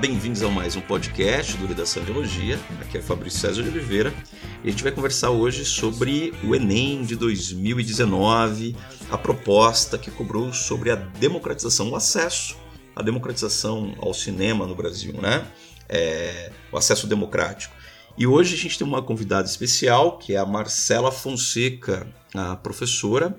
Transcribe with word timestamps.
Bem-vindos 0.00 0.44
a 0.44 0.48
mais 0.48 0.76
um 0.76 0.80
podcast 0.80 1.56
do 1.56 1.66
Redação 1.66 2.04
de 2.04 2.12
Elogia. 2.12 2.56
Aqui 2.80 2.98
é 2.98 3.02
Fabrício 3.02 3.40
César 3.40 3.64
de 3.64 3.68
Oliveira 3.68 4.14
e 4.62 4.68
a 4.68 4.70
gente 4.70 4.84
vai 4.84 4.92
conversar 4.92 5.30
hoje 5.30 5.64
sobre 5.64 6.32
o 6.44 6.54
Enem 6.54 7.02
de 7.02 7.16
2019, 7.16 8.76
a 9.10 9.18
proposta 9.18 9.98
que 9.98 10.08
cobrou 10.08 10.52
sobre 10.52 10.92
a 10.92 10.94
democratização, 10.94 11.90
o 11.90 11.96
acesso 11.96 12.56
à 12.94 13.02
democratização 13.02 13.96
ao 13.98 14.14
cinema 14.14 14.68
no 14.68 14.74
Brasil, 14.76 15.14
né? 15.14 15.44
É, 15.88 16.52
o 16.70 16.76
acesso 16.76 17.08
democrático. 17.08 17.74
E 18.16 18.24
hoje 18.24 18.54
a 18.54 18.58
gente 18.58 18.78
tem 18.78 18.86
uma 18.86 19.02
convidada 19.02 19.48
especial, 19.48 20.16
que 20.16 20.32
é 20.32 20.38
a 20.38 20.46
Marcela 20.46 21.10
Fonseca, 21.10 22.06
a 22.34 22.54
professora. 22.54 23.36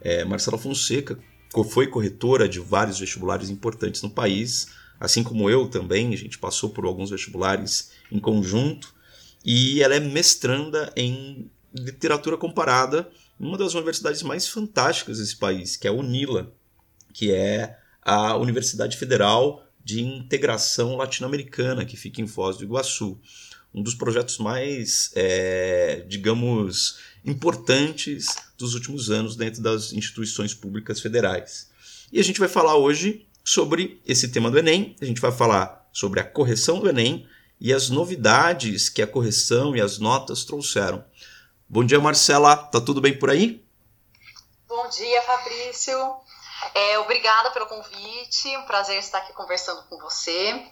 É, 0.00 0.24
Marcela 0.24 0.58
Fonseca 0.58 1.16
foi 1.70 1.86
corretora 1.86 2.48
de 2.48 2.58
vários 2.58 2.98
vestibulares 2.98 3.48
importantes 3.48 4.02
no 4.02 4.10
país, 4.10 4.79
assim 5.00 5.24
como 5.24 5.48
eu 5.48 5.66
também, 5.66 6.12
a 6.12 6.16
gente 6.16 6.38
passou 6.38 6.68
por 6.68 6.84
alguns 6.84 7.08
vestibulares 7.08 7.90
em 8.12 8.20
conjunto, 8.20 8.94
e 9.42 9.82
ela 9.82 9.94
é 9.94 10.00
mestranda 10.00 10.92
em 10.94 11.50
literatura 11.74 12.36
comparada 12.36 13.10
em 13.40 13.46
uma 13.46 13.56
das 13.56 13.72
universidades 13.72 14.22
mais 14.22 14.46
fantásticas 14.46 15.18
desse 15.18 15.36
país, 15.36 15.76
que 15.76 15.86
é 15.86 15.90
a 15.90 15.94
UNILA, 15.94 16.52
que 17.14 17.32
é 17.32 17.78
a 18.02 18.36
Universidade 18.36 18.98
Federal 18.98 19.66
de 19.82 20.02
Integração 20.02 20.96
Latino-Americana, 20.96 21.86
que 21.86 21.96
fica 21.96 22.20
em 22.20 22.26
Foz 22.26 22.58
do 22.58 22.64
Iguaçu. 22.64 23.18
Um 23.72 23.82
dos 23.82 23.94
projetos 23.94 24.38
mais, 24.38 25.10
é, 25.14 26.04
digamos, 26.08 26.98
importantes 27.24 28.26
dos 28.58 28.74
últimos 28.74 29.10
anos 29.10 29.36
dentro 29.36 29.62
das 29.62 29.92
instituições 29.92 30.52
públicas 30.52 31.00
federais. 31.00 31.70
E 32.12 32.18
a 32.18 32.24
gente 32.24 32.40
vai 32.40 32.48
falar 32.48 32.76
hoje 32.76 33.26
sobre 33.44 34.00
esse 34.06 34.28
tema 34.30 34.50
do 34.50 34.58
Enem, 34.58 34.96
a 35.00 35.04
gente 35.04 35.20
vai 35.20 35.32
falar 35.32 35.88
sobre 35.92 36.20
a 36.20 36.24
correção 36.24 36.78
do 36.78 36.88
Enem 36.88 37.28
e 37.60 37.72
as 37.72 37.90
novidades 37.90 38.88
que 38.88 39.02
a 39.02 39.06
correção 39.06 39.76
e 39.76 39.80
as 39.80 39.98
notas 39.98 40.44
trouxeram. 40.44 41.04
Bom 41.68 41.84
dia, 41.84 42.00
Marcela. 42.00 42.56
Tá 42.56 42.80
tudo 42.80 43.00
bem 43.00 43.18
por 43.18 43.30
aí? 43.30 43.64
Bom 44.66 44.88
dia, 44.88 45.22
Fabrício. 45.22 46.20
É, 46.74 46.98
obrigada 46.98 47.50
pelo 47.50 47.66
convite, 47.66 48.56
um 48.56 48.62
prazer 48.62 48.98
estar 48.98 49.18
aqui 49.18 49.32
conversando 49.32 49.82
com 49.84 49.98
você. 49.98 50.66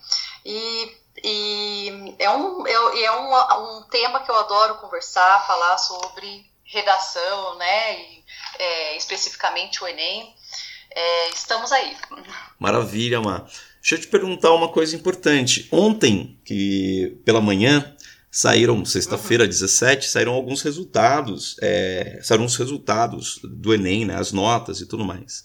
E, 0.44 0.96
e 1.22 2.14
é, 2.18 2.30
um, 2.30 2.66
é, 2.66 3.02
é 3.02 3.12
um, 3.12 3.78
um 3.78 3.82
tema 3.84 4.20
que 4.20 4.30
eu 4.30 4.36
adoro 4.36 4.76
conversar, 4.76 5.46
falar 5.46 5.78
sobre 5.78 6.50
redação, 6.64 7.56
né? 7.56 8.00
E, 8.00 8.24
é, 8.58 8.96
especificamente 8.96 9.82
o 9.82 9.88
Enem. 9.88 10.34
É, 10.94 11.30
estamos 11.30 11.70
aí. 11.72 11.96
Maravilha, 12.58 13.20
Mar. 13.20 13.48
Deixa 13.80 13.94
eu 13.94 14.00
te 14.00 14.08
perguntar 14.08 14.52
uma 14.52 14.68
coisa 14.68 14.94
importante. 14.96 15.68
Ontem, 15.70 16.38
que 16.44 17.18
pela 17.24 17.40
manhã, 17.40 17.94
saíram, 18.30 18.84
sexta-feira, 18.84 19.44
uhum. 19.44 19.50
17, 19.50 20.08
saíram 20.08 20.32
alguns 20.32 20.62
resultados, 20.62 21.56
é, 21.62 22.20
saíram 22.22 22.44
os 22.44 22.56
resultados 22.56 23.40
do 23.42 23.72
Enem, 23.72 24.04
né, 24.04 24.16
as 24.16 24.32
notas 24.32 24.80
e 24.80 24.86
tudo 24.86 25.04
mais. 25.04 25.44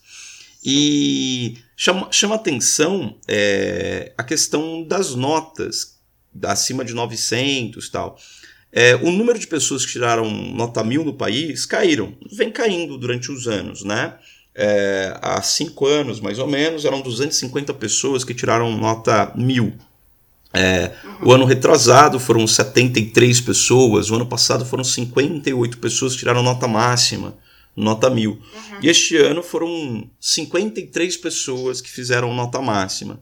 E 0.63 1.57
chama, 1.75 2.07
chama 2.11 2.35
atenção 2.35 3.17
é, 3.27 4.13
a 4.17 4.23
questão 4.23 4.83
das 4.83 5.13
notas, 5.13 5.99
acima 6.43 6.85
de 6.85 6.93
900 6.93 7.85
e 7.85 7.91
tal. 7.91 8.17
É, 8.71 8.95
o 8.95 9.11
número 9.11 9.37
de 9.37 9.45
pessoas 9.45 9.85
que 9.85 9.91
tiraram 9.91 10.29
nota 10.31 10.83
mil 10.83 11.05
no 11.05 11.13
país 11.13 11.65
caíram, 11.65 12.17
vem 12.31 12.51
caindo 12.51 12.97
durante 12.97 13.31
os 13.31 13.47
anos, 13.47 13.83
né? 13.83 14.17
É, 14.55 15.17
há 15.21 15.41
cinco 15.41 15.87
anos, 15.87 16.19
mais 16.19 16.37
ou 16.37 16.47
menos, 16.47 16.85
eram 16.85 17.01
250 17.01 17.73
pessoas 17.73 18.23
que 18.23 18.33
tiraram 18.33 18.71
nota 18.77 19.31
mil. 19.35 19.73
É, 20.53 20.95
uhum. 21.03 21.29
O 21.29 21.33
ano 21.33 21.45
retrasado 21.45 22.19
foram 22.19 22.45
73 22.45 23.41
pessoas, 23.41 24.11
o 24.11 24.15
ano 24.15 24.27
passado 24.27 24.63
foram 24.63 24.83
58 24.83 25.79
pessoas 25.79 26.13
que 26.13 26.19
tiraram 26.19 26.43
nota 26.43 26.67
máxima, 26.67 27.35
nota 27.75 28.07
mil. 28.09 28.33
Uhum. 28.33 28.79
E 28.83 28.87
este 28.87 29.17
ano 29.17 29.41
foram 29.41 30.07
53 30.19 31.17
pessoas 31.17 31.81
que 31.81 31.89
fizeram 31.89 32.33
nota 32.35 32.61
máxima. 32.61 33.19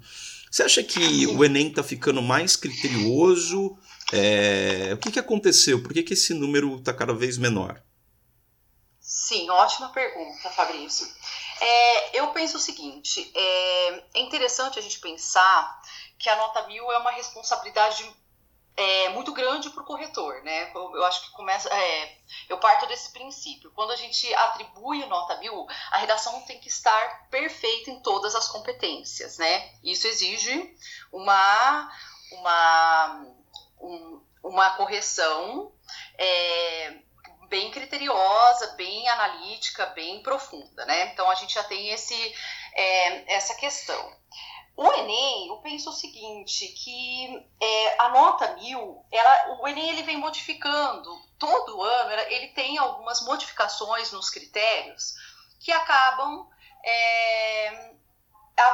Você 0.52 0.64
acha 0.64 0.84
que 0.84 1.26
o 1.28 1.46
Enem 1.46 1.70
está 1.70 1.82
ficando 1.82 2.22
mais 2.22 2.58
criterioso? 2.58 3.78
É, 4.12 4.90
o 4.94 4.98
que, 4.98 5.12
que 5.12 5.20
aconteceu? 5.20 5.82
Por 5.82 5.94
que, 5.94 6.04
que 6.04 6.14
esse 6.14 6.34
número 6.34 6.76
está 6.76 6.94
cada 6.94 7.14
vez 7.14 7.38
menor? 7.38 7.82
Sim, 9.00 9.50
ótima 9.50 9.90
pergunta, 9.90 10.50
Fabrício. 10.50 11.08
É, 11.62 12.20
eu 12.20 12.28
penso 12.34 12.58
o 12.58 12.60
seguinte: 12.60 13.32
é, 13.36 14.04
é, 14.16 14.20
interessante 14.20 14.80
a 14.80 14.82
gente 14.82 15.00
pensar 15.00 15.80
que 16.18 16.28
a 16.28 16.36
nota 16.36 16.66
mil 16.68 16.92
é 16.92 16.98
uma 16.98 17.12
responsabilidade 17.12 18.04
é, 18.76 19.10
muito 19.10 19.32
grande 19.32 19.70
para 19.70 19.84
o 19.84 19.86
corretor, 19.86 20.42
né? 20.44 20.72
Eu 20.74 21.06
acho 21.06 21.22
que 21.22 21.32
começa, 21.34 21.70
é, 21.70 22.18
eu 22.50 22.58
parto 22.58 22.88
desse 22.88 23.12
princípio. 23.12 23.72
Quando 23.76 23.92
a 23.92 23.96
gente 23.96 24.34
atribui 24.34 25.06
nota 25.06 25.38
mil, 25.38 25.68
a 25.92 25.98
redação 25.98 26.42
tem 26.42 26.60
que 26.60 26.68
estar 26.68 27.28
perfeita 27.30 27.92
em 27.92 28.02
todas 28.02 28.34
as 28.34 28.48
competências, 28.48 29.38
né? 29.38 29.72
Isso 29.84 30.08
exige 30.08 30.76
uma 31.12 31.92
uma 32.32 33.26
um, 33.80 34.22
uma 34.44 34.72
correção 34.72 35.72
é, 36.18 37.02
bem 37.52 37.70
criteriosa, 37.70 38.68
bem 38.78 39.08
analítica, 39.10 39.86
bem 39.88 40.24
profunda, 40.24 40.86
né? 40.86 41.12
Então 41.12 41.30
a 41.30 41.36
gente 41.36 41.54
já 41.54 41.64
tem 41.66 41.90
esse, 41.90 42.16
é, 42.74 43.36
essa 43.36 43.54
questão. 43.56 44.20
O 44.78 44.90
Enem, 44.94 45.50
eu 45.50 45.58
penso 45.58 45.90
o 45.90 45.94
seguinte, 45.94 46.66
que 46.70 47.46
é, 47.62 48.02
a 48.02 48.10
nota 48.10 48.56
mil, 48.56 49.06
ela, 49.12 49.60
o 49.60 49.68
Enem 49.68 49.90
ele 49.90 50.04
vem 50.04 50.16
modificando 50.18 51.22
todo 51.38 51.84
ano, 51.84 52.12
ele 52.30 52.48
tem 52.48 52.78
algumas 52.78 53.22
modificações 53.26 54.14
nos 54.14 54.30
critérios 54.30 55.14
que 55.60 55.74
acabam 55.74 56.48
é, 56.84 57.92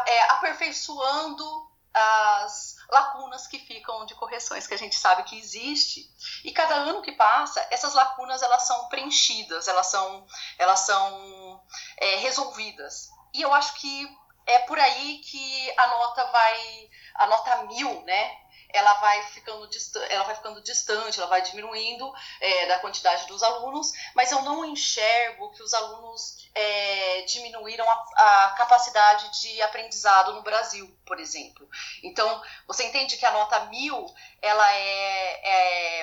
é, 0.06 0.22
aperfeiçoando 0.30 1.67
as 1.94 2.76
lacunas 2.90 3.48
que 3.48 3.60
ficam 3.60 4.06
de 4.06 4.16
correções 4.16 4.68
que 4.68 4.74
a 4.74 4.78
gente 4.78 4.96
sabe 4.96 5.24
que 5.24 5.38
existe. 5.38 6.10
E 6.44 6.52
cada 6.52 6.76
ano 6.76 7.02
que 7.02 7.12
passa 7.12 7.66
essas 7.72 7.94
lacunas 7.94 8.42
elas 8.42 8.64
são 8.64 8.88
preenchidas 8.88 9.68
elas 9.68 9.88
são 9.88 10.26
elas 10.58 10.82
são 10.82 11.64
é, 11.98 12.18
resolvidas. 12.18 13.10
E 13.34 13.42
eu 13.42 13.54
acho 13.54 13.76
que 13.76 14.18
é 14.48 14.60
por 14.60 14.80
aí 14.80 15.20
que 15.20 15.74
a 15.78 15.88
nota 15.88 16.26
vai 16.26 16.90
a 17.16 17.28
nota 17.28 17.64
mil 17.64 18.02
né 18.04 18.48
ela 18.70 18.94
vai 18.96 19.24
ficando 19.28 19.68
ela 20.10 20.24
vai 20.26 20.36
ficando 20.36 20.62
distante, 20.62 21.20
ela 21.20 21.30
vai 21.30 21.42
diminuindo 21.42 22.14
é, 22.40 22.66
da 22.68 22.80
quantidade 22.80 23.26
dos 23.28 23.42
alunos, 23.42 23.92
mas 24.14 24.32
eu 24.32 24.42
não 24.42 24.66
enxergo 24.66 25.52
que 25.52 25.64
os 25.64 25.74
alunos 25.74 26.50
é, 26.54 27.22
diminuíram 27.24 27.90
a, 27.90 28.06
a, 28.18 28.52
capacidade 28.52 29.42
de 29.42 29.62
aprendizado 29.62 30.34
no 30.34 30.42
Brasil, 30.42 30.88
por 31.06 31.20
exemplo. 31.20 31.68
Então, 32.04 32.42
você 32.68 32.84
entende 32.84 33.18
que 33.18 33.26
a 33.26 33.32
nota 33.32 33.60
mil, 33.66 34.06
ela 34.42 34.74
é, 34.74 35.42
é, 35.44 36.02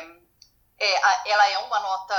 é 0.80 1.30
ela 1.30 1.48
é 1.50 1.58
uma 1.58 1.80
nota, 1.80 2.14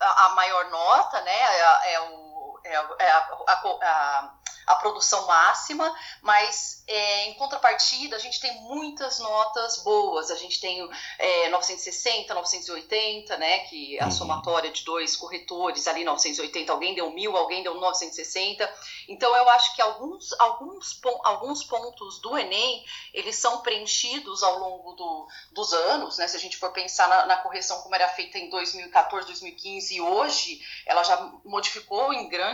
a, 0.00 0.26
a 0.26 0.28
maior 0.30 0.70
nota, 0.70 1.20
né? 1.22 1.40
É, 1.42 1.94
é 1.94 2.00
o, 2.00 2.23
é, 2.64 2.74
é 2.74 3.10
a, 3.10 3.18
a 3.48 4.34
a 4.66 4.76
produção 4.76 5.26
máxima, 5.26 5.94
mas 6.22 6.82
é, 6.86 7.28
em 7.28 7.34
contrapartida 7.34 8.16
a 8.16 8.18
gente 8.18 8.40
tem 8.40 8.62
muitas 8.62 9.18
notas 9.18 9.82
boas. 9.82 10.30
A 10.30 10.36
gente 10.36 10.60
tem 10.60 10.88
é, 11.18 11.48
960, 11.50 12.34
980, 12.34 13.36
né? 13.36 13.60
Que 13.60 13.98
é 13.98 14.02
a 14.02 14.06
uhum. 14.06 14.10
somatória 14.10 14.70
de 14.70 14.84
dois 14.84 15.16
corretores 15.16 15.86
ali, 15.86 16.04
980, 16.04 16.72
alguém 16.72 16.94
deu 16.94 17.10
mil, 17.10 17.36
alguém 17.36 17.62
deu 17.62 17.74
960. 17.74 18.72
Então 19.08 19.34
eu 19.36 19.48
acho 19.50 19.74
que 19.74 19.82
alguns, 19.82 20.32
alguns, 20.38 21.00
alguns 21.24 21.64
pontos 21.64 22.20
do 22.20 22.36
Enem 22.36 22.84
eles 23.12 23.36
são 23.36 23.60
preenchidos 23.60 24.42
ao 24.42 24.58
longo 24.58 24.92
do, 24.92 25.28
dos 25.52 25.72
anos, 25.72 26.18
né? 26.18 26.26
Se 26.28 26.36
a 26.36 26.40
gente 26.40 26.56
for 26.56 26.72
pensar 26.72 27.08
na, 27.08 27.26
na 27.26 27.36
correção 27.36 27.82
como 27.82 27.94
era 27.94 28.08
feita 28.08 28.38
em 28.38 28.48
2014, 28.48 29.26
2015 29.26 29.94
e 29.94 30.00
hoje, 30.00 30.60
ela 30.86 31.02
já 31.02 31.16
modificou 31.44 32.12
em, 32.12 32.28
grande, 32.28 32.53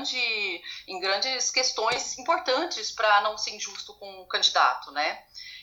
em 0.86 1.00
grandes 1.00 1.50
questões 1.50 2.18
importantes 2.18 2.90
para 2.90 3.22
não 3.22 3.36
ser 3.36 3.54
injusto 3.54 3.94
com 3.94 4.20
o 4.20 4.26
candidato, 4.26 4.90
né? 4.92 5.18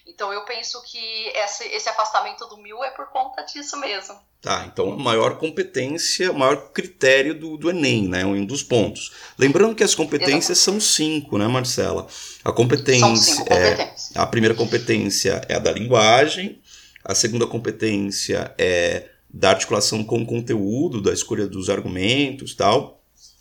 Então 0.05 0.31
eu 0.31 0.45
penso 0.45 0.81
que 0.83 1.27
esse, 1.35 1.65
esse 1.65 1.89
afastamento 1.89 2.47
do 2.47 2.57
mil 2.57 2.81
é 2.83 2.89
por 2.91 3.07
conta 3.07 3.43
disso 3.43 3.77
mesmo. 3.77 4.15
Tá, 4.41 4.65
então 4.71 4.95
maior 4.97 5.37
competência, 5.37 6.31
maior 6.31 6.71
critério 6.71 7.37
do, 7.37 7.57
do 7.57 7.69
Enem, 7.69 8.07
né? 8.07 8.25
Um 8.25 8.45
dos 8.45 8.63
pontos. 8.63 9.11
Lembrando 9.37 9.75
que 9.75 9.83
as 9.83 9.93
competências 9.93 10.59
Exatamente. 10.59 10.83
são 10.83 10.95
cinco, 10.95 11.37
né, 11.37 11.47
Marcela? 11.47 12.07
A 12.43 12.51
competência 12.51 13.43
é 13.51 13.93
a 14.15 14.25
primeira 14.25 14.55
competência 14.55 15.41
é 15.49 15.55
a 15.55 15.59
da 15.59 15.71
linguagem, 15.71 16.61
a 17.03 17.13
segunda 17.13 17.45
competência 17.45 18.53
é 18.57 19.09
da 19.29 19.49
articulação 19.49 20.03
com 20.03 20.21
o 20.21 20.25
conteúdo, 20.25 21.01
da 21.01 21.11
escolha 21.11 21.47
dos 21.47 21.69
argumentos, 21.69 22.55
tal. 22.55 22.96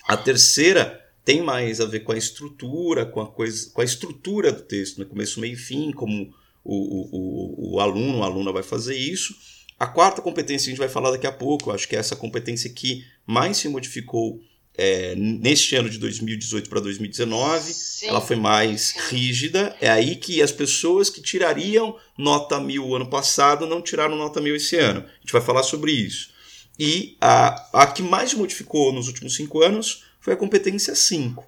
A 0.06 0.17
terceira 0.17 1.03
tem 1.25 1.43
mais 1.43 1.81
a 1.81 1.87
ver 1.87 2.00
com 2.00 2.12
a 2.12 2.17
estrutura, 2.17 3.05
com 3.05 3.20
a, 3.20 3.26
coisa, 3.26 3.70
com 3.73 3.81
a 3.81 3.85
estrutura 3.85 4.53
do 4.53 4.62
texto, 4.62 4.99
né? 4.99 5.05
começo, 5.05 5.41
meio 5.41 5.55
e 5.55 5.56
fim, 5.56 5.91
como 5.91 6.32
o, 6.64 7.73
o, 7.73 7.75
o 7.75 7.81
aluno, 7.81 8.23
a 8.23 8.26
aluna 8.26 8.53
vai 8.53 8.62
fazer 8.62 8.97
isso. 8.97 9.35
A 9.79 9.87
quarta 9.87 10.23
competência 10.23 10.69
a 10.69 10.70
gente 10.70 10.79
vai 10.79 10.88
falar 10.88 11.11
daqui 11.11 11.26
a 11.26 11.32
pouco, 11.32 11.70
acho 11.70 11.88
que 11.88 11.97
é 11.97 11.99
essa 11.99 12.17
competência 12.17 12.70
que 12.70 13.05
mais 13.26 13.56
se 13.56 13.69
modificou 13.69 14.41
é, 14.79 15.14
neste 15.17 15.75
ano 15.75 15.88
de 15.88 15.99
2018 15.99 16.69
para 16.69 16.81
2019, 16.81 17.73
Sim. 17.73 18.08
ela 18.08 18.20
foi 18.20 18.37
mais 18.37 18.93
rígida. 19.08 19.75
É 19.81 19.88
aí 19.88 20.17
que 20.17 20.43
as 20.43 20.53
pessoas 20.53 21.08
que 21.08 21.23
tirariam 21.23 21.97
nota 22.17 22.61
mil 22.61 22.94
ano 22.94 23.08
passado 23.08 23.67
não 23.67 23.82
tiraram 23.82 24.17
nota 24.17 24.41
mil 24.41 24.55
esse 24.55 24.76
ano. 24.76 25.00
A 25.00 25.20
gente 25.20 25.32
vai 25.32 25.41
falar 25.43 25.62
sobre 25.62 25.93
isso. 25.93 26.31
E 26.78 27.17
a, 27.20 27.82
a 27.82 27.87
que 27.87 28.02
mais 28.02 28.34
modificou 28.34 28.93
nos 28.93 29.08
últimos 29.08 29.34
cinco 29.34 29.62
anos 29.62 30.05
foi 30.20 30.34
a 30.34 30.37
competência 30.37 30.94
5. 30.94 31.44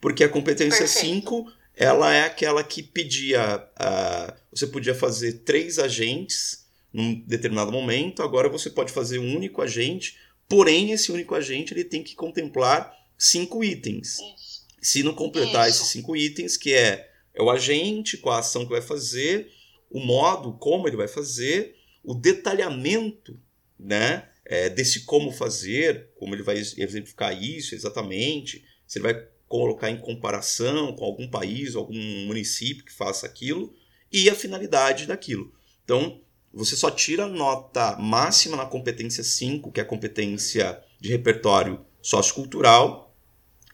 Porque 0.00 0.22
a 0.22 0.28
competência 0.28 0.86
5 0.86 1.50
ela 1.76 2.12
é 2.12 2.24
aquela 2.24 2.64
que 2.64 2.82
pedia. 2.82 3.68
Uh, 3.78 4.34
você 4.50 4.66
podia 4.66 4.94
fazer 4.94 5.40
três 5.44 5.78
agentes 5.78 6.64
num 6.92 7.14
determinado 7.26 7.70
momento, 7.70 8.22
agora 8.22 8.48
você 8.48 8.70
pode 8.70 8.90
fazer 8.90 9.18
um 9.18 9.36
único 9.36 9.60
agente, 9.60 10.16
porém 10.48 10.92
esse 10.92 11.12
único 11.12 11.34
agente 11.34 11.74
ele 11.74 11.84
tem 11.84 12.02
que 12.02 12.14
contemplar 12.14 12.90
cinco 13.18 13.62
itens. 13.62 14.14
Isso. 14.14 14.66
Se 14.80 15.02
não 15.02 15.14
completar 15.14 15.68
Isso. 15.68 15.82
esses 15.82 15.92
cinco 15.92 16.16
itens, 16.16 16.56
que 16.56 16.72
é, 16.72 17.10
é 17.34 17.42
o 17.42 17.50
agente, 17.50 18.16
qual 18.16 18.36
a 18.36 18.38
ação 18.38 18.64
que 18.64 18.70
vai 18.70 18.80
fazer, 18.80 19.50
o 19.90 20.00
modo, 20.00 20.54
como 20.54 20.88
ele 20.88 20.96
vai 20.96 21.08
fazer, 21.08 21.76
o 22.02 22.14
detalhamento 22.14 23.38
né, 23.78 24.26
é, 24.48 24.68
desse 24.68 25.04
como 25.04 25.32
fazer, 25.32 26.10
como 26.18 26.34
ele 26.34 26.42
vai 26.42 26.56
exemplificar 26.56 27.40
isso 27.40 27.74
exatamente, 27.74 28.64
se 28.86 28.98
ele 28.98 29.12
vai 29.12 29.26
colocar 29.48 29.90
em 29.90 29.98
comparação 29.98 30.94
com 30.94 31.04
algum 31.04 31.28
país, 31.28 31.74
algum 31.74 31.98
município 32.26 32.84
que 32.84 32.92
faça 32.92 33.26
aquilo, 33.26 33.74
e 34.12 34.30
a 34.30 34.34
finalidade 34.34 35.06
daquilo. 35.06 35.52
Então, 35.84 36.20
você 36.52 36.76
só 36.76 36.90
tira 36.90 37.26
nota 37.26 37.96
máxima 37.98 38.56
na 38.56 38.64
competência 38.66 39.22
5, 39.22 39.70
que 39.72 39.80
é 39.80 39.82
a 39.82 39.86
competência 39.86 40.80
de 41.00 41.10
repertório 41.10 41.84
sociocultural. 42.00 43.14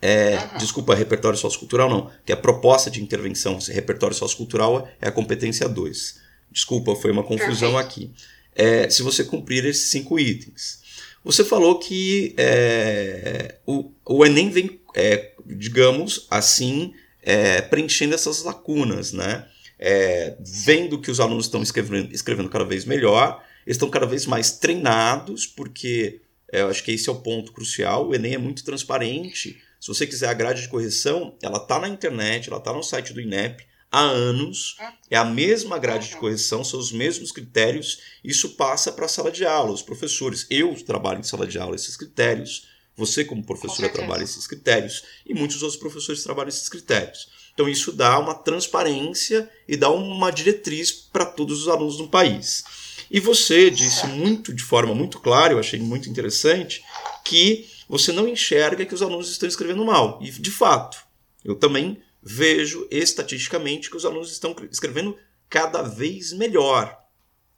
É, 0.00 0.36
uhum. 0.36 0.58
Desculpa, 0.58 0.94
repertório 0.94 1.38
sociocultural 1.38 1.88
não, 1.88 2.10
que 2.24 2.32
é 2.32 2.34
a 2.34 2.38
proposta 2.38 2.90
de 2.90 3.02
intervenção. 3.02 3.58
Repertório 3.69 4.16
sociocultural 4.16 4.88
é 5.00 5.08
a 5.08 5.12
competência 5.12 5.69
2. 5.69 6.20
Desculpa, 6.50 6.96
foi 6.96 7.12
uma 7.12 7.22
confusão 7.22 7.74
Perfeito. 7.74 7.78
aqui. 7.78 8.12
É, 8.54 8.88
se 8.90 9.02
você 9.02 9.25
cumprir 9.25 9.64
esses 9.64 9.90
cinco 9.90 10.19
itens. 10.19 10.81
Você 11.25 11.44
falou 11.44 11.78
que 11.78 12.34
é, 12.37 13.56
o, 13.64 13.93
o 14.04 14.26
Enem 14.26 14.50
vem, 14.50 14.81
é, 14.94 15.32
digamos 15.46 16.26
assim, 16.28 16.93
é, 17.22 17.60
preenchendo 17.60 18.14
essas 18.14 18.43
lacunas, 18.43 19.12
né? 19.12 19.46
é, 19.84 20.37
vendo 20.38 21.00
que 21.00 21.10
os 21.10 21.19
alunos 21.19 21.46
estão 21.46 21.60
escrevendo, 21.60 22.14
escrevendo 22.14 22.49
cada 22.49 22.64
vez 22.64 22.84
melhor, 22.84 23.44
estão 23.66 23.90
cada 23.90 24.06
vez 24.06 24.26
mais 24.26 24.52
treinados, 24.52 25.44
porque 25.44 26.20
é, 26.52 26.60
eu 26.60 26.69
acho 26.69 26.84
que 26.84 26.93
esse 26.93 27.08
é 27.08 27.12
o 27.12 27.16
ponto 27.16 27.50
crucial. 27.50 28.08
O 28.08 28.14
Enem 28.14 28.34
é 28.34 28.38
muito 28.38 28.64
transparente. 28.64 29.60
Se 29.81 29.88
você 29.88 30.06
quiser 30.06 30.28
a 30.28 30.34
grade 30.34 30.62
de 30.62 30.69
correção, 30.69 31.34
ela 31.43 31.56
está 31.56 31.81
na 31.81 31.88
internet, 31.88 32.48
ela 32.48 32.58
está 32.58 32.72
no 32.72 32.84
site 32.84 33.12
do 33.12 33.20
INEP 33.20 33.66
há 33.93 34.00
anos. 34.00 34.77
É 35.11 35.17
a 35.17 35.25
mesma 35.25 35.79
grade 35.79 36.09
de 36.09 36.17
correção, 36.17 36.65
são 36.65 36.81
os 36.81 36.91
mesmos 36.91 37.31
critérios. 37.31 38.00
Isso 38.25 38.56
passa 38.56 38.91
para 38.91 39.05
a 39.05 39.09
sala 39.09 39.31
de 39.31 39.44
aula, 39.44 39.73
os 39.73 39.83
professores. 39.83 40.47
Eu 40.49 40.75
trabalho 40.83 41.21
em 41.21 41.25
sala 41.25 41.47
de 41.47 41.59
aula 41.59 41.77
esses 41.77 41.97
critérios. 41.97 42.67
Você, 42.97 43.25
como 43.25 43.44
professora, 43.44 43.89
trabalha 43.89 44.25
esses 44.25 44.47
critérios. 44.47 45.05
E 45.27 45.35
muitos 45.35 45.62
outros 45.62 45.79
professores 45.79 46.23
trabalham 46.23 46.49
esses 46.49 46.69
critérios. 46.69 47.29
Então 47.53 47.69
isso 47.69 47.93
dá 47.93 48.19
uma 48.19 48.35
transparência 48.35 49.49
e 49.69 49.77
dá 49.77 49.91
uma 49.91 50.31
diretriz 50.31 50.91
para 50.91 51.27
todos 51.27 51.62
os 51.62 51.69
alunos 51.69 51.99
do 51.99 52.09
país. 52.09 52.65
E 53.11 53.21
você 53.21 53.71
disse 53.71 54.06
muito 54.06 54.55
de 54.55 54.62
forma 54.62 54.94
muito 54.94 55.21
clara, 55.21 55.53
eu 55.53 55.59
achei 55.59 55.79
muito 55.79 56.09
interessante, 56.09 56.83
que 57.23 57.69
você 57.87 58.11
não 58.11 58.27
enxerga 58.27 58.87
que 58.87 58.94
os 58.94 59.03
alunos 59.03 59.31
estão 59.31 59.47
escrevendo 59.47 59.85
mal. 59.85 60.19
E 60.23 60.31
de 60.31 60.50
fato, 60.50 60.97
eu 61.44 61.55
também 61.55 62.00
vejo 62.22 62.86
estatisticamente 62.90 63.90
que 63.90 63.96
os 63.96 64.04
alunos 64.04 64.30
estão 64.30 64.54
escrevendo 64.70 65.16
cada 65.48 65.82
vez 65.82 66.32
melhor. 66.32 66.98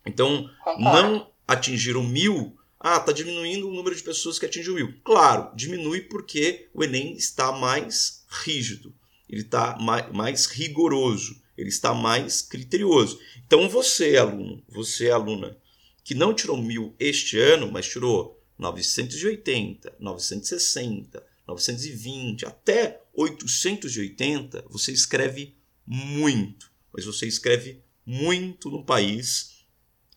Então, 0.06 0.50
não 0.78 1.30
atingiram 1.46 2.02
mil. 2.02 2.56
Ah, 2.80 2.96
está 2.96 3.12
diminuindo 3.12 3.68
o 3.68 3.72
número 3.72 3.94
de 3.94 4.02
pessoas 4.02 4.38
que 4.38 4.46
atingem 4.46 4.74
mil. 4.74 4.94
Claro, 5.02 5.50
diminui 5.54 6.02
porque 6.02 6.68
o 6.74 6.82
Enem 6.84 7.14
está 7.16 7.52
mais 7.52 8.24
rígido 8.28 8.94
ele 9.28 9.42
está 9.42 9.76
mais, 9.78 10.12
mais 10.12 10.46
rigoroso, 10.46 11.42
ele 11.56 11.68
está 11.68 11.94
mais 11.94 12.42
criterioso. 12.42 13.18
Então 13.46 13.68
você, 13.68 14.16
aluno, 14.16 14.62
você, 14.68 15.10
aluna, 15.10 15.56
que 16.02 16.14
não 16.14 16.34
tirou 16.34 16.56
mil 16.56 16.94
este 16.98 17.38
ano, 17.38 17.70
mas 17.70 17.88
tirou 17.88 18.40
980, 18.58 19.96
960, 19.98 21.26
920, 21.46 22.46
até 22.46 23.00
880, 23.14 24.64
você 24.68 24.92
escreve 24.92 25.54
muito. 25.86 26.70
Mas 26.92 27.04
você 27.04 27.26
escreve 27.26 27.82
muito 28.06 28.70
no 28.70 28.84
país 28.84 29.64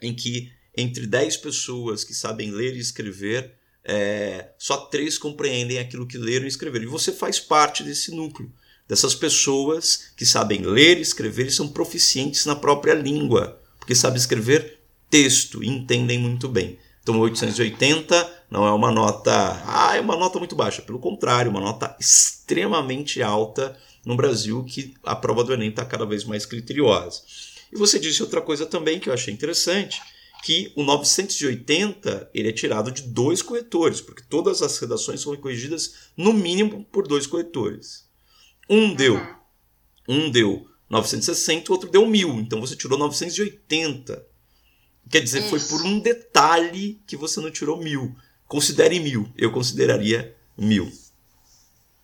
em 0.01 0.15
que 0.15 0.51
entre 0.75 1.07
10 1.07 1.37
pessoas 1.37 2.03
que 2.03 2.13
sabem 2.13 2.51
ler 2.51 2.75
e 2.75 2.79
escrever, 2.79 3.55
é, 3.83 4.51
só 4.57 4.77
três 4.85 5.17
compreendem 5.17 5.79
aquilo 5.79 6.07
que 6.07 6.17
leram 6.17 6.45
e 6.45 6.49
escreveram. 6.49 6.85
E 6.85 6.89
você 6.89 7.11
faz 7.11 7.39
parte 7.39 7.83
desse 7.83 8.11
núcleo 8.11 8.51
dessas 8.87 9.13
pessoas 9.13 10.11
que 10.15 10.25
sabem 10.25 10.61
ler, 10.61 10.99
escrever 10.99 11.47
e 11.47 11.51
são 11.51 11.67
proficientes 11.67 12.45
na 12.45 12.55
própria 12.55 12.93
língua, 12.93 13.61
porque 13.77 13.93
sabem 13.93 14.17
escrever 14.17 14.79
texto 15.09 15.63
e 15.63 15.67
entendem 15.67 16.17
muito 16.17 16.47
bem. 16.47 16.79
Então, 17.07 17.21
880 17.21 18.43
não 18.51 18.67
é 18.67 18.71
uma 18.73 18.91
nota, 18.91 19.31
ah, 19.65 19.95
é 19.95 20.01
uma 20.01 20.17
nota 20.17 20.39
muito 20.39 20.57
baixa, 20.57 20.81
pelo 20.81 20.99
contrário, 20.99 21.49
uma 21.49 21.61
nota 21.61 21.95
extremamente 21.97 23.21
alta 23.21 23.77
no 24.05 24.17
Brasil, 24.17 24.61
que 24.65 24.93
a 25.05 25.15
prova 25.15 25.41
do 25.41 25.53
Enem 25.53 25.69
está 25.69 25.85
cada 25.85 26.05
vez 26.05 26.25
mais 26.25 26.45
criteriosa. 26.45 27.21
E 27.71 27.77
você 27.77 27.97
disse 27.97 28.21
outra 28.21 28.41
coisa 28.41 28.65
também 28.65 28.99
que 28.99 29.07
eu 29.07 29.13
achei 29.13 29.33
interessante, 29.33 30.01
que 30.43 30.73
o 30.75 30.83
980 30.83 32.29
ele 32.33 32.49
é 32.49 32.51
tirado 32.51 32.91
de 32.91 33.03
dois 33.03 33.41
corretores, 33.41 34.01
porque 34.01 34.23
todas 34.29 34.61
as 34.61 34.77
redações 34.77 35.21
são 35.21 35.33
corrigidas 35.37 36.09
no 36.17 36.33
mínimo 36.33 36.85
por 36.91 37.07
dois 37.07 37.25
corretores. 37.25 38.05
Um 38.69 38.93
deu, 38.93 39.15
uhum. 39.15 40.25
um 40.25 40.29
deu 40.29 40.67
960, 40.89 41.71
o 41.71 41.73
outro 41.73 41.89
deu 41.89 42.05
1000. 42.05 42.41
Então 42.41 42.59
você 42.59 42.75
tirou 42.75 42.99
980. 42.99 44.27
Quer 45.09 45.21
dizer, 45.21 45.39
Isso. 45.39 45.49
foi 45.49 45.59
por 45.59 45.85
um 45.85 45.99
detalhe 45.99 46.99
que 47.07 47.15
você 47.15 47.39
não 47.39 47.51
tirou 47.51 47.77
1000. 47.77 48.15
Considere 48.47 48.99
1000. 48.99 49.29
Eu 49.37 49.51
consideraria 49.51 50.35
1000. 50.57 50.91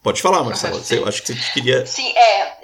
Pode 0.01 0.22
falar, 0.22 0.43
Marcela. 0.43 0.81
Eu 0.89 1.07
acho 1.07 1.22
que 1.24 1.33
você 1.33 1.53
queria. 1.53 1.86
Sim, 1.86 2.07
é 2.15 2.62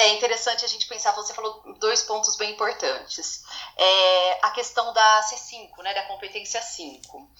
é 0.00 0.14
interessante 0.14 0.64
a 0.64 0.68
gente 0.68 0.86
pensar, 0.86 1.12
você 1.12 1.34
falou 1.34 1.62
dois 1.78 2.02
pontos 2.02 2.36
bem 2.36 2.52
importantes. 2.52 3.44
É, 3.76 4.38
a 4.42 4.50
questão 4.50 4.92
da 4.92 5.20
C5, 5.22 5.82
né, 5.82 5.92
da 5.94 6.02
competência 6.04 6.62
5. 6.62 7.30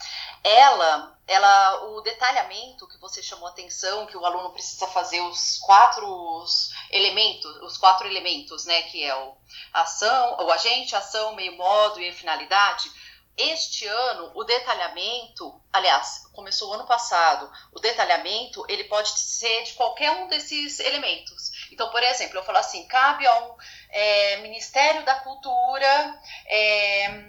Ela, 0.45 1.19
ela, 1.26 1.85
o 1.87 2.00
detalhamento 2.02 2.87
que 2.88 2.99
você 2.99 3.23
chamou 3.23 3.49
atenção, 3.49 4.07
que 4.07 4.17
o 4.17 4.25
aluno 4.25 4.50
precisa 4.50 4.87
fazer 4.88 5.21
os 5.21 5.59
quatro 5.59 6.45
elementos, 6.90 7.57
os 7.62 7.79
quatro 7.79 8.07
elementos, 8.07 8.67
né, 8.67 8.83
que 8.83 9.02
é 9.05 9.14
o 9.14 9.35
ação, 9.73 10.37
o 10.45 10.50
agente, 10.50 10.95
ação, 10.95 11.35
meio 11.35 11.57
modo 11.57 12.00
e 12.00 12.12
finalidade, 12.12 12.90
este 13.37 13.87
ano, 13.87 14.33
o 14.35 14.45
detalhamento, 14.45 15.59
aliás, 15.73 16.29
começou 16.33 16.71
o 16.71 16.75
ano 16.75 16.87
passado, 16.87 17.50
o 17.73 17.81
detalhamento 17.81 18.64
ele 18.69 18.85
pode 18.85 19.09
ser 19.19 19.62
de 19.62 19.73
qualquer 19.73 20.11
um 20.11 20.29
desses 20.29 20.79
elementos. 20.79 21.50
Então, 21.71 21.91
por 21.91 22.03
exemplo, 22.03 22.39
eu 22.39 22.45
falo 22.45 22.59
assim, 22.59 22.87
cabe 22.87 23.27
ao 23.27 23.59
é, 23.91 24.37
Ministério 24.39 25.05
da 25.05 25.15
Cultura, 25.17 26.21
é, 26.47 27.25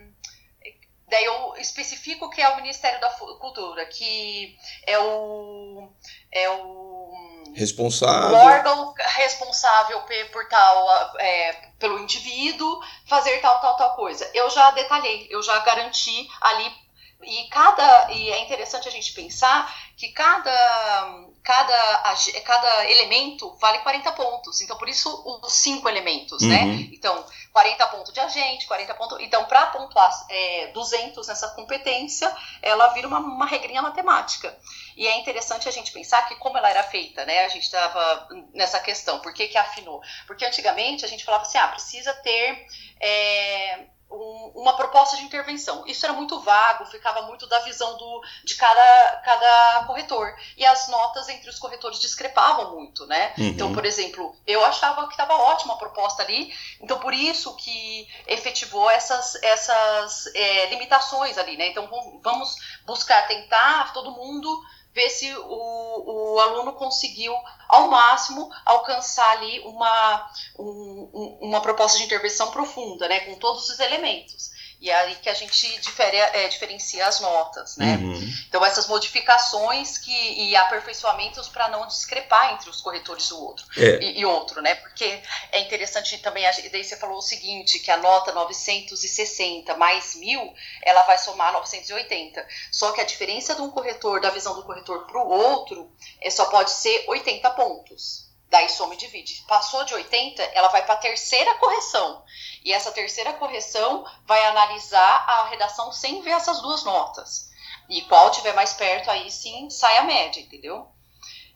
daí 1.08 1.26
eu 1.26 1.56
especifico 1.58 2.30
que 2.30 2.42
é 2.42 2.50
o 2.50 2.56
Ministério 2.56 3.00
da 3.00 3.10
Cultura, 3.10 3.86
que 3.86 4.58
é 4.88 4.98
o, 4.98 5.90
é 6.32 6.50
o 6.50 7.52
responsável. 7.54 8.38
O 8.38 8.42
órgão 8.42 8.94
responsável 8.98 10.02
por 10.32 10.48
tal, 10.48 11.18
é, 11.20 11.54
pelo 11.78 12.00
indivíduo 12.00 12.80
fazer 13.06 13.40
tal, 13.40 13.60
tal, 13.60 13.76
tal 13.76 13.96
coisa. 13.96 14.30
Eu 14.34 14.50
já 14.50 14.72
detalhei, 14.72 15.28
eu 15.30 15.44
já 15.44 15.60
garanti 15.60 16.28
ali 16.40 16.82
e 17.24 17.48
cada 17.50 18.12
e 18.12 18.32
é 18.32 18.44
interessante 18.44 18.88
a 18.88 18.92
gente 18.92 19.14
pensar 19.14 19.72
que 19.96 20.12
cada 20.12 21.30
cada, 21.44 22.16
cada 22.44 22.90
elemento 22.90 23.56
vale 23.60 23.80
40 23.80 24.12
pontos. 24.12 24.62
Então, 24.62 24.78
por 24.78 24.88
isso, 24.88 25.10
os 25.44 25.54
cinco 25.54 25.90
elementos, 25.90 26.42
né? 26.42 26.62
uhum. 26.62 26.68
né? 26.68 26.90
Então, 26.92 27.26
40 27.52 27.88
pontos 27.88 28.14
de 28.14 28.20
agente, 28.20 28.68
40 28.68 28.94
pontos. 28.94 29.18
Então, 29.20 29.46
para 29.46 29.68
pontuar 29.68 30.12
é, 30.30 30.68
200 30.68 31.28
nessa 31.28 31.50
competência, 31.50 32.34
ela 32.62 32.90
vira 32.90 33.08
uma, 33.08 33.20
uma 33.20 33.46
regrinha 33.46 33.82
matemática. 33.82 34.56
E 34.96 35.08
é 35.08 35.18
interessante 35.18 35.68
a 35.68 35.72
gente 35.72 35.92
pensar 35.92 36.28
que, 36.28 36.36
como 36.36 36.58
ela 36.58 36.70
era 36.70 36.84
feita, 36.84 37.26
né? 37.26 37.46
A 37.46 37.50
gente 37.50 37.64
estava 37.64 38.28
nessa 38.54 38.80
questão, 38.80 39.20
por 39.20 39.34
que, 39.34 39.48
que 39.48 39.58
afinou? 39.58 40.02
Porque 40.28 40.46
antigamente 40.46 41.04
a 41.04 41.08
gente 41.08 41.26
falava 41.26 41.44
assim, 41.44 41.58
ah, 41.58 41.68
precisa 41.70 42.14
ter. 42.16 42.68
É, 43.00 43.80
um, 44.12 44.52
uma 44.56 44.76
proposta 44.76 45.18
de 45.18 45.24
intervenção. 45.24 45.84
Isso 45.88 46.06
era 46.06 46.14
muito 46.14 46.40
vago, 46.40 46.86
ficava 46.86 47.24
muito 47.24 47.48
da 47.48 47.60
visão 47.60 47.98
do, 47.98 48.22
de 48.44 48.56
cada, 48.56 49.22
cada 49.24 49.86
corretor. 49.88 50.36
E 50.58 50.66
as 50.66 50.88
notas 50.88 51.30
entre 51.30 51.50
os 51.50 51.58
corretores 51.58 52.00
discrepavam 52.00 52.76
muito, 52.76 53.06
né? 53.06 53.34
Uhum. 53.38 53.48
Então, 53.48 53.74
por 53.74 53.86
exemplo, 53.86 54.36
eu 54.46 54.64
achava 54.66 55.06
que 55.08 55.14
estava 55.14 55.34
ótima 55.34 55.74
a 55.74 55.78
proposta 55.78 56.24
ali, 56.24 56.54
então 56.82 57.00
por 57.00 57.14
isso 57.14 57.56
que 57.56 58.08
efetivou 58.28 58.90
essas, 58.90 59.36
essas 59.42 60.28
é, 60.36 60.70
limitações 60.70 61.38
ali, 61.38 61.58
né? 61.58 61.68
Então 61.68 61.90
vamos 62.22 62.56
buscar 62.86 63.28
tentar 63.28 63.94
todo 63.94 64.12
mundo 64.12 64.62
ver 64.94 65.10
se 65.10 65.34
o, 65.36 66.34
o 66.34 66.40
aluno 66.40 66.74
conseguiu, 66.74 67.34
ao 67.68 67.90
máximo, 67.90 68.50
alcançar 68.66 69.30
ali 69.38 69.60
uma, 69.62 70.32
um, 70.60 71.38
uma 71.42 71.62
proposta 71.62 71.98
de 71.98 72.04
intervenção 72.04 72.52
profunda, 72.52 73.08
né, 73.08 73.22
com 73.22 73.36
todos 73.36 73.70
os 73.70 73.80
elementos. 73.80 74.52
E 74.82 74.90
é 74.90 74.96
aí 74.96 75.16
que 75.18 75.30
a 75.30 75.34
gente 75.36 75.80
difere, 75.80 76.18
é, 76.18 76.48
diferencia 76.48 77.06
as 77.06 77.20
notas, 77.20 77.78
né? 77.78 77.98
Uhum. 77.98 78.34
Então, 78.50 78.66
essas 78.66 78.88
modificações 78.88 80.00
que, 80.00 80.12
e 80.12 80.56
aperfeiçoamentos 80.56 81.48
para 81.48 81.70
não 81.70 81.86
discrepar 81.86 82.54
entre 82.54 82.68
os 82.68 82.82
corretores 82.82 83.30
do 83.30 83.40
outro 83.40 83.64
é. 83.78 84.04
e, 84.04 84.20
e, 84.22 84.26
outro, 84.26 84.60
né? 84.60 84.74
Porque 84.74 85.22
é 85.52 85.60
interessante 85.60 86.18
também, 86.18 86.44
daí 86.72 86.84
você 86.84 86.98
falou 86.98 87.20
o 87.20 87.22
seguinte, 87.22 87.78
que 87.78 87.92
a 87.92 87.98
nota 87.98 88.32
960 88.32 89.78
mais 89.78 90.16
1000, 90.16 90.52
ela 90.82 91.04
vai 91.04 91.20
somar 91.20 91.54
980. 91.54 92.44
Só 92.72 92.92
que 92.92 93.02
a 93.02 93.06
diferença 93.06 93.54
de 93.54 93.62
um 93.62 93.70
corretor, 93.70 94.20
da 94.20 94.32
visão 94.32 94.56
do 94.56 94.64
corretor 94.64 95.06
para 95.06 95.22
o 95.22 95.30
outro, 95.30 95.92
é, 96.20 96.32
só 96.32 96.46
pode 96.46 96.72
ser 96.72 97.06
80 97.08 97.52
pontos. 97.52 98.21
Daí 98.52 98.68
soma 98.68 98.96
e 98.96 98.98
divide. 98.98 99.46
Passou 99.48 99.86
de 99.86 99.94
80, 99.94 100.44
ela 100.54 100.68
vai 100.68 100.84
para 100.84 100.96
a 100.96 100.98
terceira 100.98 101.56
correção. 101.56 102.22
E 102.66 102.74
essa 102.74 102.92
terceira 102.92 103.32
correção 103.32 104.06
vai 104.26 104.46
analisar 104.46 105.26
a 105.26 105.46
redação 105.46 105.90
sem 105.94 106.22
ver 106.22 106.32
essas 106.32 106.62
duas 106.62 106.84
notas. 106.84 107.50
E 107.88 108.02
qual 108.02 108.30
tiver 108.30 108.54
mais 108.54 108.74
perto, 108.74 109.10
aí 109.10 109.32
sim 109.32 109.70
sai 109.70 109.98
a 110.00 110.04
média, 110.04 110.42
entendeu? 110.42 110.86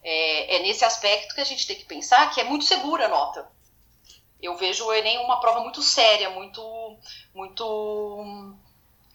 É, 0.02 0.56
é 0.56 0.60
nesse 0.60 0.86
aspecto 0.86 1.36
que 1.36 1.42
a 1.42 1.46
gente 1.46 1.68
tem 1.68 1.76
que 1.76 1.84
pensar 1.84 2.34
que 2.34 2.40
é 2.40 2.46
muito 2.46 2.64
segura 2.64 3.08
a 3.08 3.10
nota. 3.10 3.52
Eu 4.42 4.56
vejo 4.56 4.86
o 4.86 4.94
Enem 4.94 5.18
uma 5.18 5.42
prova 5.42 5.60
muito 5.60 5.82
séria, 5.82 6.30
muito, 6.30 6.98
muito 7.34 8.56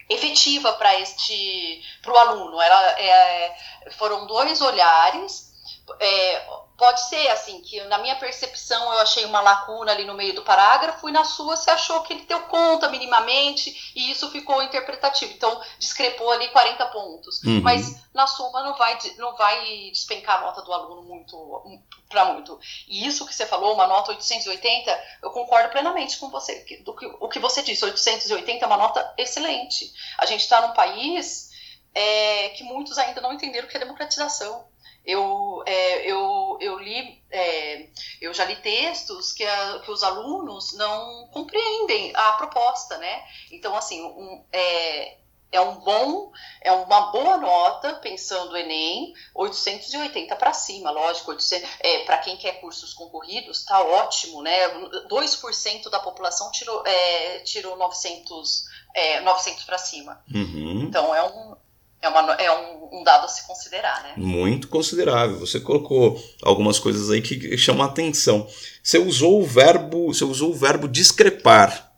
efetiva 0.06 0.74
para 0.74 1.00
este, 1.00 1.82
para 2.02 2.12
o 2.12 2.18
aluno. 2.18 2.60
Ela, 2.60 3.00
é, 3.00 3.56
foram 3.92 4.26
dois 4.26 4.60
olhares. 4.60 5.49
É, 5.98 6.46
pode 6.76 7.08
ser 7.08 7.28
assim, 7.28 7.60
que 7.60 7.82
na 7.84 7.98
minha 7.98 8.16
percepção 8.16 8.92
eu 8.92 9.00
achei 9.00 9.24
uma 9.24 9.40
lacuna 9.40 9.92
ali 9.92 10.04
no 10.04 10.14
meio 10.14 10.34
do 10.34 10.42
parágrafo 10.42 11.08
e 11.08 11.12
na 11.12 11.24
sua 11.24 11.56
você 11.56 11.70
achou 11.70 12.00
que 12.02 12.14
ele 12.14 12.24
deu 12.24 12.40
conta 12.44 12.88
minimamente 12.88 13.92
e 13.94 14.10
isso 14.10 14.30
ficou 14.30 14.62
interpretativo. 14.62 15.32
Então, 15.32 15.60
discrepou 15.78 16.30
ali 16.30 16.48
40 16.48 16.86
pontos. 16.86 17.42
Uhum. 17.42 17.60
Mas 17.60 18.00
na 18.14 18.26
suma 18.26 18.62
não 18.62 18.74
vai, 18.74 18.98
não 19.18 19.36
vai 19.36 19.90
despencar 19.90 20.38
a 20.38 20.46
nota 20.46 20.62
do 20.62 20.72
aluno 20.72 21.02
muito 21.02 21.80
para 22.08 22.24
muito. 22.24 22.58
E 22.88 23.06
isso 23.06 23.26
que 23.26 23.34
você 23.34 23.46
falou, 23.46 23.74
uma 23.74 23.86
nota 23.86 24.10
880, 24.10 25.04
eu 25.22 25.30
concordo 25.30 25.68
plenamente 25.70 26.18
com 26.18 26.28
você. 26.28 26.64
Do 26.84 26.94
que, 26.94 27.06
o 27.06 27.28
que 27.28 27.38
você 27.38 27.62
disse, 27.62 27.84
880 27.84 28.64
é 28.64 28.66
uma 28.66 28.76
nota 28.76 29.14
excelente. 29.16 29.92
A 30.18 30.26
gente 30.26 30.40
está 30.40 30.66
num 30.66 30.74
país 30.74 31.50
é, 31.94 32.48
que 32.50 32.64
muitos 32.64 32.98
ainda 32.98 33.20
não 33.20 33.32
entenderam 33.32 33.66
o 33.66 33.70
que 33.70 33.76
é 33.76 33.80
democratização. 33.80 34.69
Eu, 35.10 35.62
é, 35.66 36.10
eu, 36.10 36.56
eu 36.60 36.78
li, 36.78 37.20
é, 37.30 37.88
eu 38.20 38.32
já 38.32 38.44
li 38.44 38.56
textos 38.56 39.32
que, 39.32 39.44
a, 39.44 39.80
que 39.80 39.90
os 39.90 40.02
alunos 40.02 40.72
não 40.74 41.26
compreendem 41.32 42.12
a 42.14 42.32
proposta, 42.32 42.96
né? 42.98 43.24
Então, 43.50 43.74
assim, 43.74 44.02
um, 44.02 44.44
é, 44.52 45.16
é 45.52 45.60
um 45.60 45.80
bom, 45.80 46.30
é 46.60 46.70
uma 46.70 47.10
boa 47.10 47.36
nota, 47.36 47.94
pensando 47.94 48.52
o 48.52 48.56
Enem, 48.56 49.12
880 49.34 50.36
para 50.36 50.52
cima, 50.52 50.90
lógico, 50.90 51.36
é, 51.80 52.04
para 52.04 52.18
quem 52.18 52.36
quer 52.36 52.60
cursos 52.60 52.94
concorridos, 52.94 53.60
está 53.60 53.82
ótimo, 53.82 54.42
né? 54.42 54.68
2% 55.08 55.90
da 55.90 55.98
população 55.98 56.52
tirou, 56.52 56.86
é, 56.86 57.40
tirou 57.40 57.76
900, 57.76 58.64
é, 58.94 59.20
900 59.20 59.64
para 59.64 59.78
cima. 59.78 60.22
Uhum. 60.32 60.84
Então, 60.84 61.12
é 61.12 61.22
um, 61.24 61.56
é, 62.02 62.08
uma, 62.08 62.32
é 62.34 62.50
um, 62.50 63.00
um, 63.00 63.04
dado 63.04 63.24
a 63.24 63.28
se 63.28 63.46
considerar, 63.46 64.02
né? 64.02 64.14
Muito 64.16 64.68
considerável. 64.68 65.38
Você 65.38 65.60
colocou 65.60 66.22
algumas 66.42 66.78
coisas 66.78 67.10
aí 67.10 67.20
que 67.20 67.56
chamam 67.58 67.82
a 67.82 67.86
atenção. 67.86 68.48
Você 68.82 68.98
usou 68.98 69.42
o 69.42 69.46
verbo, 69.46 70.12
você 70.12 70.24
usou 70.24 70.50
o 70.50 70.56
verbo 70.56 70.88
discrepar. 70.88 71.92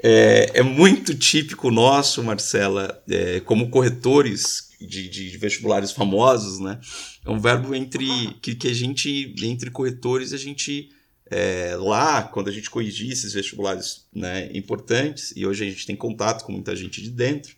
É, 0.00 0.52
é 0.54 0.62
muito 0.62 1.14
típico 1.14 1.70
nosso, 1.70 2.22
Marcela, 2.22 3.02
é, 3.10 3.40
como 3.40 3.70
corretores 3.70 4.68
de, 4.80 5.08
de, 5.08 5.36
vestibulares 5.38 5.90
famosos, 5.90 6.60
né? 6.60 6.78
É 7.24 7.30
um 7.30 7.40
verbo 7.40 7.74
entre 7.74 8.06
que, 8.40 8.54
que 8.54 8.68
a 8.68 8.74
gente, 8.74 9.34
entre 9.42 9.70
corretores, 9.70 10.32
a 10.32 10.36
gente 10.36 10.90
é, 11.30 11.74
lá, 11.76 12.22
quando 12.22 12.48
a 12.48 12.52
gente 12.52 12.70
corrigia 12.70 13.12
esses 13.12 13.32
vestibulares 13.32 14.06
né, 14.14 14.50
importantes, 14.54 15.32
e 15.36 15.46
hoje 15.46 15.66
a 15.66 15.70
gente 15.70 15.86
tem 15.86 15.96
contato 15.96 16.44
com 16.44 16.52
muita 16.52 16.74
gente 16.76 17.02
de 17.02 17.10
dentro, 17.10 17.54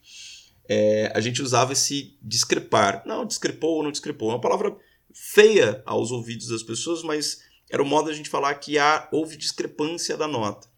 é, 0.72 1.10
a 1.12 1.20
gente 1.20 1.42
usava 1.42 1.72
esse 1.72 2.16
discrepar. 2.22 3.02
Não, 3.04 3.26
discrepou 3.26 3.78
ou 3.78 3.82
não 3.82 3.90
discrepou. 3.90 4.30
É 4.30 4.34
uma 4.34 4.40
palavra 4.40 4.76
feia 5.12 5.82
aos 5.84 6.12
ouvidos 6.12 6.46
das 6.46 6.62
pessoas, 6.62 7.02
mas 7.02 7.40
era 7.68 7.82
o 7.82 7.86
modo 7.86 8.06
de 8.06 8.12
a 8.12 8.16
gente 8.16 8.30
falar 8.30 8.54
que 8.54 8.78
há, 8.78 9.08
houve 9.10 9.36
discrepância 9.36 10.16
da 10.16 10.28
nota. 10.28 10.68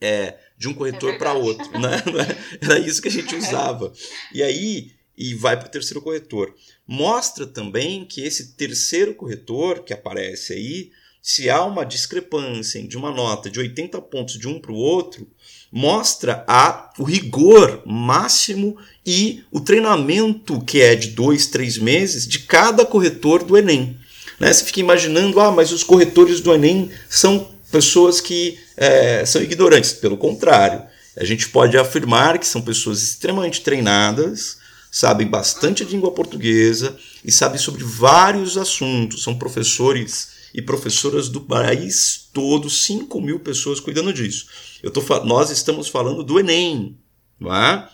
É, 0.00 0.38
de 0.56 0.68
um 0.68 0.74
corretor 0.74 1.14
é 1.14 1.18
para 1.18 1.32
outro. 1.32 1.68
Né? 1.72 1.90
Era 2.62 2.78
isso 2.78 3.02
que 3.02 3.08
a 3.08 3.10
gente 3.10 3.34
usava. 3.34 3.92
E 4.32 4.42
aí, 4.42 4.92
e 5.16 5.34
vai 5.34 5.58
para 5.58 5.66
o 5.66 5.70
terceiro 5.70 6.02
corretor. 6.02 6.54
Mostra 6.86 7.46
também 7.46 8.04
que 8.04 8.20
esse 8.20 8.54
terceiro 8.54 9.14
corretor 9.14 9.82
que 9.82 9.92
aparece 9.92 10.52
aí, 10.52 10.92
se 11.20 11.50
há 11.50 11.64
uma 11.64 11.84
discrepância 11.84 12.86
de 12.86 12.96
uma 12.96 13.10
nota 13.10 13.50
de 13.50 13.58
80 13.58 14.00
pontos 14.02 14.38
de 14.38 14.46
um 14.46 14.60
para 14.60 14.70
o 14.70 14.76
outro, 14.76 15.28
mostra 15.70 16.44
a, 16.46 16.90
o 16.98 17.04
rigor 17.04 17.82
máximo 17.84 18.76
e 19.04 19.44
o 19.50 19.60
treinamento 19.60 20.60
que 20.60 20.80
é 20.80 20.94
de 20.94 21.08
dois, 21.08 21.46
três 21.46 21.78
meses 21.78 22.26
de 22.26 22.40
cada 22.40 22.84
corretor 22.84 23.44
do 23.44 23.56
Enem. 23.56 23.96
Né? 24.38 24.52
Você 24.52 24.64
fica 24.64 24.80
imaginando, 24.80 25.40
ah, 25.40 25.50
mas 25.50 25.72
os 25.72 25.82
corretores 25.82 26.40
do 26.40 26.54
Enem 26.54 26.90
são 27.08 27.48
pessoas 27.70 28.20
que 28.20 28.58
é, 28.76 29.24
são 29.24 29.42
ignorantes. 29.42 29.92
Pelo 29.92 30.16
contrário, 30.16 30.82
a 31.16 31.24
gente 31.24 31.48
pode 31.48 31.76
afirmar 31.76 32.38
que 32.38 32.46
são 32.46 32.60
pessoas 32.60 33.02
extremamente 33.02 33.62
treinadas, 33.62 34.58
sabem 34.90 35.26
bastante 35.26 35.84
de 35.84 35.92
língua 35.92 36.12
portuguesa 36.12 36.96
e 37.24 37.32
sabem 37.32 37.58
sobre 37.58 37.84
vários 37.84 38.56
assuntos. 38.56 39.22
São 39.22 39.36
professores 39.38 40.36
e 40.54 40.62
professoras 40.62 41.28
do 41.28 41.40
país 41.40 42.28
todo, 42.32 42.70
5 42.70 43.20
mil 43.20 43.40
pessoas 43.40 43.80
cuidando 43.80 44.12
disso. 44.12 44.46
Eu 44.86 44.92
tô, 44.92 45.02
nós 45.24 45.50
estamos 45.50 45.88
falando 45.88 46.22
do 46.22 46.38
Enem, 46.38 46.96
não 47.40 47.52
é? 47.52 47.88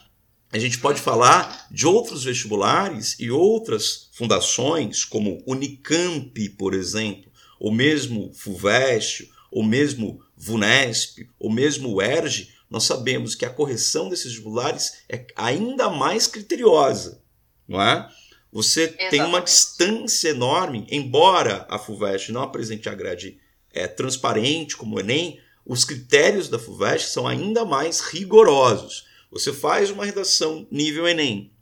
A 0.52 0.58
gente 0.58 0.76
pode 0.76 1.00
falar 1.00 1.66
de 1.70 1.86
outros 1.86 2.24
vestibulares 2.24 3.16
e 3.18 3.30
outras 3.30 4.10
fundações, 4.12 5.02
como 5.02 5.42
Unicamp, 5.46 6.50
por 6.50 6.74
exemplo, 6.74 7.32
ou 7.58 7.72
mesmo 7.72 8.30
FUVEST, 8.34 9.32
ou 9.50 9.62
mesmo 9.64 10.22
VUNESP, 10.36 11.30
ou 11.38 11.50
mesmo 11.50 11.94
UERJ, 11.94 12.50
nós 12.68 12.84
sabemos 12.84 13.34
que 13.34 13.46
a 13.46 13.50
correção 13.50 14.10
desses 14.10 14.26
vestibulares 14.26 14.98
é 15.08 15.26
ainda 15.34 15.88
mais 15.88 16.26
criteriosa, 16.26 17.22
não 17.66 17.80
é? 17.80 18.06
Você 18.52 18.82
Exatamente. 18.82 19.10
tem 19.10 19.22
uma 19.22 19.40
distância 19.40 20.28
enorme, 20.28 20.86
embora 20.90 21.66
a 21.70 21.78
FUVEST 21.78 22.32
não 22.32 22.42
apresente 22.42 22.86
a 22.90 22.94
grade 22.94 23.38
é, 23.72 23.86
transparente 23.86 24.76
como 24.76 24.96
o 24.96 25.00
Enem, 25.00 25.40
os 25.64 25.84
critérios 25.84 26.48
da 26.48 26.58
FUVEST 26.58 27.08
são 27.08 27.26
ainda 27.26 27.64
mais 27.64 28.00
rigorosos. 28.00 29.06
Você 29.30 29.52
faz 29.52 29.90
uma 29.90 30.04
redação 30.04 30.66
nível 30.70 31.06
Enem 31.06 31.52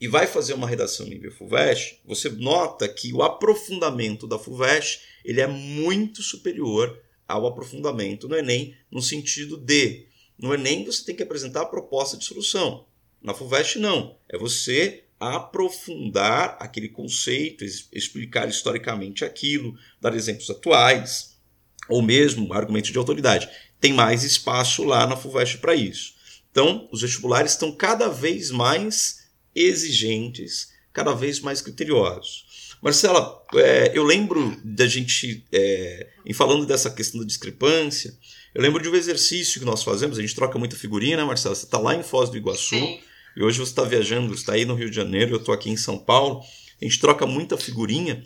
e 0.00 0.08
vai 0.08 0.26
fazer 0.26 0.54
uma 0.54 0.68
redação 0.68 1.06
nível 1.06 1.32
FUVEST, 1.32 2.00
você 2.04 2.28
nota 2.28 2.88
que 2.88 3.12
o 3.12 3.22
aprofundamento 3.22 4.26
da 4.26 4.38
FUVEST 4.38 5.00
ele 5.24 5.40
é 5.40 5.46
muito 5.46 6.22
superior 6.22 7.00
ao 7.26 7.46
aprofundamento 7.46 8.28
no 8.28 8.36
Enem, 8.36 8.76
no 8.90 9.00
sentido 9.00 9.56
de, 9.56 10.06
no 10.38 10.52
Enem 10.52 10.84
você 10.84 11.04
tem 11.04 11.16
que 11.16 11.22
apresentar 11.22 11.62
a 11.62 11.66
proposta 11.66 12.16
de 12.16 12.24
solução. 12.24 12.86
Na 13.22 13.32
FUVEST 13.32 13.78
não, 13.78 14.18
é 14.28 14.36
você 14.36 15.04
aprofundar 15.18 16.58
aquele 16.60 16.88
conceito, 16.88 17.64
explicar 17.64 18.48
historicamente 18.48 19.24
aquilo, 19.24 19.74
dar 20.00 20.14
exemplos 20.14 20.50
atuais, 20.50 21.33
ou 21.88 22.02
mesmo 22.02 22.52
argumento 22.52 22.90
de 22.90 22.98
autoridade. 22.98 23.48
Tem 23.80 23.92
mais 23.92 24.24
espaço 24.24 24.84
lá 24.84 25.06
na 25.06 25.16
FUVEST 25.16 25.58
para 25.58 25.74
isso. 25.74 26.14
Então, 26.50 26.88
os 26.92 27.02
vestibulares 27.02 27.52
estão 27.52 27.72
cada 27.72 28.08
vez 28.08 28.50
mais 28.50 29.24
exigentes, 29.54 30.72
cada 30.92 31.12
vez 31.12 31.40
mais 31.40 31.60
criteriosos. 31.60 32.44
Marcela, 32.80 33.42
é, 33.54 33.92
eu 33.94 34.04
lembro 34.04 34.60
da 34.62 34.86
gente, 34.86 35.44
é, 35.50 36.10
em 36.24 36.32
falando 36.32 36.66
dessa 36.66 36.90
questão 36.90 37.20
da 37.20 37.26
discrepância, 37.26 38.14
eu 38.54 38.62
lembro 38.62 38.82
de 38.82 38.88
um 38.88 38.94
exercício 38.94 39.58
que 39.58 39.66
nós 39.66 39.82
fazemos, 39.82 40.18
a 40.18 40.20
gente 40.20 40.34
troca 40.34 40.58
muita 40.58 40.76
figurinha, 40.76 41.16
né, 41.16 41.24
Marcela? 41.24 41.54
Você 41.54 41.64
está 41.64 41.78
lá 41.78 41.94
em 41.94 42.02
Foz 42.02 42.30
do 42.30 42.36
Iguaçu, 42.36 42.76
Sim. 42.76 43.00
e 43.36 43.42
hoje 43.42 43.58
você 43.58 43.72
está 43.72 43.82
viajando, 43.82 44.34
está 44.34 44.52
aí 44.52 44.64
no 44.64 44.74
Rio 44.74 44.90
de 44.90 44.96
Janeiro, 44.96 45.32
eu 45.32 45.38
estou 45.38 45.54
aqui 45.54 45.70
em 45.70 45.76
São 45.76 45.98
Paulo, 45.98 46.42
a 46.80 46.84
gente 46.84 47.00
troca 47.00 47.26
muita 47.26 47.56
figurinha, 47.56 48.24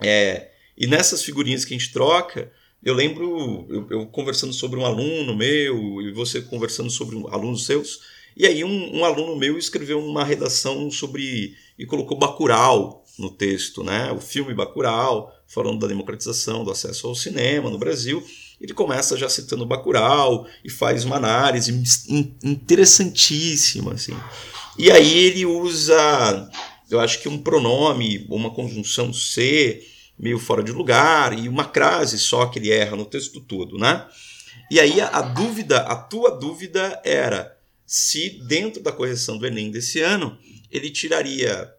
é, 0.00 0.50
e 0.76 0.86
nessas 0.86 1.22
figurinhas 1.22 1.64
que 1.64 1.74
a 1.74 1.78
gente 1.78 1.92
troca, 1.92 2.52
eu 2.82 2.94
lembro 2.94 3.66
eu, 3.68 3.86
eu, 3.90 4.06
conversando 4.06 4.52
sobre 4.52 4.78
um 4.78 4.86
aluno 4.86 5.36
meu 5.36 6.00
e 6.02 6.12
você 6.12 6.40
conversando 6.40 6.90
sobre 6.90 7.16
um, 7.16 7.26
alunos 7.28 7.66
seus. 7.66 8.00
E 8.36 8.46
aí 8.46 8.62
um, 8.62 8.98
um, 8.98 9.04
aluno 9.04 9.36
meu 9.36 9.58
escreveu 9.58 9.98
uma 9.98 10.24
redação 10.24 10.90
sobre 10.90 11.54
e 11.78 11.86
colocou 11.86 12.18
Bacurau 12.18 13.04
no 13.18 13.30
texto, 13.30 13.82
né? 13.82 14.12
O 14.12 14.20
filme 14.20 14.54
Bacurau, 14.54 15.34
falando 15.46 15.80
da 15.80 15.86
democratização 15.86 16.64
do 16.64 16.70
acesso 16.70 17.06
ao 17.06 17.14
cinema 17.14 17.70
no 17.70 17.78
Brasil. 17.78 18.22
Ele 18.60 18.72
começa 18.72 19.16
já 19.16 19.28
citando 19.28 19.66
Bacurau 19.66 20.46
e 20.64 20.70
faz 20.70 21.04
uma 21.04 21.16
análise 21.16 21.72
interessantíssima, 22.42 23.92
assim. 23.92 24.16
E 24.78 24.90
aí 24.90 25.18
ele 25.18 25.46
usa, 25.46 26.50
eu 26.90 27.00
acho 27.00 27.20
que 27.20 27.28
um 27.28 27.38
pronome, 27.38 28.26
uma 28.28 28.50
conjunção 28.50 29.12
C, 29.12 29.82
meio 30.18 30.38
fora 30.38 30.62
de 30.62 30.72
lugar 30.72 31.38
e 31.38 31.48
uma 31.48 31.64
crase 31.64 32.18
só 32.18 32.46
que 32.46 32.58
ele 32.58 32.70
erra 32.70 32.96
no 32.96 33.04
texto 33.04 33.40
todo, 33.40 33.78
né? 33.78 34.06
E 34.70 34.80
aí 34.80 35.00
a, 35.00 35.08
a 35.08 35.22
dúvida, 35.22 35.78
a 35.80 35.96
tua 35.96 36.30
dúvida 36.30 37.00
era 37.04 37.56
se 37.86 38.30
dentro 38.46 38.82
da 38.82 38.90
correção 38.90 39.38
do 39.38 39.46
Enem 39.46 39.70
desse 39.70 40.00
ano 40.00 40.38
ele 40.70 40.90
tiraria 40.90 41.72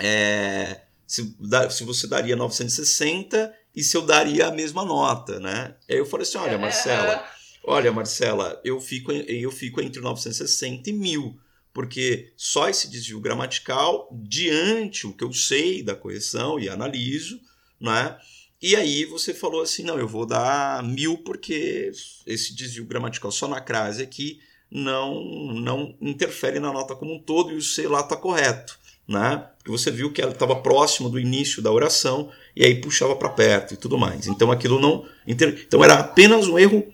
é, 0.00 0.82
se, 1.06 1.36
se 1.70 1.84
você 1.84 2.06
daria 2.06 2.34
960 2.34 3.54
e 3.74 3.82
se 3.82 3.96
eu 3.96 4.02
daria 4.02 4.48
a 4.48 4.52
mesma 4.52 4.84
nota, 4.84 5.38
né? 5.38 5.74
Aí 5.88 5.98
eu 5.98 6.06
falei 6.06 6.26
assim, 6.26 6.38
olha 6.38 6.58
Marcela, 6.58 7.24
olha 7.62 7.92
Marcela, 7.92 8.60
eu 8.64 8.80
fico 8.80 9.12
eu 9.12 9.52
fico 9.52 9.80
entre 9.80 10.00
960 10.00 10.90
e 10.90 10.92
1000 10.92 11.40
porque 11.76 12.32
só 12.38 12.70
esse 12.70 12.88
desvio 12.90 13.20
gramatical, 13.20 14.08
diante 14.10 15.06
o 15.06 15.12
que 15.12 15.22
eu 15.22 15.30
sei 15.30 15.82
da 15.82 15.94
correção 15.94 16.58
e 16.58 16.70
analiso, 16.70 17.38
né? 17.80 18.16
E 18.60 18.74
aí 18.74 19.04
você 19.04 19.34
falou 19.34 19.62
assim, 19.62 19.82
não, 19.82 19.98
eu 19.98 20.08
vou 20.08 20.24
dar 20.24 20.82
mil 20.82 21.18
porque 21.18 21.90
esse 22.26 22.54
desvio 22.54 22.86
gramatical 22.86 23.30
só 23.30 23.46
na 23.46 23.60
crase 23.60 24.02
aqui 24.02 24.40
não 24.70 25.22
não 25.54 25.94
interfere 26.00 26.58
na 26.58 26.72
nota 26.72 26.94
como 26.94 27.14
um 27.14 27.22
todo 27.22 27.52
e 27.52 27.56
o 27.56 27.62
C 27.62 27.86
lá 27.86 28.00
está 28.00 28.16
correto, 28.16 28.78
né? 29.06 29.46
Porque 29.58 29.70
você 29.70 29.90
viu 29.90 30.12
que 30.12 30.20
ela 30.22 30.32
estava 30.32 30.56
próximo 30.56 31.08
do 31.08 31.20
início 31.20 31.62
da 31.62 31.70
oração 31.70 32.30
e 32.54 32.64
aí 32.64 32.80
puxava 32.80 33.14
para 33.14 33.28
perto 33.28 33.74
e 33.74 33.76
tudo 33.76 33.98
mais. 33.98 34.26
Então 34.26 34.50
aquilo 34.50 34.80
não 34.80 35.06
inter... 35.26 35.64
então 35.66 35.84
era 35.84 35.94
apenas 35.94 36.48
um 36.48 36.58
erro 36.58 36.84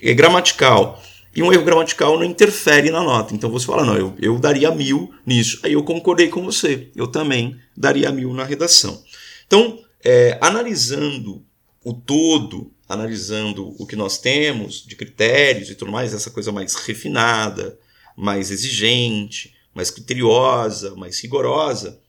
é, 0.00 0.12
gramatical 0.12 1.02
e 1.34 1.42
um 1.42 1.52
erro 1.52 1.64
gramatical 1.64 2.18
não 2.18 2.24
interfere 2.24 2.90
na 2.90 3.02
nota. 3.02 3.34
Então 3.34 3.50
você 3.50 3.66
fala, 3.66 3.84
não, 3.84 3.96
eu, 3.96 4.14
eu 4.18 4.38
daria 4.38 4.70
mil 4.70 5.12
nisso. 5.24 5.60
Aí 5.62 5.72
eu 5.72 5.82
concordei 5.82 6.28
com 6.28 6.44
você, 6.44 6.88
eu 6.94 7.06
também 7.06 7.58
daria 7.76 8.12
mil 8.12 8.32
na 8.32 8.44
redação. 8.44 9.02
Então 9.46 9.78
é, 10.06 10.38
analisando 10.40 11.44
o 11.84 11.92
todo, 11.92 12.72
analisando 12.88 13.74
o 13.76 13.84
que 13.84 13.96
nós 13.96 14.18
temos 14.18 14.86
de 14.86 14.94
critérios 14.94 15.68
e 15.68 15.74
tudo 15.74 15.90
mais, 15.90 16.14
essa 16.14 16.30
coisa 16.30 16.52
mais 16.52 16.76
refinada, 16.76 17.76
mais 18.16 18.52
exigente, 18.52 19.56
mais 19.74 19.90
criteriosa, 19.90 20.94
mais 20.94 21.20
rigorosa, 21.20 22.00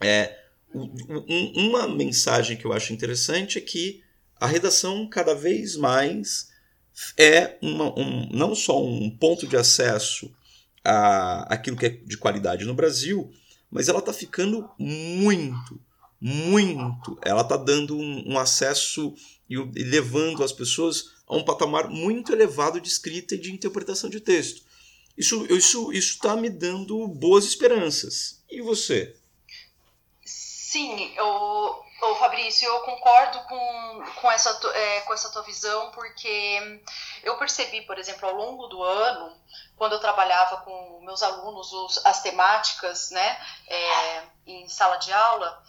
é, 0.00 0.38
um, 0.72 1.52
uma 1.56 1.88
mensagem 1.88 2.56
que 2.56 2.64
eu 2.64 2.72
acho 2.72 2.92
interessante 2.92 3.58
é 3.58 3.60
que 3.60 4.04
a 4.36 4.46
redação 4.46 5.08
cada 5.08 5.34
vez 5.34 5.74
mais 5.74 6.48
é 7.18 7.58
uma, 7.60 7.92
um, 7.98 8.28
não 8.30 8.54
só 8.54 8.80
um 8.80 9.10
ponto 9.10 9.48
de 9.48 9.56
acesso 9.56 10.32
a 10.84 11.52
aquilo 11.52 11.76
que 11.76 11.86
é 11.86 11.90
de 11.90 12.16
qualidade 12.16 12.64
no 12.64 12.74
Brasil, 12.74 13.32
mas 13.68 13.88
ela 13.88 13.98
está 13.98 14.12
ficando 14.12 14.70
muito, 14.78 15.80
muito. 16.22 17.18
Ela 17.22 17.42
está 17.42 17.56
dando 17.56 17.96
um, 17.96 18.32
um 18.32 18.38
acesso 18.38 19.12
e, 19.50 19.56
e 19.56 19.82
levando 19.82 20.44
as 20.44 20.52
pessoas 20.52 21.10
a 21.26 21.36
um 21.36 21.44
patamar 21.44 21.88
muito 21.88 22.32
elevado 22.32 22.80
de 22.80 22.88
escrita 22.88 23.34
e 23.34 23.40
de 23.40 23.52
interpretação 23.52 24.08
de 24.08 24.20
texto. 24.20 24.62
Isso 25.18 25.44
isso 25.46 25.92
isso 25.92 26.14
está 26.14 26.36
me 26.36 26.48
dando 26.48 27.08
boas 27.08 27.44
esperanças. 27.44 28.40
E 28.48 28.62
você? 28.62 29.16
Sim, 30.24 31.12
eu, 31.16 31.82
eu 32.02 32.14
Fabrício, 32.16 32.66
eu 32.66 32.80
concordo 32.80 33.40
com, 33.40 34.04
com, 34.20 34.30
essa, 34.30 34.58
é, 34.74 35.00
com 35.00 35.12
essa 35.12 35.30
tua 35.30 35.42
visão, 35.42 35.90
porque 35.90 36.80
eu 37.22 37.36
percebi, 37.36 37.82
por 37.82 37.98
exemplo, 37.98 38.28
ao 38.28 38.34
longo 38.34 38.68
do 38.68 38.82
ano, 38.82 39.36
quando 39.76 39.94
eu 39.94 40.00
trabalhava 40.00 40.58
com 40.58 41.00
meus 41.04 41.22
alunos 41.22 41.72
os, 41.72 42.06
as 42.06 42.22
temáticas 42.22 43.10
né, 43.10 43.38
é, 43.66 44.22
em 44.46 44.68
sala 44.68 44.96
de 44.96 45.12
aula, 45.12 45.62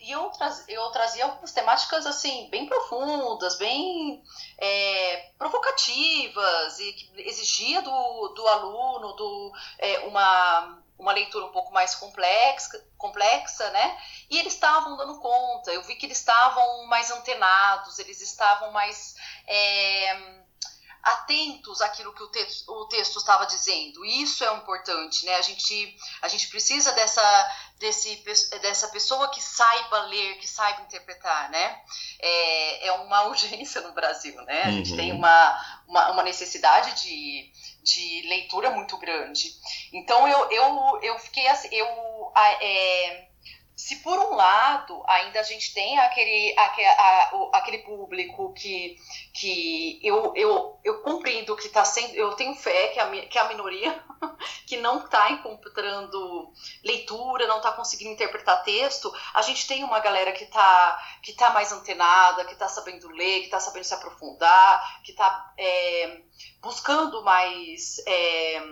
e 0.00 0.10
eu, 0.10 0.30
traz, 0.30 0.64
eu 0.68 0.90
trazia 0.90 1.24
algumas 1.24 1.52
temáticas 1.52 2.06
assim 2.06 2.48
bem 2.50 2.66
profundas, 2.66 3.56
bem 3.56 4.22
é, 4.58 5.30
provocativas 5.38 6.80
e 6.80 6.92
que 6.92 7.22
exigia 7.22 7.80
do, 7.80 8.28
do 8.28 8.48
aluno 8.48 9.12
do, 9.12 9.52
é, 9.78 10.00
uma, 10.00 10.82
uma 10.98 11.12
leitura 11.12 11.46
um 11.46 11.52
pouco 11.52 11.72
mais 11.72 11.94
complexa, 11.94 12.84
complexa, 12.98 13.70
né? 13.70 13.96
E 14.28 14.38
eles 14.38 14.54
estavam 14.54 14.96
dando 14.96 15.20
conta. 15.20 15.72
Eu 15.72 15.82
vi 15.84 15.94
que 15.94 16.06
eles 16.06 16.18
estavam 16.18 16.86
mais 16.86 17.10
antenados, 17.12 17.98
eles 18.00 18.20
estavam 18.20 18.72
mais 18.72 19.14
é, 19.46 20.43
atentos 21.04 21.80
àquilo 21.80 22.14
que 22.14 22.22
o 22.22 22.28
texto, 22.28 22.68
o 22.70 22.86
texto 22.86 23.18
estava 23.18 23.46
dizendo. 23.46 24.04
Isso 24.04 24.44
é 24.44 24.54
importante, 24.54 25.24
né? 25.26 25.36
A 25.36 25.42
gente, 25.42 25.96
a 26.22 26.28
gente 26.28 26.48
precisa 26.48 26.92
dessa, 26.92 27.56
desse, 27.78 28.16
dessa 28.60 28.88
pessoa 28.88 29.28
que 29.28 29.40
saiba 29.40 30.00
ler, 30.06 30.38
que 30.38 30.48
saiba 30.48 30.82
interpretar, 30.82 31.50
né? 31.50 31.82
É, 32.20 32.88
é 32.88 32.92
uma 32.92 33.24
urgência 33.28 33.80
no 33.82 33.92
Brasil, 33.92 34.34
né? 34.42 34.62
A 34.62 34.70
gente 34.70 34.96
tem 34.96 35.12
uhum. 35.12 35.18
uma, 35.18 35.82
uma, 35.86 36.10
uma, 36.12 36.22
necessidade 36.22 37.02
de, 37.02 37.52
de 37.82 38.28
leitura 38.28 38.70
muito 38.70 38.96
grande. 38.96 39.52
Então, 39.92 40.26
eu, 40.26 40.50
eu, 40.50 41.00
eu 41.02 41.18
fiquei 41.18 41.46
assim, 41.48 41.68
eu... 41.70 42.32
É, 42.60 43.33
se 43.76 43.96
por 43.96 44.16
um 44.18 44.34
lado 44.34 45.02
ainda 45.08 45.40
a 45.40 45.42
gente 45.42 45.74
tem 45.74 45.98
aquele, 45.98 46.54
aquele, 46.56 46.88
aquele 47.52 47.78
público 47.78 48.52
que, 48.52 48.96
que 49.32 49.98
eu, 50.02 50.32
eu, 50.36 50.78
eu 50.84 51.02
compreendo 51.02 51.56
que 51.56 51.66
está 51.66 51.84
sendo, 51.84 52.14
eu 52.14 52.32
tenho 52.34 52.54
fé 52.54 52.88
que 52.88 53.00
a, 53.00 53.26
que 53.26 53.38
a 53.38 53.48
minoria 53.48 54.04
que 54.66 54.76
não 54.76 54.98
está 54.98 55.30
encontrando 55.32 56.52
leitura, 56.84 57.48
não 57.48 57.56
está 57.56 57.72
conseguindo 57.72 58.12
interpretar 58.12 58.62
texto, 58.62 59.12
a 59.34 59.42
gente 59.42 59.66
tem 59.66 59.82
uma 59.82 59.98
galera 59.98 60.30
que 60.32 60.44
está 60.44 61.18
que 61.20 61.32
tá 61.32 61.50
mais 61.50 61.72
antenada, 61.72 62.44
que 62.44 62.52
está 62.52 62.68
sabendo 62.68 63.08
ler, 63.08 63.40
que 63.40 63.46
está 63.46 63.58
sabendo 63.58 63.84
se 63.84 63.94
aprofundar, 63.94 65.02
que 65.02 65.10
está 65.10 65.52
é, 65.58 66.20
buscando 66.60 67.24
mais 67.24 67.96
é, 68.06 68.62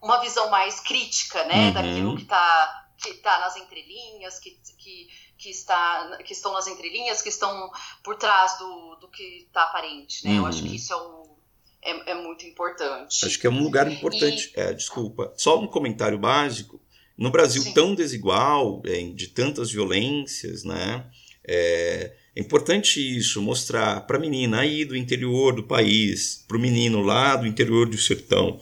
uma 0.00 0.18
visão 0.20 0.48
mais 0.50 0.78
crítica 0.78 1.44
né, 1.44 1.66
uhum. 1.66 1.72
daquilo 1.72 2.16
que 2.16 2.22
está 2.22 2.86
que 3.00 3.10
está 3.10 3.40
nas 3.40 3.56
entrelinhas, 3.56 4.38
que, 4.38 4.50
que, 4.78 5.08
que, 5.38 5.50
está, 5.50 6.18
que 6.24 6.32
estão 6.32 6.52
nas 6.52 6.66
entrelinhas, 6.66 7.22
que 7.22 7.28
estão 7.28 7.70
por 8.04 8.16
trás 8.16 8.58
do, 8.58 8.96
do 8.96 9.08
que 9.08 9.44
está 9.46 9.64
aparente, 9.64 10.24
né? 10.24 10.32
Uhum. 10.32 10.38
Eu 10.38 10.46
acho 10.46 10.62
que 10.62 10.68
uhum. 10.68 10.74
isso 10.74 10.92
é, 10.92 10.96
um, 10.96 11.36
é, 11.82 12.10
é, 12.12 12.14
muito 12.14 12.46
importante. 12.46 13.24
Acho 13.24 13.38
que 13.38 13.46
é 13.46 13.50
um 13.50 13.62
lugar 13.62 13.90
importante. 13.90 14.52
E... 14.56 14.60
É, 14.60 14.72
desculpa. 14.72 15.32
Só 15.36 15.58
um 15.58 15.66
comentário 15.66 16.18
básico. 16.18 16.80
No 17.16 17.30
Brasil 17.30 17.62
Sim. 17.62 17.72
tão 17.74 17.94
desigual, 17.94 18.82
é, 18.86 19.02
de 19.02 19.28
tantas 19.28 19.70
violências, 19.70 20.64
né? 20.64 21.10
É, 21.46 22.16
é 22.34 22.40
importante 22.40 23.00
isso, 23.00 23.42
mostrar 23.42 24.02
para 24.06 24.16
a 24.16 24.20
menina 24.20 24.60
aí 24.60 24.84
do 24.84 24.96
interior 24.96 25.54
do 25.54 25.64
país, 25.64 26.44
para 26.46 26.56
o 26.56 26.60
menino 26.60 27.02
lá 27.02 27.34
do 27.36 27.46
interior 27.46 27.88
do 27.88 27.98
sertão, 27.98 28.60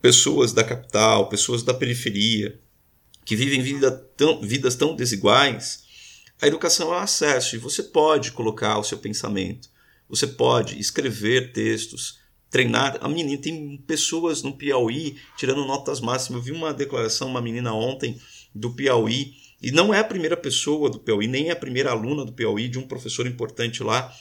pessoas 0.00 0.52
da 0.52 0.62
capital, 0.62 1.28
pessoas 1.28 1.62
da 1.62 1.72
periferia, 1.72 2.60
que 3.24 3.36
vivem 3.36 3.62
vida 3.62 3.90
tão, 3.90 4.40
vidas 4.40 4.74
tão 4.74 4.96
desiguais, 4.96 5.84
a 6.40 6.46
educação 6.46 6.92
é 6.92 6.96
um 6.96 7.02
acesso 7.02 7.54
e 7.54 7.58
você 7.58 7.82
pode 7.82 8.32
colocar 8.32 8.78
o 8.78 8.84
seu 8.84 8.98
pensamento, 8.98 9.68
você 10.08 10.26
pode 10.26 10.78
escrever 10.78 11.52
textos, 11.52 12.20
treinar. 12.50 12.98
A 13.00 13.08
menina 13.08 13.40
tem 13.40 13.78
pessoas 13.86 14.42
no 14.42 14.56
Piauí 14.56 15.16
tirando 15.36 15.64
notas 15.64 16.00
máximas. 16.00 16.40
Eu 16.40 16.44
vi 16.44 16.52
uma 16.52 16.74
declaração, 16.74 17.28
uma 17.28 17.40
menina 17.40 17.72
ontem 17.72 18.20
do 18.54 18.70
Piauí, 18.74 19.34
e 19.62 19.70
não 19.70 19.94
é 19.94 20.00
a 20.00 20.04
primeira 20.04 20.36
pessoa 20.36 20.90
do 20.90 20.98
Piauí, 20.98 21.26
nem 21.26 21.48
é 21.48 21.52
a 21.52 21.56
primeira 21.56 21.92
aluna 21.92 22.24
do 22.24 22.32
Piauí, 22.32 22.68
de 22.68 22.78
um 22.78 22.86
professor 22.86 23.26
importante 23.26 23.82
lá, 23.82 24.12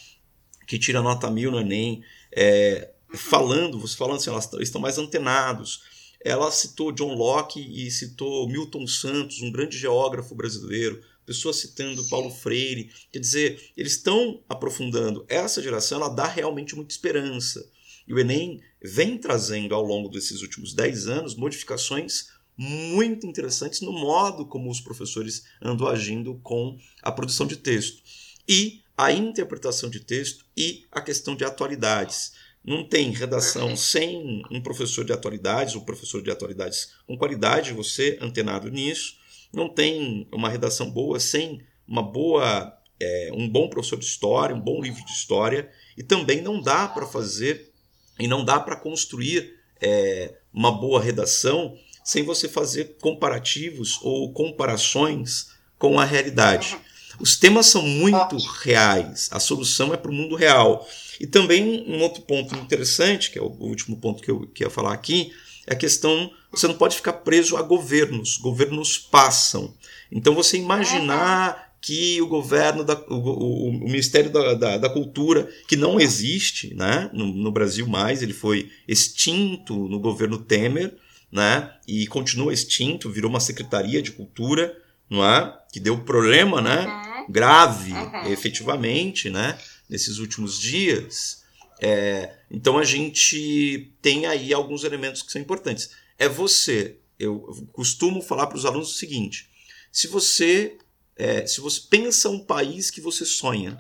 que 0.66 0.80
tira 0.80 1.02
nota 1.02 1.30
mil 1.30 1.52
no 1.52 1.60
Enem, 1.60 2.04
é, 2.32 2.92
falando, 3.14 3.80
você 3.80 3.98
falando 3.98 4.18
assim, 4.18 4.30
elas 4.30 4.50
estão 4.60 4.80
mais 4.80 4.98
antenados. 4.98 5.82
Ela 6.24 6.52
citou 6.52 6.92
John 6.92 7.14
Locke 7.14 7.60
e 7.60 7.90
citou 7.90 8.48
Milton 8.48 8.86
Santos, 8.86 9.42
um 9.42 9.52
grande 9.52 9.78
geógrafo 9.78 10.36
brasileiro, 10.36 11.02
pessoas 11.26 11.58
citando 11.58 12.08
Paulo 12.08 12.30
Freire. 12.30 12.92
Quer 13.12 13.20
dizer, 13.20 13.72
eles 13.76 13.94
estão 13.94 14.44
aprofundando. 14.48 15.26
Essa 15.28 15.62
geração 15.62 16.00
ela 16.00 16.10
dá 16.10 16.28
realmente 16.28 16.76
muita 16.76 16.94
esperança. 16.94 17.68
E 18.08 18.14
o 18.14 18.20
Enem 18.20 18.62
vem 18.82 19.18
trazendo 19.18 19.74
ao 19.74 19.84
longo 19.84 20.10
desses 20.10 20.42
últimos 20.42 20.74
10 20.74 21.08
anos 21.08 21.36
modificações 21.36 22.28
muito 22.58 23.26
interessantes 23.26 23.82
no 23.82 23.92
modo 23.92 24.46
como 24.46 24.70
os 24.70 24.82
professores 24.82 25.44
andam 25.62 25.88
agindo 25.88 26.40
com 26.44 26.78
a 27.02 27.12
produção 27.12 27.48
de 27.48 27.58
texto. 27.58 28.04
E 28.48 28.82
a 28.98 29.12
interpretação 29.12 29.90
de 29.90 30.00
texto 30.00 30.46
e 30.56 30.86
a 30.92 31.02
questão 31.02 31.36
de 31.36 31.44
atualidades. 31.44 32.34
Não 32.63 32.88
tem 32.88 33.10
redação 33.12 33.76
sem 33.76 34.43
um 34.52 34.62
professor 34.62 35.04
de 35.04 35.12
atualidades, 35.12 35.76
ou 35.76 35.82
professor 35.82 36.21
de 36.21 36.30
atualidades 36.30 36.93
com 37.08 37.17
qualidade, 37.17 37.74
você 37.74 38.17
antenado 38.21 38.69
nisso. 38.69 39.15
Não 39.52 39.67
tem 39.67 40.28
uma 40.32 40.50
redação 40.50 40.89
boa 40.89 41.19
sem 41.19 41.62
uma 41.88 42.04
boa, 42.04 42.78
é, 43.00 43.32
um 43.34 43.50
bom 43.50 43.67
professor 43.67 43.97
de 43.97 44.06
história, 44.06 44.56
um 44.56 44.62
bom 44.62 44.80
livro 44.82 45.04
de 45.04 45.12
história. 45.12 45.69
E 45.97 46.04
também 46.04 46.41
não 46.41 46.62
dá 46.62 46.88
para 46.88 47.08
fazer 47.08 47.71
e 48.19 48.28
não 48.28 48.45
dá 48.45 48.60
para 48.60 48.76
construir 48.76 49.56
é, 49.82 50.36
uma 50.54 50.71
boa 50.71 51.02
redação 51.02 51.76
sem 52.04 52.24
você 52.24 52.47
fazer 52.47 52.97
comparativos 53.02 54.00
ou 54.04 54.32
comparações 54.34 55.50
com 55.78 56.00
a 56.00 56.06
realidade. 56.06 56.78
Os 57.19 57.36
temas 57.38 57.67
são 57.67 57.82
muito 57.82 58.38
reais, 58.62 59.30
a 59.32 59.39
solução 59.39 59.93
é 59.93 59.97
para 59.97 60.12
o 60.12 60.13
mundo 60.13 60.36
real. 60.36 60.88
E 61.19 61.28
também 61.28 61.86
um 61.88 62.02
outro 62.02 62.21
ponto 62.24 62.56
interessante, 62.56 63.30
que 63.30 63.38
é 63.38 63.41
o 63.41 63.56
último 63.60 63.97
ponto 63.97 64.24
que 64.24 64.32
eu, 64.32 64.47
que 64.47 64.63
eu 64.63 64.67
ia 64.67 64.74
falar 64.74 64.93
aqui, 64.93 65.32
é 65.67 65.74
a 65.74 65.78
questão: 65.78 66.32
você 66.52 66.67
não 66.67 66.76
pode 66.76 66.95
ficar 66.95 67.13
preso 67.13 67.58
a 67.58 67.62
governos, 67.62 68.38
governos 68.38 68.97
passam. 68.97 69.74
Então 70.12 70.34
você 70.34 70.58
imaginar 70.58 71.71
que 71.82 72.21
o 72.21 72.28
governo, 72.28 72.84
da, 72.84 72.93
o, 73.10 73.15
o, 73.15 73.69
o 73.69 73.74
Ministério 73.74 74.32
da, 74.32 74.54
da, 74.54 74.78
da, 74.78 74.89
Cultura, 74.89 75.50
que 75.67 75.76
não 75.76 76.00
existe 76.00 76.74
né, 76.76 77.10
no, 77.12 77.26
no, 77.26 77.52
Brasil 77.52 77.88
mais, 77.88 78.21
ele 78.21 78.34
foi 78.34 78.69
extinto 78.88 79.74
no 79.74 80.00
governo 80.00 80.38
Temer, 80.38 80.95
né, 81.32 81.74
e 81.88 82.06
continua 82.06 82.54
extinto, 82.54 83.10
virou 83.10 83.32
uma 83.32 83.39
Secretaria 83.39 84.02
de 84.02 84.12
Cultura, 84.12 84.78
não 85.12 85.26
é? 85.26 85.60
que 85.74 85.80
deu 85.80 86.00
problema 86.04 86.62
né, 86.62 86.86
uhum. 86.86 87.32
grave, 87.32 87.91
uhum. 87.91 88.32
efetivamente, 88.32 89.30
né? 89.30 89.60
nesses 89.89 90.19
últimos 90.19 90.58
dias. 90.58 91.43
É, 91.82 92.38
então 92.50 92.78
a 92.78 92.86
gente 92.86 93.93
tem 94.02 94.26
aí 94.26 94.54
alguns 94.54 94.86
elementos 94.86 95.21
que 95.21 95.32
são 95.32 95.41
importantes. 95.41 95.91
É 96.17 96.30
você, 96.30 96.97
eu 97.19 97.39
costumo 97.74 98.21
falar 98.21 98.47
para 98.47 98.58
os 98.58 98.65
alunos 98.65 98.91
o 98.91 98.97
seguinte: 98.97 99.50
se 99.91 100.08
você, 100.08 100.78
é, 101.17 101.45
se 101.45 101.60
você 101.60 101.82
pensa 101.89 102.30
um 102.30 102.39
país 102.39 102.89
que 102.89 103.02
você 103.02 103.26
sonha, 103.26 103.78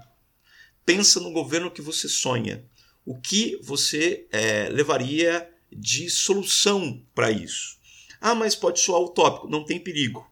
pensa 0.85 1.19
no 1.21 1.31
governo 1.31 1.71
que 1.71 1.81
você 1.81 2.09
sonha, 2.09 2.65
o 3.05 3.19
que 3.19 3.57
você 3.63 4.27
é, 4.31 4.67
levaria 4.69 5.49
de 5.71 6.09
solução 6.09 7.01
para 7.15 7.31
isso? 7.31 7.77
Ah, 8.19 8.35
mas 8.35 8.55
pode 8.55 8.79
soar 8.79 9.01
utópico, 9.01 9.49
não 9.49 9.63
tem 9.63 9.79
perigo. 9.79 10.29